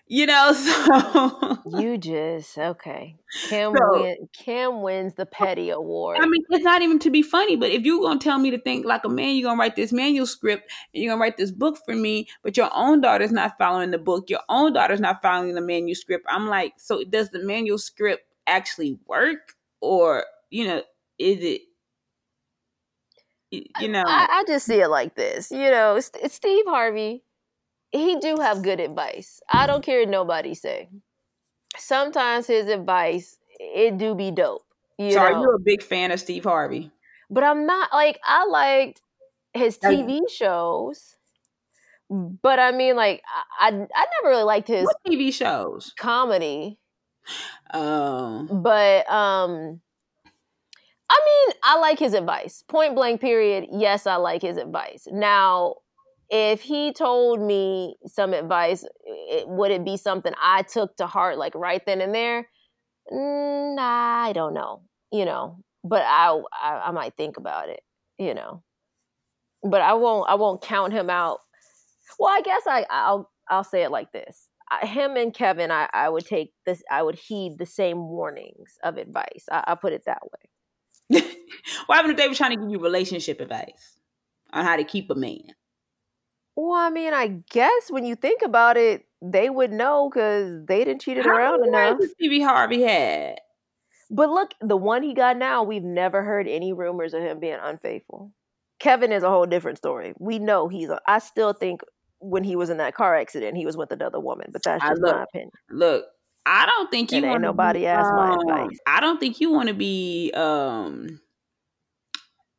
You 0.06 0.26
know, 0.26 0.52
so 0.52 1.58
you 1.78 1.96
just 1.96 2.58
okay. 2.58 3.16
Kim 3.48 3.74
So- 3.74 4.02
win. 4.02 4.28
Kim 4.34 4.82
wins 4.82 5.14
the 5.14 5.22
oh, 5.22 5.28
petty 5.32 5.70
award. 5.70 6.18
I 6.20 6.26
mean, 6.26 6.42
it's 6.50 6.64
not 6.64 6.82
even 6.82 6.98
to 7.00 7.10
be 7.10 7.22
funny, 7.22 7.56
but 7.56 7.70
if 7.70 7.84
you're 7.84 8.02
gonna 8.02 8.20
tell 8.20 8.38
me 8.38 8.50
to 8.50 8.58
think 8.58 8.84
like 8.84 9.04
a 9.04 9.08
man, 9.08 9.34
you're 9.34 9.48
gonna 9.48 9.58
write 9.58 9.76
this 9.76 9.92
manuscript 9.92 10.70
and 10.92 11.02
you're 11.02 11.12
gonna 11.12 11.22
write 11.22 11.38
this 11.38 11.50
book 11.50 11.78
for 11.86 11.94
me, 11.94 12.28
but 12.42 12.56
your 12.56 12.68
own 12.74 13.00
daughter's 13.00 13.32
not 13.32 13.56
following 13.56 13.92
the 13.92 13.98
book, 13.98 14.28
your 14.28 14.42
own 14.50 14.74
daughter's 14.74 15.00
not 15.00 15.22
following 15.22 15.54
the 15.54 15.62
manuscript. 15.62 16.26
I'm 16.28 16.48
like, 16.48 16.74
so 16.76 17.02
does 17.04 17.30
the 17.30 17.38
manuscript 17.42 18.24
actually 18.46 18.98
work, 19.06 19.54
or 19.80 20.24
you 20.50 20.66
know, 20.66 20.82
is 21.18 21.42
it? 21.42 21.62
You 23.80 23.88
know, 23.88 24.02
I, 24.06 24.26
I 24.30 24.44
just 24.46 24.66
see 24.66 24.80
it 24.80 24.88
like 24.88 25.14
this. 25.14 25.50
You 25.50 25.70
know, 25.70 25.96
it's, 25.96 26.10
it's 26.20 26.34
Steve 26.34 26.64
Harvey. 26.66 27.22
He 27.94 28.18
do 28.20 28.38
have 28.40 28.62
good 28.62 28.80
advice. 28.80 29.40
I 29.48 29.66
don't 29.66 29.82
care 29.84 30.00
what 30.00 30.10
nobody 30.10 30.54
say. 30.54 30.90
Sometimes 31.76 32.46
his 32.48 32.68
advice 32.68 33.38
it 33.60 33.98
do 33.98 34.14
be 34.14 34.30
dope. 34.32 34.64
You 34.98 35.12
so 35.12 35.20
know, 35.20 35.22
are 35.22 35.32
you 35.32 35.50
a 35.54 35.58
big 35.58 35.82
fan 35.82 36.10
of 36.10 36.20
Steve 36.20 36.44
Harvey? 36.44 36.90
but 37.30 37.44
I'm 37.44 37.66
not 37.66 37.92
like 37.92 38.18
I 38.24 38.44
liked 38.46 39.02
his 39.52 39.78
TV 39.78 40.22
shows. 40.28 41.16
But 42.10 42.60
I 42.60 42.72
mean, 42.72 42.96
like 42.96 43.22
I, 43.60 43.68
I, 43.68 43.68
I 43.68 44.06
never 44.22 44.28
really 44.28 44.44
liked 44.44 44.68
his 44.68 44.94
What 44.94 44.96
TV 45.04 45.32
shows? 45.32 45.96
comedy. 45.96 46.78
Um, 47.72 48.48
But 48.48 49.08
um, 49.10 49.80
I 51.08 51.20
mean, 51.48 51.56
I 51.62 51.78
like 51.78 51.98
his 51.98 52.14
advice. 52.14 52.62
Point 52.62 52.94
blank. 52.94 53.20
Period. 53.20 53.66
Yes, 53.70 54.06
I 54.06 54.16
like 54.16 54.42
his 54.42 54.56
advice. 54.56 55.06
Now, 55.10 55.76
if 56.30 56.62
he 56.62 56.92
told 56.92 57.40
me 57.40 57.96
some 58.06 58.32
advice, 58.32 58.84
it, 59.04 59.48
would 59.48 59.70
it 59.70 59.84
be 59.84 59.96
something 59.96 60.32
I 60.42 60.62
took 60.62 60.96
to 60.96 61.06
heart, 61.06 61.38
like 61.38 61.54
right 61.54 61.84
then 61.84 62.00
and 62.00 62.14
there? 62.14 62.48
Nah, 63.10 64.24
I 64.24 64.32
don't 64.32 64.54
know. 64.54 64.82
You 65.12 65.24
know, 65.24 65.58
but 65.84 66.02
I, 66.02 66.40
I 66.60 66.82
I 66.86 66.90
might 66.90 67.16
think 67.16 67.36
about 67.36 67.68
it, 67.68 67.80
you 68.18 68.34
know. 68.34 68.62
But 69.62 69.80
I 69.80 69.94
won't 69.94 70.28
I 70.28 70.34
won't 70.34 70.62
count 70.62 70.92
him 70.92 71.08
out. 71.10 71.38
Well, 72.18 72.32
I 72.32 72.42
guess 72.42 72.62
I 72.66 72.86
I'll 72.90 73.30
I'll 73.48 73.64
say 73.64 73.82
it 73.82 73.90
like 73.90 74.12
this. 74.12 74.48
I, 74.70 74.86
him 74.86 75.16
and 75.16 75.32
Kevin, 75.32 75.70
I, 75.70 75.88
I 75.92 76.08
would 76.08 76.26
take 76.26 76.52
this. 76.64 76.82
I 76.90 77.02
would 77.02 77.16
heed 77.16 77.58
the 77.58 77.66
same 77.66 78.08
warnings 78.08 78.78
of 78.82 78.96
advice. 78.96 79.44
I, 79.50 79.62
will 79.68 79.76
put 79.76 79.92
it 79.92 80.04
that 80.06 80.22
way. 80.22 81.20
what 81.86 81.96
happened 81.96 82.12
if 82.12 82.16
they 82.16 82.28
were 82.28 82.34
trying 82.34 82.52
to 82.52 82.56
give 82.56 82.70
you 82.70 82.78
relationship 82.78 83.40
advice 83.40 83.98
on 84.52 84.64
how 84.64 84.76
to 84.76 84.84
keep 84.84 85.10
a 85.10 85.14
man? 85.14 85.42
Well, 86.56 86.72
I 86.78 86.90
mean, 86.90 87.12
I 87.12 87.42
guess 87.50 87.90
when 87.90 88.04
you 88.04 88.14
think 88.14 88.42
about 88.42 88.76
it, 88.76 89.06
they 89.20 89.50
would 89.50 89.72
know 89.72 90.08
because 90.08 90.64
they 90.66 90.84
didn't 90.84 91.02
cheated 91.02 91.24
How 91.24 91.32
around 91.32 91.60
many 91.60 91.68
enough. 91.68 91.98
wives 91.98 92.12
Stevie 92.12 92.42
Harvey 92.42 92.82
had? 92.82 93.38
But 94.10 94.30
look, 94.30 94.54
the 94.60 94.76
one 94.76 95.02
he 95.02 95.14
got 95.14 95.36
now, 95.36 95.62
we've 95.62 95.82
never 95.82 96.22
heard 96.22 96.46
any 96.46 96.72
rumors 96.72 97.14
of 97.14 97.22
him 97.22 97.40
being 97.40 97.58
unfaithful. 97.60 98.32
Kevin 98.78 99.12
is 99.12 99.22
a 99.22 99.30
whole 99.30 99.46
different 99.46 99.78
story. 99.78 100.12
We 100.18 100.38
know 100.38 100.68
he's. 100.68 100.90
A, 100.90 101.00
I 101.06 101.18
still 101.18 101.52
think 101.52 101.80
when 102.20 102.44
he 102.44 102.54
was 102.54 102.70
in 102.70 102.76
that 102.78 102.94
car 102.94 103.16
accident, 103.16 103.56
he 103.56 103.66
was 103.66 103.76
with 103.76 103.90
another 103.90 104.20
woman. 104.20 104.48
But 104.52 104.62
that's 104.62 104.82
just 104.82 105.00
look, 105.00 105.16
my 105.16 105.22
opinion. 105.24 105.50
Look, 105.70 106.04
I 106.46 106.66
don't 106.66 106.90
think 106.90 107.10
you 107.10 107.18
And 107.18 107.26
ain't 107.26 107.32
want 107.32 107.42
nobody 107.42 107.86
asked 107.86 108.12
my 108.14 108.30
um, 108.30 108.38
advice. 108.40 108.78
I 108.86 109.00
don't 109.00 109.18
think 109.18 109.40
you 109.40 109.50
want 109.50 109.68
to 109.68 109.74
be 109.74 110.30
um 110.34 111.20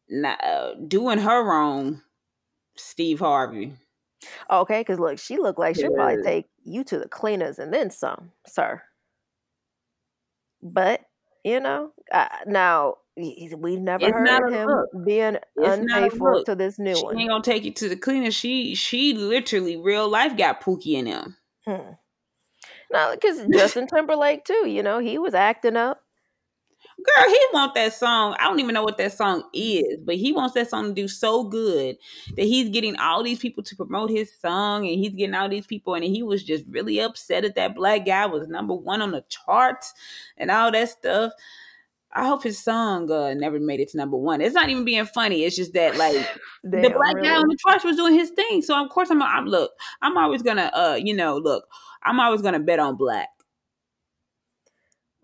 not, 0.10 0.44
uh, 0.44 0.74
doing 0.88 1.20
her 1.20 1.44
wrong, 1.44 2.02
Steve 2.76 3.20
Harvey. 3.20 3.74
Okay, 4.50 4.82
because 4.82 5.00
look, 5.00 5.20
she 5.20 5.38
looked 5.38 5.60
like 5.60 5.76
she'll 5.76 5.94
probably 5.94 6.24
take 6.24 6.48
you 6.64 6.84
to 6.86 7.00
the 7.00 7.08
cleaners 7.08 7.60
and 7.60 7.74
then 7.74 7.90
some, 7.90 8.32
sir. 8.48 8.82
But 10.62 11.02
you 11.44 11.60
know, 11.60 11.92
uh, 12.12 12.28
now 12.48 12.96
we've 13.16 13.80
never 13.80 14.06
It's 14.06 14.14
heard 14.14 14.52
him 14.52 15.04
being 15.06 15.36
It's 15.58 15.78
unfaithful 15.78 16.44
to 16.46 16.56
this 16.56 16.80
new 16.80 16.96
She 16.96 17.04
one. 17.04 17.20
ain't 17.20 17.30
gonna 17.30 17.44
take 17.44 17.64
you 17.64 17.74
to 17.74 17.90
the 17.90 17.96
cleaners. 17.96 18.36
She 18.36 18.76
she 18.76 19.14
literally 19.14 19.78
real 19.78 20.10
life 20.10 20.36
got 20.38 20.62
Pookie 20.62 20.94
in 20.94 21.06
him. 21.06 21.38
Hmm. 21.66 21.92
No, 22.92 23.12
because 23.14 23.46
Justin 23.52 23.88
Timberlake 23.88 24.46
too. 24.46 24.68
You 24.68 24.84
know, 24.84 25.00
he 25.00 25.18
was 25.18 25.34
acting 25.34 25.76
up. 25.76 26.02
Girl, 27.06 27.30
he 27.30 27.40
want 27.54 27.76
that 27.76 27.94
song. 27.94 28.36
I 28.40 28.46
don't 28.46 28.60
even 28.60 28.74
know 28.74 28.84
what 28.84 28.98
that 28.98 29.14
song 29.14 29.44
is, 29.54 29.98
but 30.04 30.16
he 30.16 30.34
wants 30.34 30.54
that 30.56 30.70
song 30.70 30.88
to 30.88 30.94
do 30.94 31.08
so 31.08 31.44
good 31.44 31.98
that 32.36 32.44
he's 32.44 32.70
getting 32.70 32.96
all 32.98 33.24
these 33.24 33.40
people 33.40 33.64
to 33.64 33.76
promote 33.76 34.10
his 34.10 34.32
song, 34.40 34.88
and 34.88 35.00
he's 35.00 35.14
getting 35.14 35.36
all 35.36 35.50
these 35.50 35.68
people, 35.68 35.94
and 35.96 36.04
he 36.04 36.24
was 36.24 36.44
just 36.44 36.64
really 36.70 37.00
upset 37.00 37.44
that 37.44 37.56
that 37.56 37.76
black 37.76 38.06
guy 38.06 38.26
was 38.26 38.48
number 38.48 38.74
one 38.74 39.02
on 39.02 39.12
the 39.12 39.24
charts 39.30 39.94
and 40.38 40.50
all 40.50 40.72
that 40.72 40.90
stuff. 40.90 41.32
I 42.16 42.26
hope 42.26 42.44
his 42.44 42.58
song 42.58 43.12
uh, 43.12 43.34
never 43.34 43.60
made 43.60 43.82
it 43.82 43.90
to 43.90 43.98
number 43.98 44.16
one. 44.16 44.40
It's 44.40 44.56
not 44.56 44.70
even 44.70 44.86
being 44.86 45.06
funny. 45.06 45.44
It's 45.44 45.56
just 45.56 45.74
that 45.74 45.98
like 45.98 46.16
the 46.64 46.82
Damn, 46.82 46.94
black 46.94 47.16
guy 47.22 47.36
on 47.36 47.48
the 47.48 47.58
charts 47.68 47.84
was 47.84 47.98
doing 47.98 48.14
his 48.14 48.30
thing. 48.30 48.62
So 48.62 48.82
of 48.82 48.90
course 48.90 49.10
I'm, 49.12 49.22
I'm 49.22 49.46
look. 49.46 49.72
I'm 50.02 50.18
always 50.18 50.42
gonna 50.42 50.72
uh 50.74 50.98
you 51.02 51.14
know 51.14 51.38
look. 51.38 51.66
I'm 52.04 52.20
always 52.22 52.42
gonna 52.42 52.60
bet 52.60 52.80
on 52.80 52.96
black. 52.96 53.28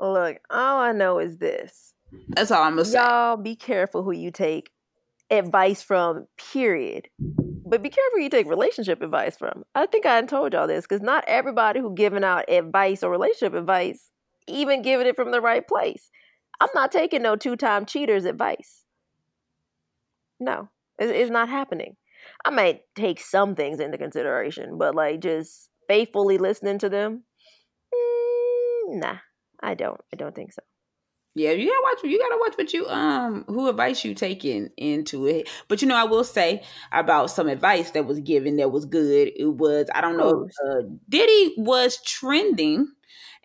Look, 0.02 0.38
all 0.49 0.80
I 0.80 0.91
know 0.93 1.20
is 1.20 1.38
this: 1.38 1.93
That's 2.30 2.49
all 2.49 2.64
I'm 2.64 2.74
gonna 2.74 2.86
say. 2.86 2.97
y'all 2.97 3.38
be 3.38 3.56
careful 3.56 4.04
who 4.04 4.12
you 4.12 4.32
take 4.32 4.72
advice 5.30 5.84
from. 5.84 6.26
Period. 6.52 7.08
But 7.64 7.84
be 7.84 7.89
careful 7.89 8.18
who 8.18 8.24
you 8.24 8.30
take 8.30 8.47
relationship 8.47 9.02
advice 9.04 9.38
from. 9.38 9.64
I 9.76 9.86
think 9.86 10.08
I 10.08 10.20
told 10.24 10.54
y'all 10.54 10.68
this 10.68 10.86
because 10.88 11.02
not 11.02 11.24
everybody 11.28 11.80
who 11.80 11.93
giving 11.93 12.24
out 12.24 12.49
advice 12.49 13.04
or 13.04 13.12
relationship 13.12 13.54
advice 13.54 14.10
even 14.47 14.82
giving 14.82 15.06
it 15.06 15.16
from 15.16 15.32
the 15.32 15.39
right 15.39 15.66
place. 15.68 16.10
I'm 16.60 16.70
not 16.74 16.91
taking 16.91 17.22
no 17.22 17.36
two 17.36 17.56
time 17.56 17.86
cheaters 17.86 18.26
advice. 18.26 18.84
No, 20.39 20.70
it's, 20.97 21.12
it's 21.12 21.32
not 21.32 21.47
happening. 21.49 21.95
I 22.43 22.49
might 22.49 22.82
take 22.95 23.20
some 23.20 23.56
things 23.56 23.80
into 23.80 23.97
consideration, 23.97 24.78
but 24.78 24.95
like 24.95 25.22
just 25.22 25.70
faithfully 25.88 26.39
listening 26.39 26.80
to 26.80 26.89
them, 26.89 27.24
mm, 27.93 28.99
nah, 28.99 29.18
I 29.62 29.74
don't. 29.76 29.99
I 30.12 30.16
don't 30.16 30.36
think 30.36 30.53
so. 30.53 30.62
Yeah, 31.34 31.51
you 31.51 31.66
gotta 31.66 31.82
watch. 31.84 32.03
You 32.03 32.20
gotta 32.20 32.38
watch 32.41 32.57
what 32.57 32.74
you 32.74 32.88
um 32.88 33.45
who 33.47 33.70
advice 33.70 34.03
you 34.03 34.14
taking 34.14 34.70
into 34.76 35.28
it. 35.28 35.47
But 35.70 35.82
you 35.82 35.88
know, 35.88 35.95
I 35.95 36.03
will 36.03 36.26
say 36.26 36.64
about 36.91 37.28
some 37.32 37.47
advice 37.47 37.91
that 37.91 38.05
was 38.05 38.20
given 38.20 38.57
that 38.57 38.72
was 38.72 38.86
good. 38.86 39.32
It 39.36 39.45
was 39.45 39.88
I 39.95 40.01
don't 40.01 40.18
know. 40.18 40.49
Uh, 40.68 40.82
Diddy 41.07 41.53
was 41.57 42.01
trending, 42.03 42.91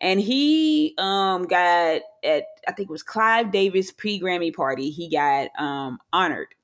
and 0.00 0.20
he 0.20 0.94
um 0.98 1.44
got 1.44 2.00
at 2.24 2.44
I 2.66 2.72
think 2.72 2.88
it 2.88 2.92
was 2.92 3.04
Clive 3.04 3.52
Davis 3.52 3.92
pre 3.92 4.20
Grammy 4.20 4.52
party. 4.52 4.90
He 4.90 5.08
got 5.08 5.50
um 5.56 5.98
honored. 6.12 6.55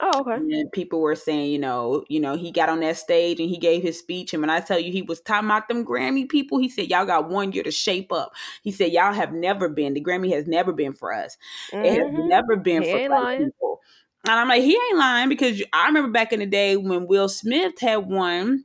Oh, 0.00 0.20
okay. 0.20 0.40
And 0.50 0.72
people 0.72 1.00
were 1.00 1.14
saying, 1.14 1.52
you 1.52 1.60
know, 1.60 2.04
you 2.08 2.18
know, 2.18 2.36
he 2.36 2.50
got 2.50 2.68
on 2.68 2.80
that 2.80 2.96
stage 2.96 3.38
and 3.38 3.48
he 3.48 3.56
gave 3.56 3.82
his 3.84 3.98
speech. 4.00 4.32
And 4.34 4.40
when 4.42 4.50
I 4.50 4.58
tell 4.60 4.80
you 4.80 4.90
he 4.90 5.02
was 5.02 5.20
talking 5.20 5.46
about 5.48 5.68
them 5.68 5.84
Grammy 5.86 6.28
people, 6.28 6.58
he 6.58 6.68
said, 6.68 6.90
Y'all 6.90 7.06
got 7.06 7.28
one 7.28 7.52
year 7.52 7.62
to 7.62 7.70
shape 7.70 8.10
up. 8.12 8.32
He 8.62 8.72
said, 8.72 8.90
Y'all 8.92 9.12
have 9.14 9.32
never 9.32 9.68
been, 9.68 9.94
the 9.94 10.02
Grammy 10.02 10.32
has 10.32 10.48
never 10.48 10.72
been 10.72 10.92
for 10.92 11.12
us. 11.12 11.36
It 11.82 11.92
has 11.92 12.08
Mhm. 12.10 12.26
never 12.26 12.56
been 12.56 12.82
He 12.82 12.90
for 12.90 13.00
black 13.08 13.28
people. 13.36 13.80
And 14.24 14.32
I'm 14.34 14.48
like, 14.48 14.62
he 14.62 14.72
ain't 14.74 14.98
lying 14.98 15.28
because 15.28 15.62
I 15.72 15.86
remember 15.86 16.10
back 16.10 16.32
in 16.32 16.40
the 16.40 16.46
day 16.46 16.76
when 16.76 17.06
Will 17.06 17.28
Smith 17.28 17.78
had 17.80 17.98
won 18.06 18.64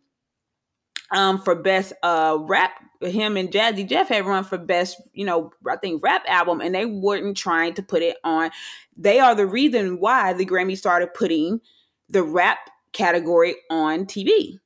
um 1.11 1.41
for 1.41 1.55
best 1.55 1.93
uh 2.03 2.37
rap 2.41 2.71
him 3.01 3.37
and 3.37 3.49
Jazzy 3.49 3.87
Jeff 3.87 4.09
had 4.09 4.25
run 4.25 4.43
for 4.43 4.57
best, 4.57 5.01
you 5.13 5.25
know, 5.25 5.51
I 5.67 5.77
think 5.77 6.03
rap 6.03 6.23
album, 6.27 6.59
and 6.61 6.75
they 6.75 6.85
weren't 6.85 7.37
trying 7.37 7.73
to 7.75 7.83
put 7.83 8.01
it 8.01 8.17
on. 8.23 8.51
They 8.97 9.19
are 9.19 9.35
the 9.35 9.45
reason 9.47 9.99
why 9.99 10.33
the 10.33 10.45
Grammy 10.45 10.77
started 10.77 11.13
putting 11.13 11.61
the 12.09 12.23
rap 12.23 12.57
category 12.91 13.55
on 13.69 14.05
TV. 14.05 14.59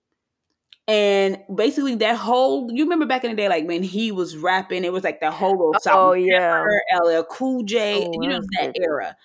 And 0.86 1.38
basically 1.54 1.96
that 1.96 2.18
whole 2.18 2.70
you 2.72 2.84
remember 2.84 3.06
back 3.06 3.24
in 3.24 3.32
the 3.32 3.38
day, 3.38 3.48
like 3.48 3.66
when 3.66 3.84
he 3.84 4.12
was 4.12 4.36
rapping, 4.36 4.84
it 4.84 4.92
was 4.92 5.04
like 5.04 5.22
the 5.22 5.32
whole 5.32 5.52
little 5.52 5.76
Oh 5.90 6.14
yeah. 6.14 6.66
LL 6.94 7.24
Cool 7.24 7.64
J, 7.64 8.06
Oh, 8.06 8.22
you 8.22 8.30
know 8.30 8.42
that 8.60 8.74
era. 8.76 9.16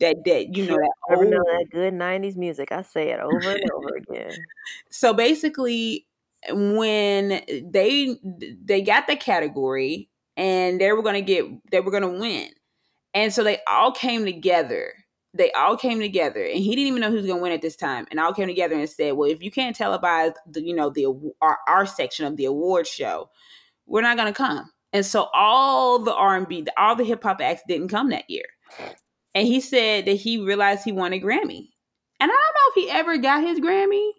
That 0.00 0.16
that 0.26 0.56
you 0.56 0.66
know 0.66 0.76
that 0.76 0.92
Never 1.10 1.24
know 1.24 1.38
old 1.38 1.46
that 1.46 1.66
good 1.72 1.94
'90s 1.94 2.36
music. 2.36 2.70
I 2.70 2.82
say 2.82 3.08
it 3.08 3.18
over 3.18 3.50
and 3.50 3.70
over 3.72 3.96
again. 3.96 4.44
so 4.90 5.12
basically 5.12 6.06
when 6.50 7.40
they 7.72 8.16
they 8.64 8.82
got 8.82 9.06
the 9.06 9.16
category 9.16 10.08
and 10.36 10.80
they 10.80 10.92
were 10.92 11.02
going 11.02 11.14
to 11.14 11.20
get 11.20 11.44
they 11.70 11.80
were 11.80 11.90
going 11.90 12.02
to 12.02 12.20
win. 12.20 12.50
And 13.14 13.32
so 13.32 13.42
they 13.42 13.58
all 13.66 13.92
came 13.92 14.24
together. 14.24 14.92
They 15.34 15.52
all 15.52 15.76
came 15.76 16.00
together 16.00 16.42
and 16.42 16.58
he 16.58 16.70
didn't 16.70 16.88
even 16.88 17.00
know 17.00 17.10
who 17.10 17.16
was 17.16 17.26
going 17.26 17.38
to 17.38 17.42
win 17.42 17.52
at 17.52 17.60
this 17.62 17.76
time 17.76 18.06
and 18.10 18.18
all 18.18 18.32
came 18.32 18.48
together 18.48 18.74
and 18.74 18.88
said 18.88 19.12
well 19.12 19.30
if 19.30 19.42
you 19.42 19.50
can't 19.50 19.76
televise 19.76 20.32
the 20.50 20.62
you 20.62 20.74
know 20.74 20.90
the 20.90 21.06
our, 21.42 21.58
our 21.68 21.86
section 21.86 22.24
of 22.24 22.36
the 22.36 22.46
award 22.46 22.86
show 22.86 23.28
we're 23.86 24.02
not 24.02 24.16
going 24.16 24.32
to 24.32 24.36
come. 24.36 24.70
And 24.92 25.04
so 25.04 25.28
all 25.34 25.98
the 25.98 26.14
r&b 26.14 26.66
all 26.76 26.96
the 26.96 27.04
hip-hop 27.04 27.40
acts 27.40 27.62
didn't 27.68 27.88
come 27.88 28.08
that 28.10 28.28
year. 28.28 28.46
And 29.34 29.46
he 29.46 29.60
said 29.60 30.06
that 30.06 30.14
he 30.14 30.42
realized 30.42 30.84
he 30.84 30.92
won 30.92 31.12
a 31.12 31.20
grammy. 31.20 31.68
And 32.20 32.30
i 32.30 32.34
don't 32.34 32.34
know 32.34 32.68
if 32.68 32.74
he 32.74 32.90
ever 32.90 33.18
got 33.18 33.42
his 33.42 33.60
grammy 33.60 34.12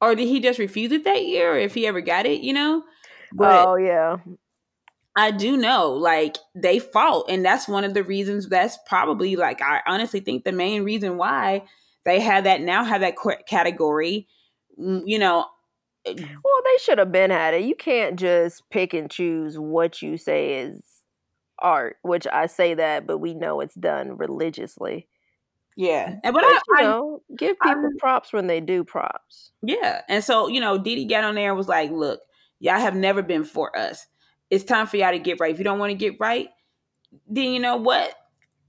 or 0.00 0.14
did 0.14 0.28
he 0.28 0.40
just 0.40 0.58
refuse 0.58 0.92
it 0.92 1.04
that 1.04 1.24
year 1.24 1.54
or 1.54 1.58
if 1.58 1.74
he 1.74 1.86
ever 1.86 2.00
got 2.00 2.26
it 2.26 2.40
you 2.40 2.52
know 2.52 2.82
but 3.32 3.66
oh 3.66 3.76
yeah. 3.76 4.16
i 5.16 5.30
do 5.30 5.56
know 5.56 5.92
like 5.92 6.36
they 6.54 6.78
fought 6.78 7.24
and 7.28 7.44
that's 7.44 7.68
one 7.68 7.84
of 7.84 7.94
the 7.94 8.04
reasons 8.04 8.48
that's 8.48 8.78
probably 8.86 9.36
like 9.36 9.60
i 9.62 9.80
honestly 9.86 10.20
think 10.20 10.44
the 10.44 10.52
main 10.52 10.82
reason 10.82 11.16
why 11.16 11.62
they 12.04 12.20
have 12.20 12.44
that 12.44 12.60
now 12.60 12.84
have 12.84 13.00
that 13.00 13.16
category 13.48 14.26
mm, 14.78 15.02
you 15.04 15.18
know 15.18 15.44
Well, 16.06 16.62
they 16.64 16.78
should 16.82 16.98
have 16.98 17.12
been 17.12 17.30
had 17.30 17.54
it. 17.54 17.64
You 17.64 17.74
can't 17.74 18.16
just 18.16 18.68
pick 18.70 18.94
and 18.94 19.10
choose 19.10 19.58
what 19.58 20.02
you 20.02 20.16
say 20.16 20.60
is 20.60 20.80
art, 21.58 21.96
which 22.02 22.26
I 22.32 22.46
say 22.46 22.74
that, 22.74 23.06
but 23.06 23.18
we 23.18 23.34
know 23.34 23.60
it's 23.60 23.74
done 23.74 24.16
religiously. 24.16 25.08
Yeah 25.76 26.16
and 26.24 26.32
but 26.34 26.40
But 26.40 26.44
I, 26.44 26.50
you 26.52 26.60
I 26.78 26.82
know, 26.82 27.22
give 27.36 27.56
I- 27.60 27.74
people 27.74 27.90
props 27.98 28.32
when 28.32 28.46
they 28.46 28.60
do 28.60 28.82
props. 28.82 29.52
Yeah. 29.62 30.00
And 30.08 30.24
so, 30.24 30.48
you 30.48 30.60
know, 30.60 30.78
Diddy 30.78 31.04
got 31.04 31.24
on 31.24 31.34
there 31.34 31.50
and 31.50 31.56
was 31.56 31.68
like, 31.68 31.90
look, 31.90 32.20
y'all 32.60 32.80
have 32.80 32.94
never 32.96 33.22
been 33.22 33.44
for 33.44 33.76
us. 33.76 34.06
It's 34.50 34.64
time 34.64 34.86
for 34.86 34.96
y'all 34.96 35.12
to 35.12 35.18
get 35.18 35.38
right. 35.40 35.52
If 35.52 35.58
you 35.58 35.64
don't 35.64 35.78
want 35.78 35.90
to 35.90 35.94
get 35.96 36.18
right, 36.18 36.48
then 37.28 37.52
you 37.52 37.60
know 37.60 37.76
what? 37.76 38.14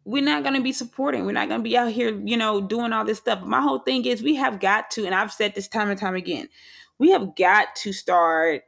We're 0.06 0.24
not 0.24 0.44
going 0.44 0.56
to 0.56 0.62
be 0.62 0.72
supporting. 0.72 1.26
We're 1.26 1.34
not 1.34 1.50
going 1.50 1.60
to 1.60 1.64
be 1.64 1.78
out 1.78 1.92
here, 1.92 2.18
you 2.26 2.38
know, 2.38 2.62
doing 2.62 2.94
all 2.94 3.06
this 3.06 3.18
stuff. 3.20 3.44
My 3.44 3.62
whole 3.62 3.80
thing 3.80 4.06
is 4.06 4.24
we 4.24 4.36
have 4.36 4.60
got 4.60 4.90
to, 4.92 5.06
and 5.06 5.14
I've 5.14 5.32
said 5.34 5.54
this 5.54 5.68
time 5.68 5.90
and 5.90 6.00
time 6.00 6.16
again, 6.16 6.50
we 6.98 7.12
have 7.12 7.36
got 7.36 7.76
to 7.78 7.94
start 7.94 8.64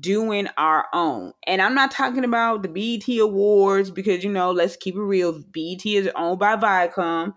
doing 0.00 0.48
our 0.56 0.86
own. 0.92 1.32
And 1.46 1.62
I'm 1.62 1.74
not 1.74 1.90
talking 1.90 2.24
about 2.24 2.62
the 2.62 2.68
BET 2.68 3.18
Awards 3.18 3.90
because, 3.90 4.24
you 4.24 4.30
know, 4.32 4.50
let's 4.50 4.76
keep 4.76 4.94
it 4.94 5.00
real. 5.00 5.32
BET 5.32 5.86
is 5.86 6.10
owned 6.16 6.38
by 6.38 6.56
Viacom. 6.56 7.34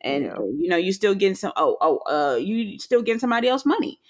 And 0.00 0.24
Yeah. 0.24 0.36
you 0.56 0.68
know, 0.68 0.76
you 0.76 0.92
still 0.92 1.14
getting 1.14 1.34
some 1.34 1.52
oh 1.56 1.76
oh 1.80 1.98
uh 2.10 2.36
you 2.36 2.78
still 2.78 3.02
getting 3.02 3.20
somebody 3.20 3.48
else 3.48 3.64
money. 3.66 4.00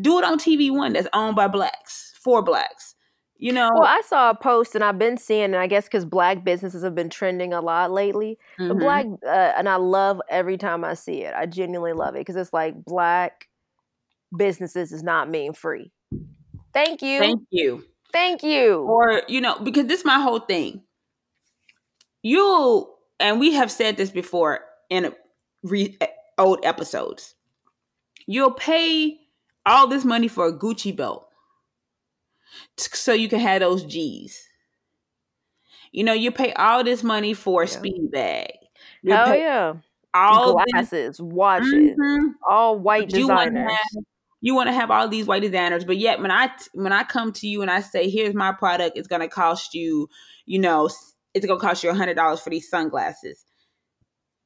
Do 0.00 0.18
it 0.18 0.24
on 0.24 0.38
TV 0.38 0.70
one 0.70 0.92
that's 0.92 1.08
owned 1.12 1.36
by 1.36 1.48
blacks, 1.48 2.14
for 2.20 2.42
blacks. 2.42 2.94
You 3.36 3.52
know, 3.52 3.68
well, 3.74 3.84
I 3.84 4.00
saw 4.06 4.30
a 4.30 4.34
post 4.34 4.74
and 4.74 4.84
I've 4.84 4.98
been 4.98 5.16
seeing, 5.16 5.44
and 5.44 5.56
I 5.56 5.66
guess 5.66 5.84
because 5.84 6.04
black 6.04 6.44
businesses 6.44 6.84
have 6.84 6.94
been 6.94 7.10
trending 7.10 7.52
a 7.52 7.60
lot 7.60 7.90
lately. 7.90 8.38
Mm-hmm. 8.58 8.68
But 8.68 8.78
black, 8.78 9.06
uh, 9.26 9.52
and 9.56 9.68
I 9.68 9.76
love 9.76 10.20
every 10.30 10.56
time 10.56 10.84
I 10.84 10.94
see 10.94 11.22
it. 11.22 11.34
I 11.36 11.46
genuinely 11.46 11.92
love 11.92 12.14
it 12.14 12.20
because 12.20 12.36
it's 12.36 12.52
like 12.52 12.84
black 12.84 13.48
businesses 14.36 14.90
does 14.90 15.02
not 15.02 15.28
mean 15.28 15.52
free. 15.52 15.92
Thank 16.72 17.02
you. 17.02 17.18
Thank 17.18 17.42
you. 17.50 17.84
Thank 18.12 18.42
you. 18.42 18.82
Or, 18.82 19.22
you 19.28 19.40
know, 19.40 19.58
because 19.58 19.86
this 19.86 20.00
is 20.00 20.06
my 20.06 20.20
whole 20.20 20.40
thing. 20.40 20.82
You, 22.22 22.88
and 23.20 23.40
we 23.40 23.52
have 23.54 23.70
said 23.70 23.96
this 23.96 24.10
before 24.10 24.60
in 24.90 25.12
re, 25.62 25.98
old 26.38 26.60
episodes, 26.64 27.34
you'll 28.26 28.52
pay 28.52 29.18
all 29.66 29.86
this 29.86 30.04
money 30.04 30.28
for 30.28 30.46
a 30.46 30.52
Gucci 30.52 30.94
belt 30.94 31.26
so 32.76 33.12
you 33.12 33.28
can 33.28 33.40
have 33.40 33.60
those 33.60 33.84
G's. 33.84 34.48
You 35.92 36.04
know, 36.04 36.12
you 36.12 36.32
pay 36.32 36.52
all 36.54 36.82
this 36.82 37.02
money 37.02 37.34
for 37.34 37.62
a 37.62 37.66
yeah. 37.66 37.72
speed 37.72 38.10
bag. 38.10 38.52
You 39.02 39.12
Hell 39.12 39.36
yeah. 39.36 39.74
All 40.12 40.54
glasses, 40.70 40.90
this, 40.90 41.20
watches, 41.20 41.72
mm-hmm. 41.72 42.28
all 42.48 42.78
white 42.78 43.08
designers 43.08 43.70
you 44.44 44.54
want 44.54 44.68
to 44.68 44.74
have 44.74 44.90
all 44.90 45.08
these 45.08 45.24
white 45.24 45.40
designers, 45.40 45.86
but 45.86 45.96
yet 45.96 46.20
when 46.20 46.30
I 46.30 46.50
when 46.74 46.92
I 46.92 47.02
come 47.02 47.32
to 47.32 47.48
you 47.48 47.62
and 47.62 47.70
I 47.70 47.80
say, 47.80 48.10
"Here's 48.10 48.34
my 48.34 48.52
product," 48.52 48.98
it's 48.98 49.08
going 49.08 49.22
to 49.22 49.28
cost 49.28 49.72
you, 49.72 50.10
you 50.44 50.58
know, 50.58 50.84
it's 51.32 51.46
going 51.46 51.58
to 51.58 51.66
cost 51.66 51.82
you 51.82 51.88
a 51.88 51.94
hundred 51.94 52.16
dollars 52.16 52.40
for 52.40 52.50
these 52.50 52.68
sunglasses. 52.68 53.43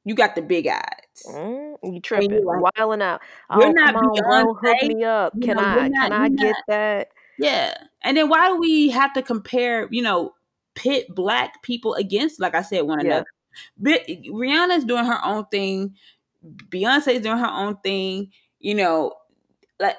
You 0.05 0.15
got 0.15 0.35
the 0.35 0.41
big 0.41 0.67
eyes. 0.67 0.81
Mm, 1.27 1.75
you 1.83 1.99
tripping, 1.99 2.43
like, 2.43 2.75
wilding 2.77 3.01
out. 3.01 3.21
Oh, 3.49 3.59
you're 3.59 3.73
not 3.73 3.93
come 3.93 4.05
on, 4.05 4.55
hook 4.61 4.83
me 4.83 5.03
up. 5.03 5.33
You 5.35 5.41
can 5.41 5.57
know, 5.57 5.63
I? 5.63 5.87
Not, 5.89 6.11
can 6.11 6.21
I 6.21 6.29
get 6.29 6.45
not, 6.45 6.63
that? 6.67 7.07
Yeah. 7.37 7.73
And 8.03 8.15
then 8.17 8.29
why 8.29 8.47
do 8.47 8.59
we 8.59 8.89
have 8.89 9.13
to 9.13 9.21
compare? 9.21 9.87
You 9.91 10.01
know, 10.01 10.33
pit 10.75 11.07
black 11.09 11.61
people 11.63 11.95
against, 11.95 12.39
like 12.39 12.55
I 12.55 12.61
said, 12.61 12.81
one 12.81 12.99
yeah. 12.99 13.05
another. 13.05 13.25
But 13.77 14.07
Rihanna's 14.07 14.85
doing 14.85 15.05
her 15.05 15.19
own 15.25 15.45
thing. 15.51 15.95
Beyonce's 16.69 17.21
doing 17.21 17.39
her 17.39 17.51
own 17.51 17.77
thing. 17.83 18.31
You 18.59 18.75
know, 18.75 19.13
like 19.79 19.95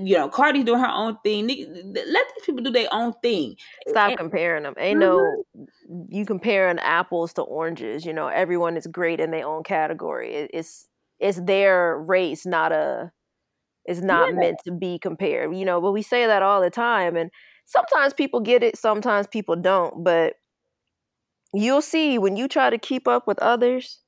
you 0.00 0.16
know, 0.16 0.28
Cardi's 0.28 0.64
doing 0.64 0.80
her 0.80 0.90
own 0.90 1.16
thing. 1.24 1.46
Let 1.46 1.56
these 1.94 2.44
people 2.44 2.62
do 2.62 2.70
their 2.70 2.88
own 2.92 3.14
thing. 3.22 3.56
Stop 3.88 4.10
and, 4.10 4.18
comparing 4.18 4.64
them. 4.64 4.74
Ain't 4.78 5.00
mm-hmm. 5.00 5.64
no 5.88 6.06
you 6.08 6.26
comparing 6.26 6.78
apples 6.78 7.32
to 7.34 7.42
oranges. 7.42 8.04
You 8.04 8.12
know, 8.12 8.28
everyone 8.28 8.76
is 8.76 8.86
great 8.86 9.20
in 9.20 9.30
their 9.30 9.46
own 9.46 9.62
category. 9.62 10.48
It's 10.52 10.88
it's 11.18 11.40
their 11.40 11.98
race, 11.98 12.44
not 12.44 12.72
a. 12.72 13.12
It's 13.84 14.00
not 14.00 14.28
yeah. 14.28 14.38
meant 14.38 14.58
to 14.64 14.72
be 14.72 14.98
compared. 14.98 15.56
You 15.56 15.64
know, 15.64 15.80
but 15.80 15.92
we 15.92 16.02
say 16.02 16.26
that 16.26 16.42
all 16.42 16.60
the 16.60 16.70
time, 16.70 17.16
and 17.16 17.30
sometimes 17.64 18.12
people 18.12 18.40
get 18.40 18.62
it, 18.62 18.76
sometimes 18.76 19.26
people 19.26 19.56
don't. 19.56 20.04
But 20.04 20.34
you'll 21.54 21.82
see 21.82 22.18
when 22.18 22.36
you 22.36 22.48
try 22.48 22.70
to 22.70 22.78
keep 22.78 23.08
up 23.08 23.26
with 23.26 23.38
others, 23.38 24.00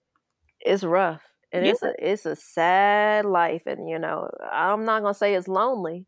it's 0.61 0.85
rough 0.85 1.22
and 1.55 1.65
yeah. 1.65 1.73
it's 1.73 1.83
a 1.83 1.95
it's 1.99 2.27
a 2.27 2.37
sad 2.37 3.25
life 3.25 3.63
and 3.67 3.89
you 3.89 3.99
know 3.99 4.29
i'm 4.53 4.85
not 4.85 5.03
gonna 5.03 5.15
say 5.15 5.35
it's 5.35 5.49
lonely 5.49 6.07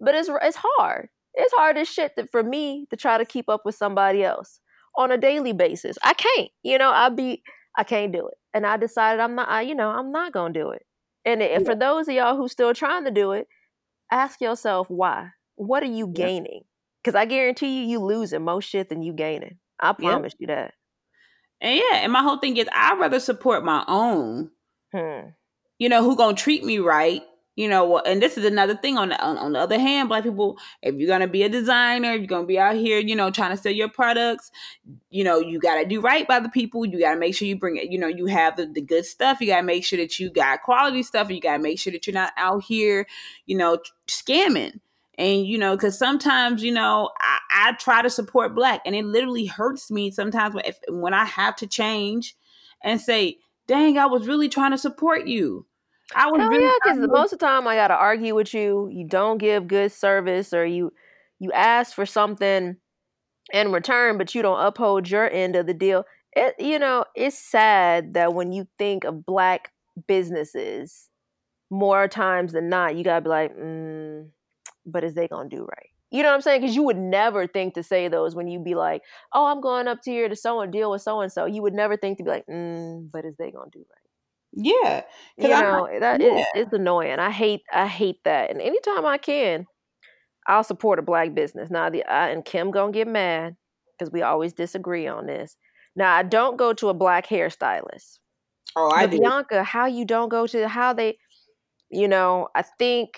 but 0.00 0.14
it's 0.14 0.30
it's 0.42 0.58
hard. 0.58 1.08
It's 1.34 1.52
hard 1.52 1.76
as 1.76 1.88
shit 1.88 2.16
that 2.16 2.30
for 2.32 2.42
me 2.42 2.86
to 2.90 2.96
try 2.96 3.18
to 3.18 3.24
keep 3.24 3.48
up 3.48 3.64
with 3.64 3.76
somebody 3.76 4.24
else 4.24 4.60
on 4.96 5.12
a 5.12 5.18
daily 5.18 5.52
basis. 5.52 5.96
I 6.02 6.14
can't 6.14 6.48
you 6.62 6.78
know 6.78 6.90
i 6.90 7.08
be 7.10 7.42
i 7.76 7.84
can't 7.84 8.12
do 8.12 8.26
it. 8.26 8.34
And 8.52 8.66
i 8.66 8.76
decided 8.76 9.20
i'm 9.20 9.34
not 9.34 9.48
I, 9.48 9.62
you 9.62 9.74
know 9.74 9.90
i'm 9.90 10.10
not 10.10 10.32
gonna 10.32 10.52
do 10.52 10.70
it. 10.70 10.82
And 11.24 11.40
yeah. 11.40 11.58
for 11.60 11.74
those 11.76 12.08
of 12.08 12.14
y'all 12.14 12.36
who 12.36 12.48
still 12.48 12.74
trying 12.74 13.04
to 13.04 13.10
do 13.10 13.32
it 13.32 13.46
ask 14.10 14.40
yourself 14.40 14.88
why. 14.88 15.28
What 15.56 15.82
are 15.82 15.86
you 15.86 16.08
gaining? 16.08 16.62
Because 17.02 17.14
i 17.14 17.26
guarantee 17.26 17.82
you 17.82 17.86
you 17.86 17.98
losing 18.00 18.42
most 18.42 18.68
shit 18.68 18.88
than 18.88 19.02
you 19.02 19.12
gaining. 19.12 19.58
I 19.78 19.92
promise 19.92 20.34
you 20.38 20.48
that. 20.48 20.74
And 21.60 21.76
yeah 21.76 21.98
and 21.98 22.12
my 22.12 22.22
whole 22.22 22.38
thing 22.38 22.56
is 22.56 22.66
i'd 22.72 22.98
rather 22.98 23.20
support 23.20 23.64
my 23.64 23.84
own 23.86 24.50
Hmm. 24.92 25.28
You 25.78 25.88
know, 25.88 26.02
who 26.02 26.16
gonna 26.16 26.36
treat 26.36 26.64
me 26.64 26.78
right? 26.78 27.22
You 27.56 27.68
know, 27.68 27.98
and 27.98 28.22
this 28.22 28.38
is 28.38 28.44
another 28.44 28.74
thing. 28.74 28.96
On 28.96 29.10
the 29.10 29.20
on, 29.20 29.36
on 29.36 29.52
the 29.52 29.58
other 29.58 29.78
hand, 29.78 30.08
black 30.08 30.22
people, 30.22 30.58
if 30.82 30.94
you're 30.94 31.08
gonna 31.08 31.28
be 31.28 31.42
a 31.42 31.48
designer, 31.48 32.14
you're 32.14 32.26
gonna 32.26 32.46
be 32.46 32.58
out 32.58 32.76
here, 32.76 32.98
you 32.98 33.16
know, 33.16 33.30
trying 33.30 33.50
to 33.50 33.56
sell 33.56 33.72
your 33.72 33.88
products. 33.88 34.50
You 35.10 35.24
know, 35.24 35.40
you 35.40 35.58
gotta 35.58 35.84
do 35.84 36.00
right 36.00 36.26
by 36.26 36.40
the 36.40 36.48
people. 36.48 36.86
You 36.86 37.00
gotta 37.00 37.18
make 37.18 37.34
sure 37.34 37.48
you 37.48 37.56
bring 37.56 37.76
it. 37.76 37.90
You 37.90 37.98
know, 37.98 38.06
you 38.06 38.26
have 38.26 38.56
the, 38.56 38.66
the 38.66 38.80
good 38.80 39.04
stuff. 39.04 39.40
You 39.40 39.48
gotta 39.48 39.62
make 39.62 39.84
sure 39.84 39.98
that 39.98 40.18
you 40.18 40.30
got 40.30 40.62
quality 40.62 41.02
stuff. 41.02 41.30
You 41.30 41.40
gotta 41.40 41.62
make 41.62 41.78
sure 41.78 41.92
that 41.92 42.06
you're 42.06 42.14
not 42.14 42.32
out 42.36 42.64
here, 42.64 43.06
you 43.46 43.56
know, 43.56 43.78
scamming 44.06 44.80
and 45.20 45.46
you 45.46 45.58
know 45.58 45.76
because 45.76 45.98
sometimes 45.98 46.62
you 46.62 46.72
know 46.72 47.10
I, 47.20 47.38
I, 47.68 47.72
try 47.72 48.00
to 48.00 48.10
support 48.10 48.54
black 48.54 48.80
and 48.86 48.94
it 48.94 49.04
literally 49.04 49.44
hurts 49.44 49.90
me 49.90 50.10
sometimes 50.10 50.54
when, 50.54 50.64
if, 50.64 50.78
when 50.88 51.14
i 51.14 51.24
have 51.24 51.56
to 51.56 51.66
change 51.66 52.36
and 52.82 53.00
say 53.00 53.38
dang, 53.70 53.98
I 53.98 54.06
was 54.06 54.26
really 54.26 54.48
trying 54.48 54.72
to 54.72 54.78
support 54.78 55.28
you. 55.28 55.64
I 56.14 56.26
was 56.26 56.40
Hell 56.40 56.50
really 56.50 56.64
yeah, 56.64 56.72
because 56.82 57.08
most 57.08 57.32
of 57.32 57.38
the 57.38 57.46
time 57.46 57.68
I 57.68 57.76
gotta 57.76 57.94
argue 57.94 58.34
with 58.34 58.52
you. 58.52 58.88
You 58.92 59.06
don't 59.06 59.38
give 59.38 59.68
good 59.68 59.92
service, 59.92 60.52
or 60.52 60.66
you 60.66 60.92
you 61.38 61.52
ask 61.52 61.94
for 61.94 62.04
something 62.04 62.76
in 63.52 63.72
return, 63.72 64.18
but 64.18 64.34
you 64.34 64.42
don't 64.42 64.60
uphold 64.60 65.08
your 65.08 65.30
end 65.30 65.54
of 65.54 65.66
the 65.68 65.74
deal. 65.74 66.04
It 66.32 66.56
you 66.58 66.80
know 66.80 67.04
it's 67.14 67.38
sad 67.38 68.14
that 68.14 68.34
when 68.34 68.50
you 68.52 68.66
think 68.76 69.04
of 69.04 69.24
black 69.24 69.72
businesses, 70.08 71.08
more 71.70 72.08
times 72.08 72.52
than 72.52 72.68
not, 72.68 72.96
you 72.96 73.04
gotta 73.04 73.22
be 73.22 73.28
like, 73.28 73.56
mm, 73.56 74.28
but 74.84 75.04
is 75.04 75.14
they 75.14 75.28
gonna 75.28 75.48
do 75.48 75.62
right? 75.62 75.89
You 76.10 76.22
know 76.22 76.30
what 76.30 76.34
I'm 76.34 76.40
saying? 76.40 76.60
Because 76.60 76.74
you 76.74 76.82
would 76.82 76.96
never 76.96 77.46
think 77.46 77.74
to 77.74 77.82
say 77.82 78.08
those 78.08 78.34
when 78.34 78.48
you'd 78.48 78.64
be 78.64 78.74
like, 78.74 79.02
"Oh, 79.32 79.46
I'm 79.46 79.60
going 79.60 79.86
up 79.86 80.02
to 80.02 80.10
here 80.10 80.28
to 80.28 80.34
so 80.34 80.60
and 80.60 80.72
deal 80.72 80.90
with 80.90 81.02
so 81.02 81.20
and 81.20 81.32
so." 81.32 81.44
You 81.46 81.62
would 81.62 81.74
never 81.74 81.96
think 81.96 82.18
to 82.18 82.24
be 82.24 82.30
like, 82.30 82.46
mm, 82.46 83.08
"But 83.12 83.24
is 83.24 83.36
they 83.36 83.52
gonna 83.52 83.70
do 83.72 83.78
right?" 83.78 84.10
Yeah, 84.52 85.02
you 85.38 85.48
know 85.48 85.86
I, 85.86 86.00
that 86.00 86.20
yeah. 86.20 86.38
Is, 86.38 86.46
it's 86.54 86.72
annoying. 86.72 87.20
I 87.20 87.30
hate 87.30 87.62
I 87.72 87.86
hate 87.86 88.18
that. 88.24 88.50
And 88.50 88.60
anytime 88.60 89.06
I 89.06 89.18
can, 89.18 89.66
I'll 90.48 90.64
support 90.64 90.98
a 90.98 91.02
black 91.02 91.32
business. 91.32 91.70
Now, 91.70 91.88
the 91.90 92.04
I, 92.04 92.30
and 92.30 92.44
Kim 92.44 92.72
gonna 92.72 92.90
get 92.90 93.06
mad 93.06 93.54
because 93.96 94.12
we 94.12 94.22
always 94.22 94.52
disagree 94.52 95.06
on 95.06 95.26
this. 95.26 95.56
Now, 95.94 96.14
I 96.14 96.24
don't 96.24 96.56
go 96.56 96.72
to 96.72 96.88
a 96.88 96.94
black 96.94 97.28
hairstylist. 97.28 98.18
Oh, 98.74 98.90
I 98.90 99.06
do. 99.06 99.20
Bianca, 99.20 99.62
how 99.62 99.86
you 99.86 100.04
don't 100.04 100.28
go 100.28 100.48
to 100.48 100.66
how 100.66 100.92
they? 100.92 101.18
You 101.88 102.08
know, 102.08 102.48
I 102.54 102.62
think 102.62 103.10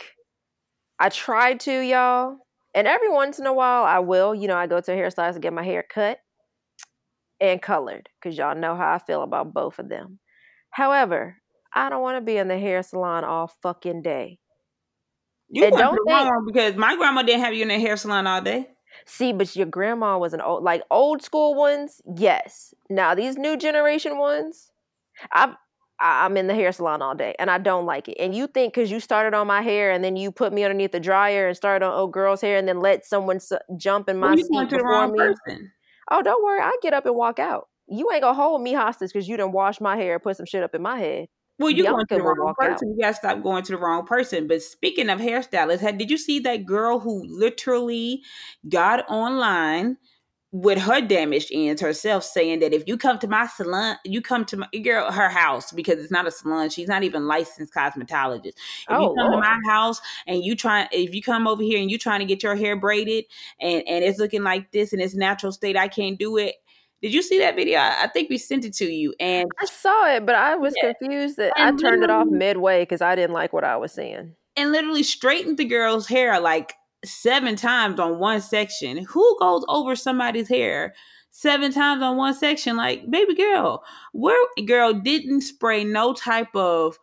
I 0.99 1.09
tried 1.09 1.61
to, 1.61 1.81
y'all 1.81 2.42
and 2.75 2.87
every 2.87 3.11
once 3.11 3.39
in 3.39 3.47
a 3.47 3.53
while, 3.53 3.85
I 3.85 3.99
will, 3.99 4.35
you 4.35 4.49
know, 4.49 4.57
I 4.57 4.67
go 4.67 4.81
to 4.81 4.93
a 4.93 4.97
hairstylist 4.97 5.35
to 5.35 5.41
get 5.41 5.53
my 5.53 5.65
hair 5.65 5.85
cut 5.89 6.19
and 7.41 7.61
colored 7.61 8.09
because 8.21 8.39
y'all 8.39 8.55
know 8.55 8.77
how 8.77 8.95
I 8.95 8.99
feel 8.99 9.23
about 9.23 9.53
both 9.53 9.79
of 9.79 9.89
them. 9.89 10.21
However, 10.71 11.37
I 11.75 11.91
don't 11.91 12.03
want 12.03 12.17
to 12.17 12.21
be 12.21 12.37
in 12.37 12.49
the 12.49 12.59
hair 12.59 12.83
salon 12.83 13.25
all 13.25 13.53
fucking 13.63 14.03
day. 14.03 14.39
You 15.49 15.65
and 15.67 15.77
don't 15.77 15.95
think, 15.95 16.09
wrong 16.09 16.47
because 16.47 16.77
my 16.77 16.97
grandma 16.97 17.23
didn't 17.23 17.43
have 17.43 17.53
you 17.53 17.63
in 17.63 17.69
the 17.69 17.79
hair 17.79 17.97
salon 17.97 18.27
all 18.27 18.41
day. 18.41 18.69
See, 19.07 19.33
but 19.33 19.55
your 19.55 19.67
grandma 19.67 20.19
was 20.19 20.33
an 20.33 20.41
old, 20.41 20.63
like 20.63 20.83
old 20.91 21.23
school 21.23 21.55
ones. 21.55 22.01
Yes. 22.17 22.73
Now 22.89 23.15
these 23.15 23.37
new 23.37 23.57
generation 23.57 24.19
ones, 24.19 24.71
I've 25.31 25.55
I'm 26.03 26.37
in 26.37 26.49
the 26.49 26.55
hair 26.55 26.73
salon 26.73 27.01
all 27.01 27.15
day 27.15 27.35
and 27.39 27.51
I 27.51 27.59
don't 27.59 27.87
like 27.87 28.09
it. 28.09 28.17
And 28.19 28.35
you 28.35 28.47
think 28.47 28.75
because 28.75 28.91
you 28.91 28.99
started 29.01 29.35
on 29.35 29.47
my 29.47 29.63
hair 29.63 29.91
and 29.91 30.03
then 30.03 30.17
you 30.17 30.33
put 30.33 30.53
me 30.53 30.65
underneath 30.65 30.93
the 30.93 31.01
dryer 31.01 31.47
and 31.47 31.57
started 31.57 31.87
on 31.87 31.95
old 31.95 32.13
girl's 32.13 32.41
hair 32.41 32.57
and 32.59 32.67
then 32.67 32.81
let 32.81 33.07
someone 33.07 33.39
su- 33.41 33.59
jump 33.77 34.09
in 34.09 34.19
my 34.19 34.35
well, 34.35 34.37
seat 34.37 34.71
before 34.71 35.09
me. 35.09 35.19
Person. 35.19 35.73
Oh, 36.11 36.23
don't 36.23 36.43
worry. 36.45 36.61
I 36.61 36.77
get 36.83 36.93
up 36.93 37.07
and 37.07 37.15
walk 37.15 37.39
out. 37.39 37.69
You 37.89 38.11
ain't 38.13 38.23
gonna 38.23 38.35
hold 38.35 38.63
me 38.63 38.73
hostage 38.73 39.13
because 39.13 39.29
you 39.29 39.37
didn't 39.37 39.53
wash 39.53 39.81
my 39.81 39.97
hair, 39.97 40.19
put 40.19 40.37
some 40.37 40.47
shit 40.47 40.63
up 40.63 40.75
in 40.75 40.83
my 40.83 40.99
head. 40.99 41.29
Well, 41.59 41.71
you 41.71 41.85
going 41.85 42.07
to 42.07 42.15
the 42.17 42.23
wrong 42.23 42.55
person. 42.59 42.73
Out. 42.73 42.81
You 42.83 42.99
gotta 43.01 43.15
stop 43.15 43.43
going 43.43 43.63
to 43.65 43.73
the 43.73 43.79
wrong 43.79 44.05
person. 44.05 44.49
But 44.49 44.63
speaking 44.63 45.09
of 45.09 45.21
hairstylists, 45.21 45.99
did 45.99 46.11
you 46.11 46.19
see 46.19 46.41
that 46.41 46.67
girl 46.67 46.99
who 46.99 47.25
literally 47.29 48.23
got 48.69 49.09
online? 49.09 49.99
With 50.53 50.79
her 50.79 51.01
damaged 51.01 51.49
ends 51.51 51.81
herself 51.81 52.23
saying 52.23 52.61
that 52.61 52.75
if 52.75 52.87
you 52.87 52.99
come 52.99 53.19
to 53.19 53.27
my 53.27 53.47
salon, 53.47 53.97
you 54.05 54.21
come 54.21 54.45
to 54.45 54.59
my 54.59 54.69
girl 54.83 55.11
her 55.11 55.31
house 55.31 55.73
because 55.73 55.99
it's 55.99 56.11
not 56.11 56.27
a 56.27 56.31
salon. 56.31 56.69
She's 56.69 56.89
not 56.89 57.03
even 57.03 57.27
licensed 57.27 57.73
cosmetologist. 57.75 58.49
If 58.49 58.87
oh, 58.91 59.01
you 59.01 59.15
come 59.17 59.33
Lord. 59.33 59.43
to 59.43 59.51
my 59.51 59.59
house 59.67 60.01
and 60.27 60.45
you 60.45 60.55
try, 60.55 60.89
if 60.93 61.15
you 61.15 61.23
come 61.23 61.49
over 61.49 61.63
here 61.63 61.81
and 61.81 61.91
you 61.91 61.97
trying 61.99 62.21
to 62.21 62.27
get 62.27 62.43
your 62.43 62.55
hair 62.55 62.77
braided 62.77 63.25
and 63.61 63.83
and 63.89 64.05
it's 64.05 64.19
looking 64.19 64.43
like 64.43 64.71
this 64.73 64.93
in 64.93 65.01
its 65.01 65.15
natural 65.15 65.53
state, 65.53 65.77
I 65.77 65.89
can't 65.89 66.19
do 66.19 66.37
it. 66.37 66.57
Did 67.01 67.15
you 67.15 67.23
see 67.23 67.39
that 67.39 67.57
video? 67.57 67.81
I 67.81 68.09
think 68.13 68.31
we 68.31 68.39
sent 68.39 68.65
it 68.65 68.75
to 68.75 68.85
you, 68.85 69.13
and 69.19 69.49
I 69.61 69.65
saw 69.65 70.15
it, 70.15 70.25
but 70.25 70.37
I 70.37 70.55
was 70.55 70.73
yeah. 70.81 70.93
confused 70.93 71.37
that 71.39 71.53
and 71.57 71.77
I 71.77 71.83
turned 71.83 72.05
it 72.05 72.11
off 72.11 72.29
midway 72.29 72.83
because 72.83 73.01
I 73.01 73.17
didn't 73.17 73.33
like 73.33 73.53
what 73.53 73.65
I 73.65 73.77
was 73.77 73.93
seeing. 73.93 74.37
And 74.55 74.71
literally 74.71 75.03
straightened 75.03 75.57
the 75.57 75.65
girl's 75.65 76.07
hair 76.07 76.39
like 76.39 76.75
seven 77.05 77.57
times 77.57 77.99
on 77.99 78.19
one 78.19 78.41
section. 78.41 79.05
Who 79.05 79.37
goes 79.41 79.65
over 79.69 79.97
somebody's 79.97 80.49
hair 80.49 80.95
seven 81.31 81.73
times 81.73 82.03
on 82.03 82.17
one 82.17 82.35
section? 82.35 82.77
Like, 82.77 83.11
baby 83.11 83.35
girl, 83.35 83.83
where 84.13 84.39
girl 84.67 84.93
didn't 84.93 85.43
spray 85.43 85.85
no 85.85 86.13
type 86.13 86.55
of 86.55 86.99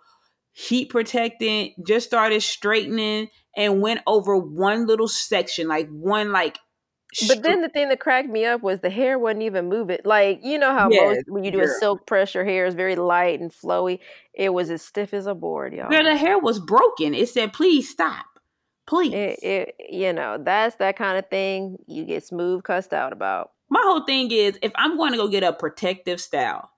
heat 0.52 0.90
protectant, 0.90 1.74
just 1.86 2.08
started 2.08 2.42
straightening 2.42 3.30
and 3.56 3.82
went 3.82 4.02
over 4.08 4.38
one 4.38 4.86
little 4.86 5.08
section, 5.08 5.68
like 5.68 5.88
one 5.90 6.32
like 6.32 6.58
But 7.28 7.44
then 7.44 7.62
the 7.62 7.70
thing 7.70 7.90
that 7.90 8.00
cracked 8.00 8.30
me 8.30 8.46
up 8.46 8.62
was 8.62 8.82
the 8.82 8.90
hair 8.90 9.18
wasn't 9.18 9.44
even 9.44 9.68
moving. 9.68 9.98
Like 10.06 10.42
you 10.44 10.58
know 10.58 10.72
how 10.72 10.90
yes, 10.90 11.18
most 11.18 11.24
when 11.28 11.44
you 11.44 11.52
do 11.52 11.60
girl. 11.60 11.68
a 11.68 11.80
silk 11.80 12.06
press, 12.06 12.34
your 12.36 12.46
hair 12.46 12.66
is 12.66 12.76
very 12.76 12.96
light 12.96 13.40
and 13.40 13.52
flowy. 13.52 14.00
It 14.34 14.54
was 14.54 14.70
as 14.70 14.82
stiff 14.82 15.14
as 15.14 15.28
a 15.28 15.34
board, 15.34 15.74
y'all. 15.74 15.90
Girl, 15.90 16.04
the 16.04 16.16
hair 16.16 16.38
was 16.38 16.60
broken. 16.60 17.14
It 17.14 17.30
said, 17.30 17.52
"Please 17.54 17.90
stop, 17.90 18.26
please." 18.90 19.14
It, 19.14 19.40
it, 19.42 19.76
you 19.90 20.12
know, 20.12 20.38
that's 20.44 20.76
that 20.78 20.98
kind 20.98 21.18
of 21.18 21.30
thing 21.30 21.78
you 21.88 22.04
get 22.06 22.26
smooth 22.26 22.64
cussed 22.64 22.94
out 22.94 23.14
about. 23.14 23.52
My 23.70 23.82
whole 23.84 24.04
thing 24.04 24.32
is, 24.32 24.58
if 24.62 24.72
I'm 24.76 24.98
going 24.98 25.12
to 25.12 25.18
go 25.18 25.28
get 25.28 25.44
a 25.44 25.54
protective 25.54 26.20
style, 26.20 26.72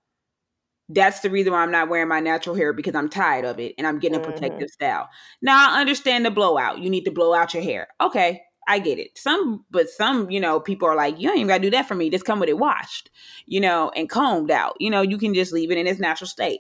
that's 0.93 1.22
the 1.22 1.30
reason 1.30 1.53
why 1.53 1.62
I'm 1.64 1.72
not 1.72 1.89
wearing 1.89 2.09
my 2.09 2.20
natural 2.20 2.55
hair 2.55 2.74
because 2.74 2.95
I'm 2.95 3.09
tired 3.09 3.45
of 3.45 3.59
it 3.59 3.74
and 3.78 3.88
I'm 3.88 3.99
getting 3.99 4.18
a 4.18 4.22
mm-hmm. 4.22 4.32
protective 4.32 4.70
style. 4.70 5.09
Now 5.41 5.72
I 5.72 5.80
understand 5.80 6.26
the 6.26 6.32
blowout. 6.32 6.80
You 6.80 6.89
need 6.89 7.05
to 7.05 7.12
blow 7.12 7.34
out 7.34 7.53
your 7.53 7.64
hair. 7.64 7.88
Okay, 8.01 8.41
I 8.68 8.80
get 8.80 8.99
it. 8.99 9.18
Some, 9.18 9.66
but 9.72 9.89
some, 9.89 10.30
you 10.30 10.39
know, 10.39 10.59
people 10.59 10.88
are 10.88 10.95
like, 10.95 11.20
you 11.20 11.28
don't 11.28 11.38
even 11.38 11.47
gotta 11.47 11.62
do 11.62 11.70
that 11.72 11.88
for 11.88 11.95
me. 11.95 12.09
Just 12.09 12.26
come 12.26 12.39
with 12.39 12.49
it 12.49 12.57
washed, 12.57 13.09
you 13.45 13.59
know, 13.59 13.91
and 13.95 14.09
combed 14.09 14.51
out. 14.51 14.76
You 14.80 14.89
know, 14.89 15.01
you 15.01 15.18
can 15.18 15.34
just 15.34 15.53
leave 15.53 15.72
it 15.72 15.78
in 15.78 15.88
its 15.88 15.99
natural 15.99 16.28
state. 16.28 16.59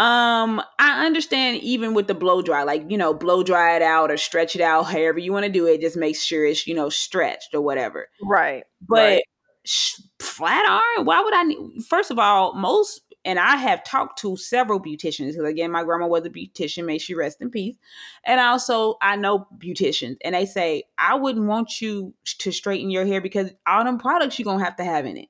Um, 0.00 0.62
I 0.78 1.04
understand 1.04 1.58
even 1.58 1.92
with 1.92 2.06
the 2.06 2.14
blow 2.14 2.40
dry, 2.40 2.62
like, 2.62 2.90
you 2.90 2.96
know, 2.96 3.12
blow 3.12 3.42
dry 3.42 3.76
it 3.76 3.82
out 3.82 4.10
or 4.10 4.16
stretch 4.16 4.56
it 4.56 4.62
out, 4.62 4.84
however 4.84 5.18
you 5.18 5.30
want 5.30 5.44
to 5.44 5.52
do 5.52 5.66
it, 5.66 5.82
just 5.82 5.94
make 5.94 6.16
sure 6.16 6.46
it's, 6.46 6.66
you 6.66 6.74
know, 6.74 6.88
stretched 6.88 7.52
or 7.52 7.60
whatever. 7.60 8.08
Right. 8.22 8.64
But 8.80 8.96
right. 8.96 9.22
Sh- 9.66 10.00
flat 10.18 10.64
iron, 10.66 11.04
why 11.04 11.20
would 11.20 11.34
I 11.34 11.42
need, 11.42 11.84
first 11.86 12.10
of 12.10 12.18
all, 12.18 12.54
most 12.54 13.02
and 13.24 13.38
I 13.38 13.56
have 13.56 13.84
talked 13.84 14.18
to 14.20 14.36
several 14.38 14.80
beauticians 14.80 15.32
because 15.32 15.44
again, 15.44 15.70
my 15.70 15.84
grandma 15.84 16.06
was 16.06 16.24
a 16.24 16.30
beautician. 16.30 16.86
May 16.86 16.96
she 16.96 17.14
rest 17.14 17.42
in 17.42 17.50
peace. 17.50 17.76
And 18.24 18.40
also, 18.40 18.96
I 19.02 19.16
know 19.16 19.46
beauticians, 19.58 20.16
and 20.24 20.34
they 20.34 20.46
say 20.46 20.84
I 20.96 21.16
wouldn't 21.16 21.46
want 21.46 21.82
you 21.82 22.14
to 22.38 22.50
straighten 22.50 22.90
your 22.90 23.04
hair 23.04 23.20
because 23.20 23.50
all 23.66 23.84
them 23.84 23.98
products 23.98 24.38
you're 24.38 24.44
gonna 24.44 24.64
have 24.64 24.76
to 24.76 24.84
have 24.84 25.04
in 25.04 25.18
it. 25.18 25.28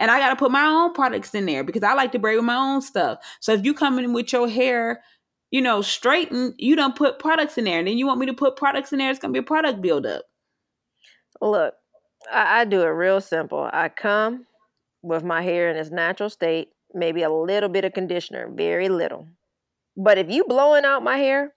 And 0.00 0.10
I 0.10 0.18
got 0.18 0.30
to 0.30 0.36
put 0.36 0.50
my 0.50 0.64
own 0.64 0.92
products 0.94 1.34
in 1.34 1.46
there 1.46 1.62
because 1.62 1.84
I 1.84 1.92
like 1.94 2.10
to 2.12 2.18
braid 2.18 2.36
with 2.36 2.44
my 2.44 2.56
own 2.56 2.80
stuff. 2.80 3.18
So 3.38 3.52
if 3.52 3.64
you 3.64 3.74
come 3.74 3.98
in 3.98 4.12
with 4.12 4.32
your 4.32 4.48
hair, 4.48 5.02
you 5.50 5.60
know, 5.60 5.82
straighten, 5.82 6.54
you 6.58 6.74
don't 6.74 6.96
put 6.96 7.18
products 7.18 7.58
in 7.58 7.64
there, 7.64 7.78
and 7.78 7.86
then 7.86 7.98
you 7.98 8.06
want 8.06 8.18
me 8.18 8.26
to 8.26 8.32
put 8.32 8.56
products 8.56 8.92
in 8.92 8.98
there, 8.98 9.10
it's 9.10 9.20
gonna 9.20 9.32
be 9.32 9.40
a 9.40 9.44
product 9.44 9.80
buildup. 9.82 10.22
Look, 11.40 11.74
I, 12.32 12.60
I 12.60 12.64
do 12.64 12.80
it 12.80 12.86
real 12.86 13.20
simple. 13.20 13.68
I 13.72 13.88
come, 13.90 14.46
with 15.02 15.24
my 15.24 15.42
hair 15.42 15.70
in 15.70 15.76
its 15.76 15.90
natural 15.90 16.30
state, 16.30 16.68
maybe 16.92 17.22
a 17.22 17.30
little 17.30 17.68
bit 17.68 17.84
of 17.84 17.92
conditioner, 17.92 18.50
very 18.50 18.88
little. 18.88 19.28
But 19.96 20.18
if 20.18 20.30
you 20.30 20.44
blowing 20.44 20.84
out 20.84 21.02
my 21.02 21.16
hair, 21.16 21.54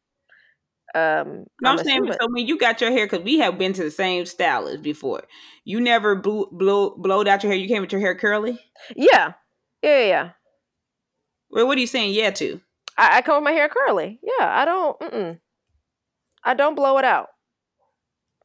um, 0.96 1.46
no, 1.62 1.72
I'm, 1.72 1.78
saying 1.80 2.12
so 2.12 2.28
when 2.30 2.48
you 2.48 2.58
got 2.58 2.80
your 2.80 2.92
hair 2.92 3.06
because 3.06 3.24
we 3.24 3.40
have 3.40 3.58
been 3.58 3.74
to 3.74 3.84
the 3.84 3.92
same 3.92 4.26
stylist 4.26 4.84
before. 4.84 5.24
You 5.66 5.82
never 5.82 6.16
blew 6.16 6.48
blow 6.52 6.96
blowed 6.98 7.28
out 7.28 7.44
your 7.44 7.52
hair. 7.52 7.60
You 7.60 7.68
came 7.68 7.82
with 7.82 7.92
your 7.92 8.02
hair 8.02 8.16
curly. 8.16 8.60
Yeah, 8.96 9.34
yeah, 9.82 10.06
yeah. 10.06 10.30
Well, 11.50 11.68
what 11.68 11.78
are 11.78 11.82
you 11.82 11.88
saying? 11.88 12.14
Yeah, 12.14 12.32
to 12.32 12.62
I, 12.98 13.18
I 13.18 13.22
come 13.22 13.38
with 13.38 13.44
my 13.46 13.52
hair 13.52 13.70
curly. 13.70 14.20
Yeah, 14.22 14.60
I 14.60 14.66
don't. 14.66 15.00
Mm-mm. 15.00 15.40
I 16.44 16.54
don't 16.54 16.76
blow 16.76 16.98
it 16.98 17.06
out. 17.06 17.30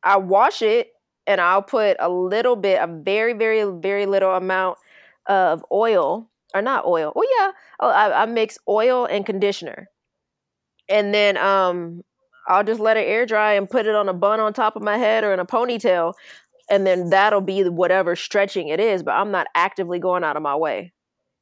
I 0.03 0.17
wash 0.17 0.63
it 0.63 0.93
and 1.27 1.41
I'll 1.41 1.63
put 1.63 1.97
a 2.01 2.09
little 2.09 2.57
bit, 2.57 2.81
a 2.81 2.87
very, 2.87 3.35
very, 3.35 3.65
very 3.81 4.07
little 4.07 4.33
amount 4.33 4.79
of 5.27 5.65
oil 5.71 6.31
or 6.55 6.63
not 6.63 6.87
oil. 6.87 7.13
Oh 7.15 7.27
yeah, 7.39 7.53
I, 7.87 8.23
I 8.23 8.27
mix 8.27 8.59
oil 8.67 9.05
and 9.05 9.27
conditioner, 9.27 9.89
and 10.89 11.13
then 11.13 11.37
um 11.37 12.03
I'll 12.49 12.65
just 12.65 12.81
let 12.81 12.97
it 12.97 13.07
air 13.07 13.27
dry 13.27 13.53
and 13.53 13.69
put 13.69 13.87
it 13.87 13.95
on 13.95 14.09
a 14.09 14.15
bun 14.15 14.41
on 14.41 14.53
top 14.53 14.75
of 14.75 14.83
my 14.83 14.97
head 14.97 15.23
or 15.23 15.33
in 15.33 15.41
a 15.41 15.47
ponytail, 15.47 16.15
and 16.71 16.87
then 16.87 17.11
that'll 17.11 17.41
be 17.41 17.63
whatever 17.69 18.17
stretching 18.17 18.69
it 18.69 18.81
is. 18.81 19.03
But 19.03 19.13
I'm 19.13 19.31
not 19.31 19.47
actively 19.55 19.99
going 19.99 20.25
out 20.25 20.37
of 20.37 20.43
my 20.43 20.57
way 20.57 20.93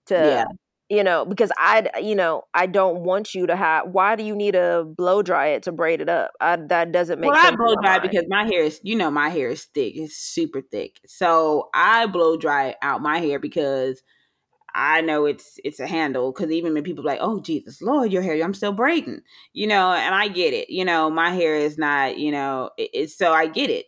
to 0.06 0.14
yeah. 0.14 0.44
you 0.88 1.02
know 1.04 1.24
because 1.24 1.50
i 1.56 1.88
you 2.00 2.14
know 2.14 2.42
i 2.54 2.64
don't 2.66 3.00
want 3.00 3.34
you 3.34 3.46
to 3.46 3.56
have 3.56 3.88
why 3.88 4.16
do 4.16 4.22
you 4.22 4.34
need 4.34 4.52
to 4.52 4.84
blow 4.96 5.22
dry 5.22 5.48
it 5.48 5.64
to 5.64 5.72
braid 5.72 6.00
it 6.00 6.08
up? 6.08 6.30
I, 6.40 6.56
that 6.56 6.92
doesn't 6.92 7.20
make 7.20 7.30
well, 7.30 7.42
sense 7.42 7.54
i 7.54 7.56
blow 7.56 7.74
dry 7.82 7.98
because 7.98 8.24
my 8.28 8.44
hair 8.44 8.62
is 8.62 8.80
you 8.82 8.96
know 8.96 9.10
my 9.10 9.28
hair 9.28 9.50
is 9.50 9.64
thick 9.64 9.94
it's 9.96 10.16
super 10.16 10.60
thick. 10.60 11.00
So 11.06 11.68
i 11.74 12.06
blow 12.06 12.36
dry 12.36 12.76
out 12.82 13.02
my 13.02 13.18
hair 13.18 13.38
because 13.38 14.00
i 14.76 15.00
know 15.00 15.24
it's 15.26 15.58
it's 15.64 15.80
a 15.80 15.86
handle 15.86 16.32
because 16.32 16.50
even 16.50 16.74
when 16.74 16.84
people 16.84 17.04
like 17.04 17.18
oh 17.20 17.40
jesus 17.40 17.82
lord 17.82 18.12
your 18.12 18.22
hair 18.22 18.42
i'm 18.44 18.54
still 18.54 18.72
braiding 18.72 19.20
you 19.52 19.66
know 19.66 19.92
and 19.92 20.14
i 20.14 20.28
get 20.28 20.54
it 20.54 20.70
you 20.70 20.84
know 20.84 21.10
my 21.10 21.30
hair 21.30 21.56
is 21.56 21.78
not 21.78 22.18
you 22.18 22.30
know 22.30 22.70
it, 22.76 22.90
it's 22.92 23.16
so 23.16 23.32
i 23.32 23.46
get 23.46 23.70
it 23.70 23.86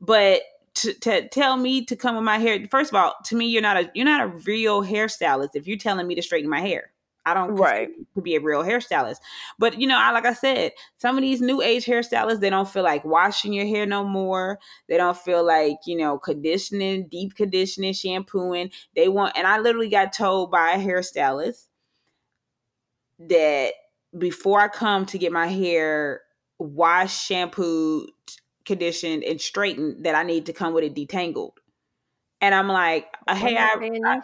but 0.00 0.42
to, 0.78 0.94
to 0.94 1.28
tell 1.28 1.56
me 1.56 1.84
to 1.86 1.96
come 1.96 2.14
with 2.14 2.24
my 2.24 2.38
hair. 2.38 2.66
First 2.70 2.92
of 2.92 2.96
all, 2.96 3.14
to 3.24 3.36
me, 3.36 3.46
you're 3.46 3.62
not 3.62 3.76
a 3.76 3.90
you're 3.94 4.04
not 4.04 4.22
a 4.22 4.28
real 4.46 4.82
hairstylist 4.84 5.50
if 5.54 5.66
you're 5.66 5.78
telling 5.78 6.06
me 6.06 6.14
to 6.14 6.22
straighten 6.22 6.48
my 6.48 6.60
hair. 6.60 6.92
I 7.30 7.34
don't 7.34 7.54
right 7.56 7.88
to 8.14 8.20
be 8.22 8.36
a 8.36 8.40
real 8.40 8.62
hairstylist. 8.62 9.16
But 9.58 9.80
you 9.80 9.86
know, 9.86 9.98
I 9.98 10.12
like 10.12 10.26
I 10.26 10.32
said, 10.32 10.72
some 10.98 11.16
of 11.16 11.22
these 11.22 11.40
new 11.40 11.62
age 11.62 11.84
hairstylists, 11.84 12.40
they 12.40 12.50
don't 12.50 12.68
feel 12.68 12.82
like 12.82 13.04
washing 13.04 13.52
your 13.52 13.66
hair 13.66 13.86
no 13.86 14.04
more. 14.04 14.58
They 14.88 14.96
don't 14.96 15.16
feel 15.16 15.44
like, 15.44 15.78
you 15.86 15.96
know, 15.96 16.18
conditioning, 16.18 17.08
deep 17.08 17.34
conditioning, 17.34 17.92
shampooing. 17.92 18.70
They 18.94 19.08
want 19.08 19.36
and 19.36 19.46
I 19.46 19.58
literally 19.58 19.88
got 19.88 20.12
told 20.12 20.50
by 20.50 20.72
a 20.72 20.78
hairstylist 20.78 21.66
that 23.18 23.72
before 24.16 24.60
I 24.60 24.68
come 24.68 25.06
to 25.06 25.18
get 25.18 25.32
my 25.32 25.48
hair 25.48 26.22
washed, 26.58 27.24
shampooed, 27.24 28.10
conditioned 28.68 29.24
and 29.24 29.40
straightened 29.40 30.04
that 30.04 30.14
I 30.14 30.22
need 30.22 30.46
to 30.46 30.52
come 30.52 30.74
with 30.74 30.84
it 30.84 30.94
detangled. 30.94 31.54
And 32.40 32.54
I'm 32.54 32.68
like, 32.68 33.06
hey, 33.28 33.56
I, 33.56 33.74
I, 34.04 34.18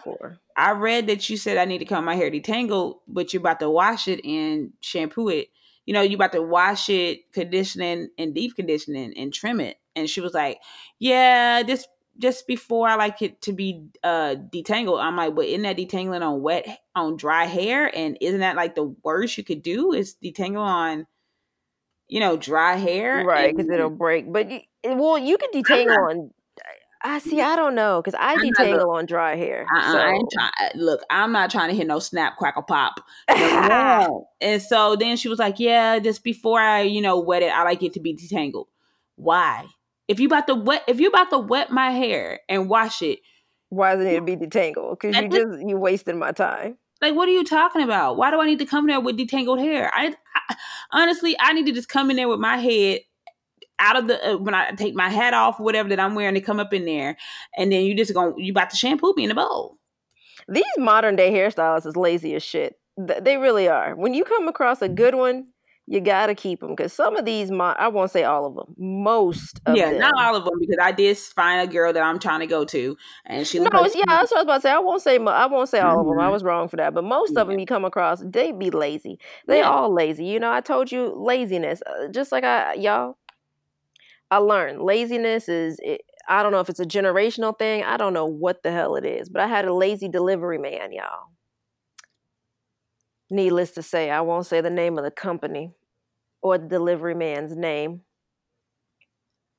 I, 0.57 0.73
read 0.73 1.07
that 1.09 1.29
you 1.29 1.37
said 1.37 1.57
I 1.57 1.65
need 1.65 1.79
to 1.79 1.85
come 1.85 2.05
my 2.05 2.17
hair 2.17 2.31
detangled, 2.31 3.01
but 3.09 3.33
you're 3.33 3.41
about 3.41 3.61
to 3.61 3.71
wash 3.71 4.09
it 4.09 4.25
and 4.25 4.73
shampoo 4.81 5.29
it. 5.29 5.49
You 5.87 5.95
know, 5.95 6.03
you 6.03 6.17
about 6.17 6.33
to 6.33 6.43
wash 6.43 6.89
it, 6.89 7.33
conditioning 7.33 8.09
and 8.17 8.35
deep 8.35 8.57
conditioning 8.57 9.13
and 9.17 9.33
trim 9.33 9.61
it. 9.61 9.77
And 9.95 10.09
she 10.09 10.21
was 10.21 10.33
like, 10.33 10.61
yeah, 10.99 11.63
this 11.63 11.87
just 12.19 12.47
before 12.47 12.89
I 12.89 12.95
like 12.95 13.23
it 13.23 13.43
to 13.43 13.53
be 13.53 13.89
uh 14.03 14.37
detangled. 14.53 15.03
I'm 15.03 15.17
like, 15.17 15.35
but 15.35 15.47
isn't 15.47 15.63
that 15.63 15.77
detangling 15.77 16.23
on 16.23 16.43
wet 16.43 16.81
on 16.95 17.17
dry 17.17 17.45
hair? 17.45 17.91
And 17.95 18.17
isn't 18.21 18.41
that 18.41 18.57
like 18.57 18.75
the 18.75 18.95
worst 19.03 19.37
you 19.37 19.45
could 19.45 19.63
do 19.63 19.93
is 19.93 20.17
detangle 20.23 20.59
on 20.59 21.07
you 22.09 22.21
know, 22.21 22.37
dry 22.37 22.77
hair. 22.77 23.25
Right, 23.25 23.55
because 23.55 23.71
it'll 23.71 23.91
break. 23.91 24.33
But, 24.33 24.51
you, 24.51 24.61
well, 24.85 25.19
you 25.19 25.39
can 25.39 25.51
detangle 25.51 26.11
on. 26.11 26.31
I 27.07 27.19
see. 27.19 27.43
I 27.43 27.55
don't 27.55 27.75
know 27.75 28.01
because 28.03 28.19
I 28.19 28.35
detangle 28.37 28.89
on 28.89 29.05
dry 29.05 29.37
hair. 29.37 29.67
Uh-uh, 29.71 29.93
so. 29.93 29.99
I 29.99 30.19
try, 30.33 30.51
uh, 30.63 30.69
look, 30.75 31.03
I'm 31.11 31.33
not 31.33 31.51
trying 31.51 31.69
to 31.69 31.77
hit 31.77 31.87
no 31.87 31.99
snap, 31.99 32.39
crackle, 32.39 32.63
pop. 32.63 32.95
and 33.29 34.63
so 34.63 34.97
then 34.97 35.19
she 35.19 35.29
was 35.29 35.39
like, 35.39 35.61
"Yeah, 35.61 35.99
just 35.99 36.25
before 36.25 36.61
I, 36.61 36.81
you 36.81 37.03
know, 37.03 37.21
wet 37.21 37.43
it, 37.43 37.53
I 37.53 37.63
like 37.65 37.83
it 37.83 37.93
to 37.93 38.01
be 38.01 38.17
detangled." 38.17 38.67
Why? 39.17 39.67
If 40.09 40.19
you 40.19 40.27
about 40.29 40.47
to 40.47 40.55
wet, 40.55 40.83
if 40.89 40.99
you 40.99 41.09
about 41.09 41.29
to 41.31 41.39
wet 41.39 41.71
my 41.71 41.91
hair 41.91 42.41
and 42.49 42.71
wash 42.71 43.03
it, 43.03 43.19
why 43.69 43.97
doesn't 43.97 44.15
to 44.15 44.21
be 44.23 44.37
detangled? 44.37 44.99
Because 44.99 45.15
you 45.17 45.29
just 45.29 45.69
you 45.69 45.77
wasted 45.77 46.17
my 46.17 46.33
time. 46.33 46.79
Like, 47.03 47.15
what 47.15 47.29
are 47.29 47.33
you 47.33 47.45
talking 47.45 47.83
about? 47.83 48.17
Why 48.17 48.31
do 48.31 48.41
I 48.41 48.47
need 48.47 48.61
to 48.61 48.67
come 48.67 48.87
there 48.87 49.01
with 49.01 49.19
detangled 49.19 49.59
hair? 49.61 49.91
I, 49.93 50.15
I 50.49 50.57
honestly, 50.91 51.37
I 51.39 51.53
need 51.53 51.67
to 51.67 51.73
just 51.73 51.89
come 51.91 52.11
in 52.11 52.17
there 52.17 52.29
with 52.29 52.41
my 52.41 52.57
head 52.57 53.01
out 53.79 53.97
of 53.97 54.09
the 54.09 54.33
uh, 54.33 54.37
when 54.37 54.55
I 54.55 54.71
take 54.73 54.95
my 54.95 55.09
hat 55.09 55.35
off, 55.35 55.59
whatever 55.59 55.89
that 55.91 56.01
I'm 56.01 56.15
wearing, 56.15 56.35
to 56.35 56.41
come 56.41 56.61
up 56.61 56.73
in 56.73 56.85
there, 56.85 57.17
and 57.57 57.73
then 57.73 57.85
you 57.85 57.95
just 57.95 58.15
going 58.15 58.35
you 58.39 58.53
about 58.53 58.71
to 58.71 58.77
shampoo 58.77 59.15
me 59.17 59.25
in 59.25 59.29
the 59.29 59.35
bowl. 59.35 59.79
These 60.49 60.65
modern 60.79 61.17
day 61.17 61.33
hairstylists 61.33 61.87
is 61.87 61.97
lazy 61.97 62.35
as 62.35 62.43
shit. 62.43 62.77
They 62.97 63.37
really 63.37 63.69
are. 63.69 63.97
When 63.97 64.15
you 64.15 64.25
come 64.25 64.47
across 64.47 64.83
a 64.83 64.89
good 64.89 65.15
one, 65.15 65.49
you 65.87 66.01
gotta 66.01 66.35
keep 66.35 66.61
them 66.61 66.71
because 66.71 66.93
some 66.93 67.17
of 67.17 67.25
these, 67.25 67.51
mo- 67.51 67.75
I 67.79 67.89
won't 67.89 68.11
say 68.11 68.25
all 68.25 68.47
of 68.47 68.55
them, 68.55 68.75
most 68.79 69.61
of 69.67 69.77
yeah, 69.77 69.91
them. 69.91 70.01
not 70.01 70.15
all 70.17 70.35
of 70.35 70.45
them 70.45 70.55
because 70.59 70.79
I 70.81 70.93
did 70.93 71.17
find 71.19 71.69
a 71.69 71.71
girl 71.71 71.93
that 71.93 72.03
I'm 72.03 72.19
trying 72.19 72.41
to 72.41 72.47
go 72.47 72.65
to, 72.65 72.97
and 73.27 73.47
she 73.47 73.59
no, 73.59 73.65
like, 73.65 73.95
yeah, 73.95 74.05
that's 74.07 74.31
what 74.31 74.39
I 74.39 74.43
was 74.43 74.45
about 74.45 74.55
to 74.57 74.61
say. 74.63 74.71
I 74.71 74.79
won't 74.79 75.03
say, 75.03 75.17
I 75.17 75.47
won't 75.47 75.69
say 75.69 75.81
all 75.81 75.99
mm-hmm. 75.99 76.09
of 76.09 76.17
them. 76.17 76.25
I 76.25 76.31
was 76.31 76.43
wrong 76.43 76.69
for 76.69 76.77
that, 76.77 76.95
but 76.95 77.05
most 77.05 77.33
yeah. 77.35 77.43
of 77.43 77.49
them 77.49 77.59
you 77.59 77.67
come 77.67 77.85
across, 77.85 78.23
they 78.25 78.53
be 78.53 78.71
lazy. 78.71 79.19
They 79.47 79.59
yeah. 79.59 79.71
all 79.71 79.93
lazy. 79.93 80.25
You 80.25 80.41
know, 80.41 80.51
I 80.51 80.63
told 80.63 80.91
you 80.91 81.13
laziness, 81.17 81.83
uh, 81.87 82.09
just 82.09 82.33
like 82.33 82.45
I 82.45 82.75
y'all. 82.75 83.17
I 84.35 84.39
learned 84.39 84.83
laziness 84.83 85.49
is. 85.49 85.79
It, 85.81 86.01
I 86.29 86.43
don't 86.43 86.51
know 86.51 86.59
if 86.59 86.69
it's 86.69 86.81
a 86.81 86.85
generational 86.85 87.57
thing. 87.57 87.85
I 87.85 87.97
don't 87.97 88.13
know 88.15 88.27
what 88.27 88.65
the 88.65 88.73
hell 88.73 88.97
it 88.97 89.05
is, 89.05 89.29
but 89.29 89.41
I 89.41 89.47
had 89.47 89.65
a 89.65 89.73
lazy 89.73 90.09
delivery 90.09 90.59
man, 90.59 90.91
y'all. 90.91 91.29
Needless 93.31 93.71
to 93.73 93.83
say, 93.83 94.11
I 94.11 94.23
won't 94.23 94.47
say 94.47 94.61
the 94.61 94.71
name 94.71 94.99
of 94.99 95.05
the 95.05 95.13
company 95.13 95.71
or 96.43 96.59
the 96.59 96.67
delivery 96.67 97.15
man's 97.15 97.55
name. 97.55 98.01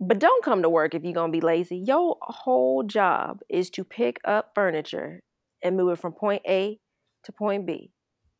But 0.01 0.19
don't 0.19 0.43
come 0.43 0.61
to 0.63 0.69
work 0.69 0.93
if 0.93 1.05
you're 1.05 1.13
going 1.13 1.32
to 1.32 1.38
be 1.38 1.45
lazy. 1.45 1.78
Your 1.78 2.17
whole 2.19 2.84
job 2.84 3.39
is 3.47 3.69
to 3.71 3.86
pick 3.86 4.19
up 4.26 4.51
furniture 4.55 5.21
and 5.63 5.78
move 5.78 5.93
it 5.93 5.99
from 5.99 6.11
point 6.11 6.41
A 6.45 6.82
to 7.23 7.32
point 7.32 7.65
B. 7.65 7.91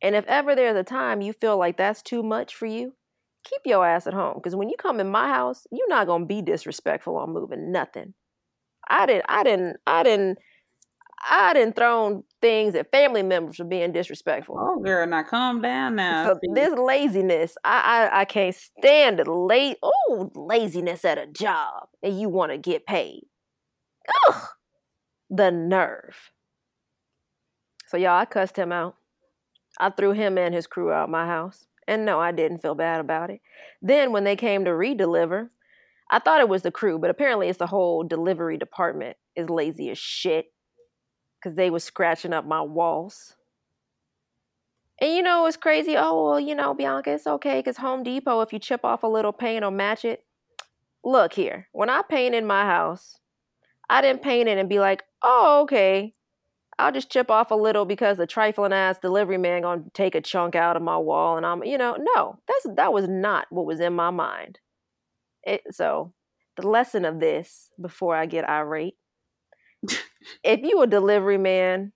And 0.02 0.14
if 0.14 0.26
ever 0.26 0.54
there's 0.54 0.76
a 0.76 0.84
time 0.84 1.22
you 1.22 1.32
feel 1.32 1.56
like 1.56 1.78
that's 1.78 2.02
too 2.02 2.22
much 2.22 2.54
for 2.54 2.66
you, 2.66 2.92
keep 3.48 3.62
your 3.64 3.86
ass 3.86 4.06
at 4.06 4.14
home. 4.14 4.34
Because 4.36 4.56
when 4.56 4.68
you 4.68 4.76
come 4.78 5.00
in 5.00 5.08
my 5.10 5.28
house, 5.28 5.66
you're 5.70 5.88
not 5.88 6.06
gonna 6.06 6.26
be 6.26 6.42
disrespectful 6.42 7.16
on 7.16 7.32
moving 7.32 7.72
nothing. 7.72 8.14
I 8.88 9.06
didn't, 9.06 9.24
I 9.28 9.42
didn't, 9.42 9.76
I 9.86 10.02
didn't, 10.02 10.38
I 11.28 11.54
didn't 11.54 11.76
thrown 11.76 12.22
things 12.40 12.74
at 12.74 12.90
family 12.92 13.22
members 13.22 13.56
for 13.56 13.64
being 13.64 13.92
disrespectful. 13.92 14.56
Oh, 14.58 14.80
girl, 14.80 15.06
now 15.06 15.22
calm 15.22 15.60
down 15.60 15.94
now. 15.96 16.26
So 16.26 16.38
this 16.54 16.72
laziness, 16.78 17.56
I, 17.64 18.08
I, 18.12 18.20
I 18.20 18.24
can't 18.24 18.54
stand 18.54 19.18
the 19.18 19.30
late, 19.30 19.78
oh, 19.82 20.30
laziness 20.34 21.04
at 21.04 21.18
a 21.18 21.26
job, 21.26 21.88
and 22.02 22.20
you 22.20 22.28
want 22.28 22.52
to 22.52 22.58
get 22.58 22.86
paid. 22.86 23.22
Ugh, 24.28 24.42
the 25.30 25.50
nerve. 25.50 26.30
So 27.88 27.96
y'all, 27.96 28.18
I 28.18 28.24
cussed 28.24 28.56
him 28.56 28.72
out. 28.72 28.96
I 29.78 29.90
threw 29.90 30.12
him 30.12 30.38
and 30.38 30.54
his 30.54 30.66
crew 30.66 30.90
out 30.90 31.10
my 31.10 31.26
house. 31.26 31.66
And 31.88 32.04
no, 32.04 32.20
I 32.20 32.32
didn't 32.32 32.58
feel 32.58 32.74
bad 32.74 33.00
about 33.00 33.30
it. 33.30 33.40
Then 33.80 34.12
when 34.12 34.24
they 34.24 34.36
came 34.36 34.64
to 34.64 34.70
redeliver, 34.70 35.50
I 36.10 36.18
thought 36.18 36.40
it 36.40 36.48
was 36.48 36.62
the 36.62 36.70
crew, 36.70 36.98
but 36.98 37.10
apparently 37.10 37.48
it's 37.48 37.58
the 37.58 37.66
whole 37.66 38.02
delivery 38.04 38.56
department 38.56 39.16
is 39.34 39.50
lazy 39.50 39.90
as 39.90 39.98
shit 39.98 40.52
because 41.38 41.56
they 41.56 41.70
was 41.70 41.84
scratching 41.84 42.32
up 42.32 42.46
my 42.46 42.60
walls. 42.60 43.34
And 45.00 45.12
you 45.12 45.22
know 45.22 45.46
it's 45.46 45.56
crazy? 45.56 45.96
Oh, 45.96 46.30
well, 46.30 46.40
you 46.40 46.54
know, 46.54 46.74
Bianca, 46.74 47.12
it's 47.12 47.26
okay 47.26 47.58
because 47.58 47.76
Home 47.76 48.02
Depot, 48.02 48.40
if 48.40 48.52
you 48.52 48.58
chip 48.58 48.84
off 48.84 49.02
a 49.02 49.08
little 49.08 49.32
paint 49.32 49.64
or 49.64 49.70
match 49.70 50.04
it. 50.04 50.24
Look 51.04 51.34
here, 51.34 51.68
when 51.70 51.88
I 51.88 52.02
painted 52.02 52.42
my 52.42 52.64
house, 52.64 53.20
I 53.88 54.00
didn't 54.00 54.22
paint 54.22 54.48
it 54.48 54.58
and 54.58 54.68
be 54.68 54.80
like, 54.80 55.04
oh, 55.22 55.60
okay, 55.62 56.14
I'll 56.78 56.92
just 56.92 57.10
chip 57.10 57.30
off 57.30 57.50
a 57.50 57.54
little 57.54 57.84
because 57.86 58.18
the 58.18 58.26
trifling 58.26 58.72
ass 58.72 58.98
delivery 58.98 59.38
man 59.38 59.62
gonna 59.62 59.84
take 59.94 60.14
a 60.14 60.20
chunk 60.20 60.54
out 60.54 60.76
of 60.76 60.82
my 60.82 60.96
wall, 60.98 61.36
and 61.36 61.46
I'm, 61.46 61.64
you 61.64 61.78
know, 61.78 61.96
no, 61.98 62.38
that's 62.46 62.76
that 62.76 62.92
was 62.92 63.08
not 63.08 63.46
what 63.50 63.66
was 63.66 63.80
in 63.80 63.94
my 63.94 64.10
mind. 64.10 64.58
It, 65.44 65.62
so, 65.70 66.12
the 66.56 66.68
lesson 66.68 67.04
of 67.04 67.20
this 67.20 67.70
before 67.80 68.14
I 68.14 68.26
get 68.26 68.48
irate, 68.48 68.96
if 70.44 70.60
you 70.62 70.82
a 70.82 70.86
delivery 70.86 71.38
man, 71.38 71.92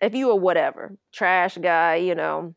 if 0.00 0.14
you 0.14 0.30
a 0.30 0.36
whatever 0.36 0.96
trash 1.12 1.58
guy, 1.58 1.96
you 1.96 2.14
know, 2.14 2.54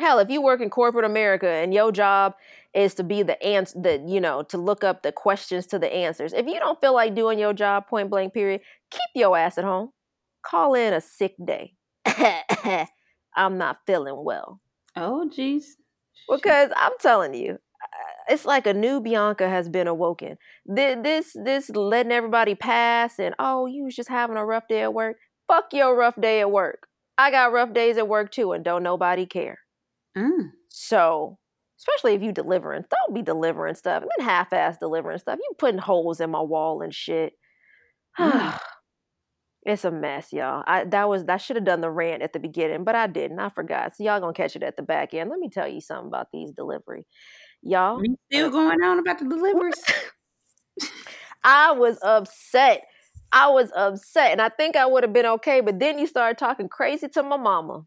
hell, 0.00 0.18
if 0.18 0.30
you 0.30 0.42
work 0.42 0.60
in 0.60 0.70
corporate 0.70 1.04
America 1.04 1.48
and 1.48 1.72
your 1.72 1.92
job 1.92 2.34
is 2.74 2.94
to 2.94 3.04
be 3.04 3.22
the 3.22 3.40
answer, 3.44 3.80
the 3.80 4.04
you 4.08 4.20
know, 4.20 4.42
to 4.42 4.58
look 4.58 4.82
up 4.82 5.02
the 5.02 5.12
questions 5.12 5.66
to 5.66 5.78
the 5.78 5.92
answers. 5.92 6.32
If 6.32 6.46
you 6.46 6.58
don't 6.58 6.80
feel 6.80 6.94
like 6.94 7.14
doing 7.14 7.38
your 7.38 7.52
job, 7.52 7.86
point 7.86 8.10
blank, 8.10 8.34
period, 8.34 8.62
keep 8.90 9.10
your 9.14 9.38
ass 9.38 9.56
at 9.58 9.64
home 9.64 9.90
call 10.48 10.74
in 10.74 10.92
a 10.92 11.00
sick 11.00 11.34
day. 11.44 11.74
I'm 13.36 13.58
not 13.58 13.78
feeling 13.86 14.24
well. 14.24 14.60
Oh, 14.96 15.30
jeez. 15.36 15.64
Because 16.28 16.70
I'm 16.76 16.92
telling 17.00 17.34
you, 17.34 17.52
uh, 17.52 18.32
it's 18.32 18.44
like 18.44 18.66
a 18.66 18.74
new 18.74 19.00
Bianca 19.00 19.48
has 19.48 19.68
been 19.68 19.86
awoken. 19.86 20.36
This, 20.66 21.36
this, 21.44 21.70
letting 21.70 22.12
everybody 22.12 22.54
pass 22.54 23.18
and 23.18 23.34
oh, 23.38 23.66
you 23.66 23.84
was 23.84 23.94
just 23.94 24.08
having 24.08 24.36
a 24.36 24.44
rough 24.44 24.68
day 24.68 24.82
at 24.82 24.94
work. 24.94 25.16
Fuck 25.46 25.72
your 25.72 25.96
rough 25.96 26.20
day 26.20 26.40
at 26.40 26.50
work. 26.50 26.88
I 27.16 27.30
got 27.30 27.52
rough 27.52 27.72
days 27.72 27.96
at 27.96 28.06
work 28.06 28.30
too, 28.30 28.52
and 28.52 28.64
don't 28.64 28.82
nobody 28.82 29.26
care. 29.26 29.58
Mm. 30.16 30.50
So, 30.68 31.38
especially 31.78 32.14
if 32.14 32.22
you 32.22 32.32
delivering, 32.32 32.84
don't 32.90 33.14
be 33.14 33.22
delivering 33.22 33.74
stuff 33.74 34.02
and 34.02 34.10
then 34.16 34.26
half-ass 34.26 34.76
delivering 34.78 35.18
stuff. 35.18 35.38
You 35.40 35.54
putting 35.58 35.80
holes 35.80 36.20
in 36.20 36.30
my 36.30 36.40
wall 36.40 36.82
and 36.82 36.94
shit. 36.94 37.32
Mm. 38.18 38.58
It's 39.66 39.84
a 39.84 39.90
mess, 39.90 40.32
y'all. 40.32 40.62
I 40.66 40.84
that 40.84 41.08
was 41.08 41.24
that 41.24 41.38
should 41.38 41.56
have 41.56 41.64
done 41.64 41.80
the 41.80 41.90
rant 41.90 42.22
at 42.22 42.32
the 42.32 42.38
beginning, 42.38 42.84
but 42.84 42.94
I 42.94 43.06
didn't. 43.06 43.38
I 43.38 43.50
forgot. 43.50 43.96
So 43.96 44.04
y'all 44.04 44.20
gonna 44.20 44.32
catch 44.32 44.56
it 44.56 44.62
at 44.62 44.76
the 44.76 44.82
back 44.82 45.14
end. 45.14 45.30
Let 45.30 45.40
me 45.40 45.50
tell 45.50 45.68
you 45.68 45.80
something 45.80 46.06
about 46.06 46.28
these 46.32 46.52
delivery, 46.52 47.06
y'all. 47.62 48.02
You 48.02 48.16
still 48.30 48.46
uh, 48.46 48.50
going 48.50 48.82
on 48.82 48.98
about 48.98 49.18
the 49.18 49.26
deliveries? 49.26 49.84
I 51.44 51.72
was 51.72 51.98
upset. 52.02 52.84
I 53.32 53.50
was 53.50 53.70
upset, 53.76 54.32
and 54.32 54.40
I 54.40 54.48
think 54.48 54.76
I 54.76 54.86
would 54.86 55.02
have 55.02 55.12
been 55.12 55.26
okay. 55.26 55.60
But 55.60 55.80
then 55.80 55.98
you 55.98 56.06
started 56.06 56.38
talking 56.38 56.68
crazy 56.68 57.08
to 57.08 57.22
my 57.22 57.36
mama. 57.36 57.84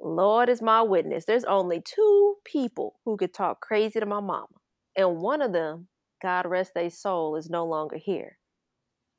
Lord 0.00 0.48
is 0.48 0.62
my 0.62 0.82
witness. 0.82 1.24
There's 1.24 1.44
only 1.44 1.80
two 1.80 2.36
people 2.44 2.98
who 3.04 3.16
could 3.16 3.34
talk 3.34 3.60
crazy 3.60 4.00
to 4.00 4.06
my 4.06 4.20
mama, 4.20 4.48
and 4.96 5.18
one 5.18 5.42
of 5.42 5.52
them, 5.52 5.88
God 6.22 6.46
rest 6.46 6.72
their 6.74 6.90
soul, 6.90 7.36
is 7.36 7.50
no 7.50 7.66
longer 7.66 7.96
here. 7.96 8.38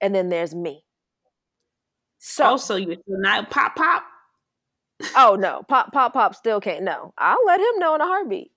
And 0.02 0.16
then 0.16 0.30
there's 0.30 0.56
me. 0.56 0.86
So 2.20 2.44
also 2.44 2.76
you're 2.76 2.98
not 3.08 3.50
pop 3.50 3.76
pop. 3.76 4.04
oh 5.16 5.38
no, 5.40 5.64
pop 5.68 5.92
pop 5.94 6.14
pop 6.14 6.36
still 6.36 6.60
can't. 6.60 6.84
No, 6.84 7.14
I'll 7.18 7.46
let 7.46 7.60
him 7.60 7.80
know 7.80 7.96
in 7.96 8.02
a 8.02 8.06
heartbeat. 8.06 8.52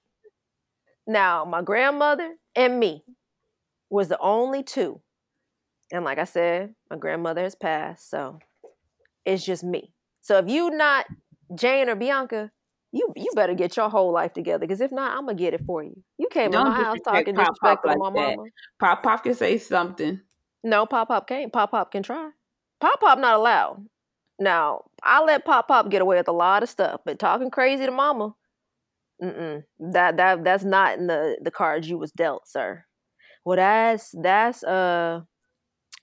Now 1.07 1.45
my 1.45 1.63
grandmother 1.63 2.35
and 2.57 2.79
me 2.79 3.05
was 3.89 4.09
the 4.09 4.19
only 4.19 4.63
two, 4.63 5.01
and 5.93 6.05
like 6.05 6.19
I 6.19 6.25
said, 6.25 6.75
my 6.91 6.97
grandmother 6.97 7.43
has 7.43 7.55
passed, 7.55 8.11
so 8.11 8.39
it's 9.25 9.45
just 9.45 9.63
me. 9.63 9.93
So 10.23 10.39
if 10.39 10.49
you 10.49 10.71
not 10.71 11.07
Jane 11.55 11.89
or 11.89 11.95
Bianca, 11.95 12.51
you 12.93 13.13
you 13.15 13.31
better 13.35 13.55
get 13.55 13.77
your 13.77 13.89
whole 13.89 14.13
life 14.13 14.33
together 14.33 14.61
because 14.61 14.81
if 14.81 14.91
not, 14.91 15.17
I'm 15.17 15.27
gonna 15.27 15.35
get 15.39 15.55
it 15.55 15.65
for 15.65 15.83
you. 15.85 16.03
You 16.19 16.29
came 16.33 16.51
Don't 16.51 16.65
to 16.65 16.71
my 16.71 16.77
house 16.83 16.99
talking 17.05 17.35
disrespectful 17.35 17.69
like 17.71 17.83
to 17.83 17.89
my 17.89 18.11
that. 18.15 18.37
mama. 18.37 18.49
Pop 18.81 19.03
Pop 19.03 19.23
can 19.23 19.35
say 19.35 19.59
something. 19.59 20.21
No, 20.65 20.87
Pop 20.87 21.09
Pop 21.09 21.29
can't. 21.29 21.53
Pop 21.53 21.71
Pop 21.71 21.93
can 21.93 22.03
try. 22.03 22.31
Pop 22.83 23.01
Pop 23.01 23.19
not 23.21 23.37
allowed. 23.37 23.87
Now, 24.41 24.83
I 25.05 25.23
let 25.23 25.45
Pop 25.45 25.69
Pop 25.69 25.89
get 25.89 26.03
away 26.03 26.17
with 26.17 26.27
a 26.27 26.33
lot 26.33 26.65
of 26.65 26.69
stuff, 26.69 27.01
but 27.05 27.21
talking 27.21 27.49
crazy 27.49 27.87
to 27.87 27.93
Mama, 27.93 28.35
mm 29.23 29.63
that 29.79 30.17
that 30.17 30.43
that's 30.43 30.65
not 30.65 30.99
in 30.99 31.07
the 31.07 31.39
the 31.41 31.53
cards 31.53 31.89
you 31.89 31.97
was 31.97 32.11
dealt, 32.11 32.49
sir. 32.49 32.85
Well, 33.45 33.57
that's 33.57 34.13
that's 34.21 34.65
uh 34.65 35.21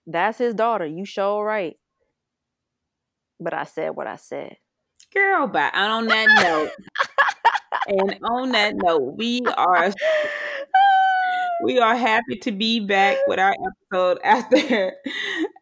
that's 0.07 0.37
his 0.37 0.53
daughter. 0.53 0.85
You 0.85 1.03
sure 1.03 1.43
right. 1.43 1.75
But 3.41 3.53
I 3.53 3.65
said 3.65 3.89
what 3.89 4.07
I 4.07 4.15
said. 4.15 4.55
Girl. 5.13 5.51
And 5.53 5.91
on 5.91 6.07
that 6.07 6.27
note, 6.41 6.71
and 7.87 8.19
on 8.23 8.51
that 8.53 8.75
note, 8.75 9.15
we 9.17 9.41
are 9.57 9.93
we 11.63 11.79
are 11.79 11.95
happy 11.95 12.37
to 12.37 12.51
be 12.51 12.79
back 12.79 13.17
with 13.27 13.39
our 13.39 13.53
episode 13.53 14.19
after 14.23 14.93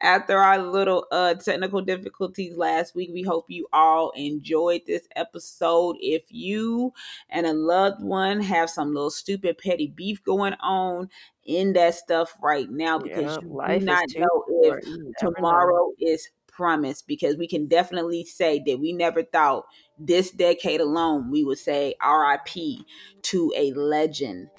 after 0.01 0.37
our 0.37 0.59
little 0.59 1.05
uh 1.11 1.33
technical 1.35 1.81
difficulties 1.81 2.55
last 2.55 2.95
week. 2.95 3.09
We 3.13 3.23
hope 3.23 3.45
you 3.49 3.67
all 3.73 4.11
enjoyed 4.11 4.81
this 4.85 5.07
episode. 5.15 5.97
If 5.99 6.23
you 6.29 6.93
and 7.29 7.45
a 7.45 7.53
loved 7.53 8.01
one 8.01 8.41
have 8.41 8.69
some 8.69 8.93
little 8.93 9.09
stupid 9.09 9.57
petty 9.57 9.87
beef 9.87 10.23
going 10.23 10.53
on, 10.61 11.09
in 11.47 11.73
that 11.73 11.95
stuff 11.95 12.35
right 12.43 12.69
now 12.69 12.99
because 12.99 13.39
yeah, 13.41 13.73
you 13.73 13.79
do 13.79 13.85
not 13.85 14.05
know 14.15 14.43
if 14.63 14.83
tomorrow 15.17 15.87
know. 15.87 15.93
is 15.99 16.29
promised 16.47 17.07
because 17.07 17.37
we 17.37 17.47
can 17.47 17.67
definitely 17.67 18.25
say 18.25 18.61
that 18.65 18.79
we 18.79 18.91
never 18.91 19.23
thought 19.23 19.65
this 19.97 20.31
decade 20.31 20.81
alone 20.81 21.31
we 21.31 21.43
would 21.43 21.57
say 21.57 21.95
RIP 22.03 22.79
to 23.21 23.53
a 23.55 23.71
legend 23.73 24.49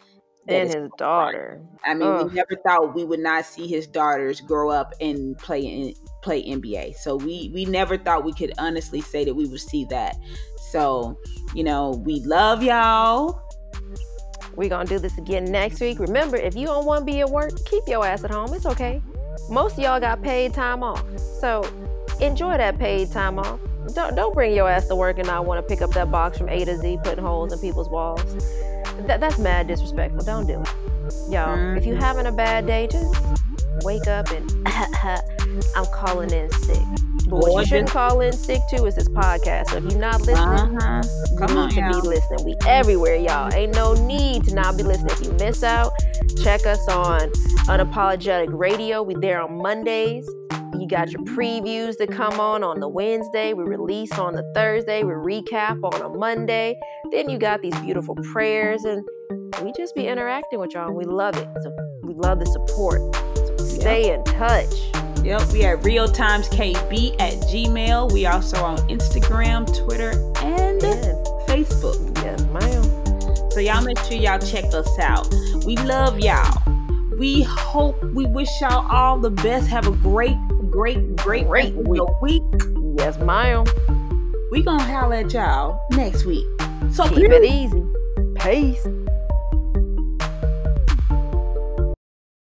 and 0.48 0.72
his 0.72 0.90
daughter. 0.96 1.60
I 1.84 1.94
mean, 1.94 2.08
Ugh. 2.08 2.28
we 2.28 2.34
never 2.34 2.56
thought 2.64 2.94
we 2.94 3.04
would 3.04 3.20
not 3.20 3.44
see 3.44 3.66
his 3.66 3.86
daughters 3.86 4.40
grow 4.40 4.70
up 4.70 4.94
and 5.00 5.36
play 5.38 5.60
in 5.60 5.94
play 6.22 6.42
NBA. 6.42 6.96
So 6.96 7.16
we 7.16 7.50
we 7.54 7.64
never 7.64 7.96
thought 7.96 8.24
we 8.24 8.32
could 8.32 8.52
honestly 8.58 9.00
say 9.00 9.24
that 9.24 9.34
we 9.34 9.46
would 9.46 9.60
see 9.60 9.84
that. 9.86 10.16
So, 10.70 11.18
you 11.54 11.64
know, 11.64 12.02
we 12.04 12.20
love 12.20 12.62
y'all. 12.62 13.42
We're 14.56 14.68
gonna 14.68 14.88
do 14.88 14.98
this 14.98 15.16
again 15.18 15.44
next 15.44 15.80
week. 15.80 16.00
Remember, 16.00 16.36
if 16.36 16.56
you 16.56 16.66
don't 16.66 16.84
want 16.84 17.06
to 17.06 17.12
be 17.12 17.20
at 17.20 17.30
work, 17.30 17.52
keep 17.66 17.84
your 17.86 18.04
ass 18.04 18.24
at 18.24 18.30
home. 18.30 18.52
It's 18.54 18.66
okay. 18.66 19.00
Most 19.50 19.74
of 19.74 19.78
y'all 19.80 20.00
got 20.00 20.22
paid 20.22 20.52
time 20.52 20.82
off. 20.82 21.04
So 21.40 21.62
enjoy 22.20 22.56
that 22.56 22.78
paid 22.78 23.12
time 23.12 23.38
off. 23.38 23.60
Don't 23.94 24.16
don't 24.16 24.34
bring 24.34 24.54
your 24.54 24.68
ass 24.68 24.88
to 24.88 24.96
work 24.96 25.18
and 25.18 25.26
not 25.28 25.46
want 25.46 25.62
to 25.62 25.68
pick 25.68 25.80
up 25.80 25.90
that 25.92 26.10
box 26.10 26.38
from 26.38 26.48
A 26.48 26.64
to 26.64 26.76
Z, 26.76 26.98
putting 27.04 27.24
holes 27.24 27.52
in 27.52 27.58
people's 27.60 27.88
walls. 27.88 28.24
That, 29.06 29.20
that's 29.20 29.38
mad 29.38 29.68
disrespectful. 29.68 30.24
Don't 30.24 30.46
do 30.46 30.60
it. 30.60 30.68
Y'all, 31.30 31.56
mm-hmm. 31.56 31.78
if 31.78 31.86
you 31.86 31.94
mm-hmm. 31.94 32.02
having 32.02 32.26
a 32.26 32.32
bad 32.32 32.66
day, 32.66 32.88
just 32.90 33.14
wake 33.82 34.06
up 34.06 34.30
and 34.30 34.50
I'm 35.76 35.86
calling 35.86 36.30
in 36.30 36.50
sick. 36.50 36.82
But 37.28 37.40
what 37.40 37.60
you 37.60 37.66
shouldn't 37.66 37.90
call 37.90 38.20
in 38.20 38.32
sick 38.32 38.60
to 38.70 38.86
is 38.86 38.94
this 38.94 39.08
podcast. 39.08 39.68
So 39.68 39.76
if 39.76 39.84
you're 39.84 40.00
not 40.00 40.20
listening, 40.20 40.78
uh-huh. 40.78 41.02
Come 41.38 41.50
you 41.50 41.66
need 41.66 41.78
on, 41.78 41.92
to 41.92 42.00
be 42.00 42.08
listening. 42.08 42.44
We 42.44 42.56
everywhere, 42.66 43.16
y'all. 43.16 43.52
Ain't 43.52 43.74
no 43.74 43.94
need 44.06 44.44
to 44.44 44.54
not 44.54 44.76
be 44.76 44.82
listening. 44.82 45.10
If 45.10 45.24
you 45.24 45.32
miss 45.34 45.62
out, 45.62 45.92
check 46.42 46.66
us 46.66 46.86
on 46.88 47.30
Unapologetic 47.68 48.48
Radio. 48.50 49.02
We 49.02 49.14
there 49.14 49.42
on 49.42 49.60
Mondays. 49.60 50.28
You 50.80 50.86
got 50.86 51.10
your 51.10 51.22
previews 51.22 51.96
that 51.98 52.10
come 52.10 52.38
on 52.38 52.62
on 52.62 52.80
the 52.80 52.88
Wednesday. 52.88 53.52
We 53.52 53.64
release 53.64 54.12
on 54.12 54.34
the 54.34 54.44
Thursday. 54.54 55.02
We 55.02 55.12
recap 55.12 55.82
on 55.82 56.00
a 56.02 56.08
Monday. 56.08 56.78
Then 57.10 57.28
you 57.28 57.38
got 57.38 57.62
these 57.62 57.78
beautiful 57.80 58.14
prayers, 58.32 58.84
and 58.84 59.04
we 59.62 59.72
just 59.76 59.94
be 59.94 60.06
interacting 60.06 60.60
with 60.60 60.74
y'all. 60.74 60.92
We 60.92 61.04
love 61.04 61.36
it. 61.36 61.48
So 61.62 61.76
we 62.02 62.14
love 62.14 62.38
the 62.38 62.46
support. 62.46 63.00
So 63.36 63.56
stay 63.64 64.06
yep. 64.06 64.18
in 64.18 64.24
touch. 64.24 64.74
Yep, 65.24 65.52
we 65.52 65.64
are 65.64 65.76
Real 65.78 66.06
Times 66.06 66.48
KB 66.48 67.14
at 67.20 67.34
Gmail. 67.48 68.12
We 68.12 68.26
also 68.26 68.62
on 68.64 68.78
Instagram, 68.88 69.66
Twitter, 69.84 70.12
and 70.42 70.80
yeah. 70.80 71.12
Facebook. 71.48 72.16
Yes, 72.22 72.40
ma'am. 72.52 73.50
So 73.50 73.60
y'all 73.60 73.82
make 73.82 73.98
sure 73.98 74.16
y'all 74.16 74.38
check 74.38 74.64
us 74.72 74.98
out. 75.00 75.28
We 75.64 75.76
love 75.76 76.20
y'all. 76.20 76.62
We 77.18 77.42
hope 77.42 78.00
we 78.14 78.26
wish 78.26 78.48
y'all 78.60 78.86
all 78.88 79.18
the 79.18 79.30
best. 79.30 79.66
Have 79.66 79.88
a 79.88 79.90
great, 79.90 80.36
great, 80.78 81.16
great, 81.16 81.46
Great 81.48 81.74
week. 81.74 82.00
week. 82.22 82.42
Yes, 82.98 83.18
ma'am. 83.18 83.64
We 84.52 84.62
gonna 84.62 84.80
holler 84.84 85.16
at 85.16 85.32
y'all 85.32 85.80
next 85.90 86.24
week. 86.24 86.46
So 86.92 87.08
Keep 87.08 87.30
it 87.30 87.44
easy. 87.44 87.82
Peace. 88.36 88.86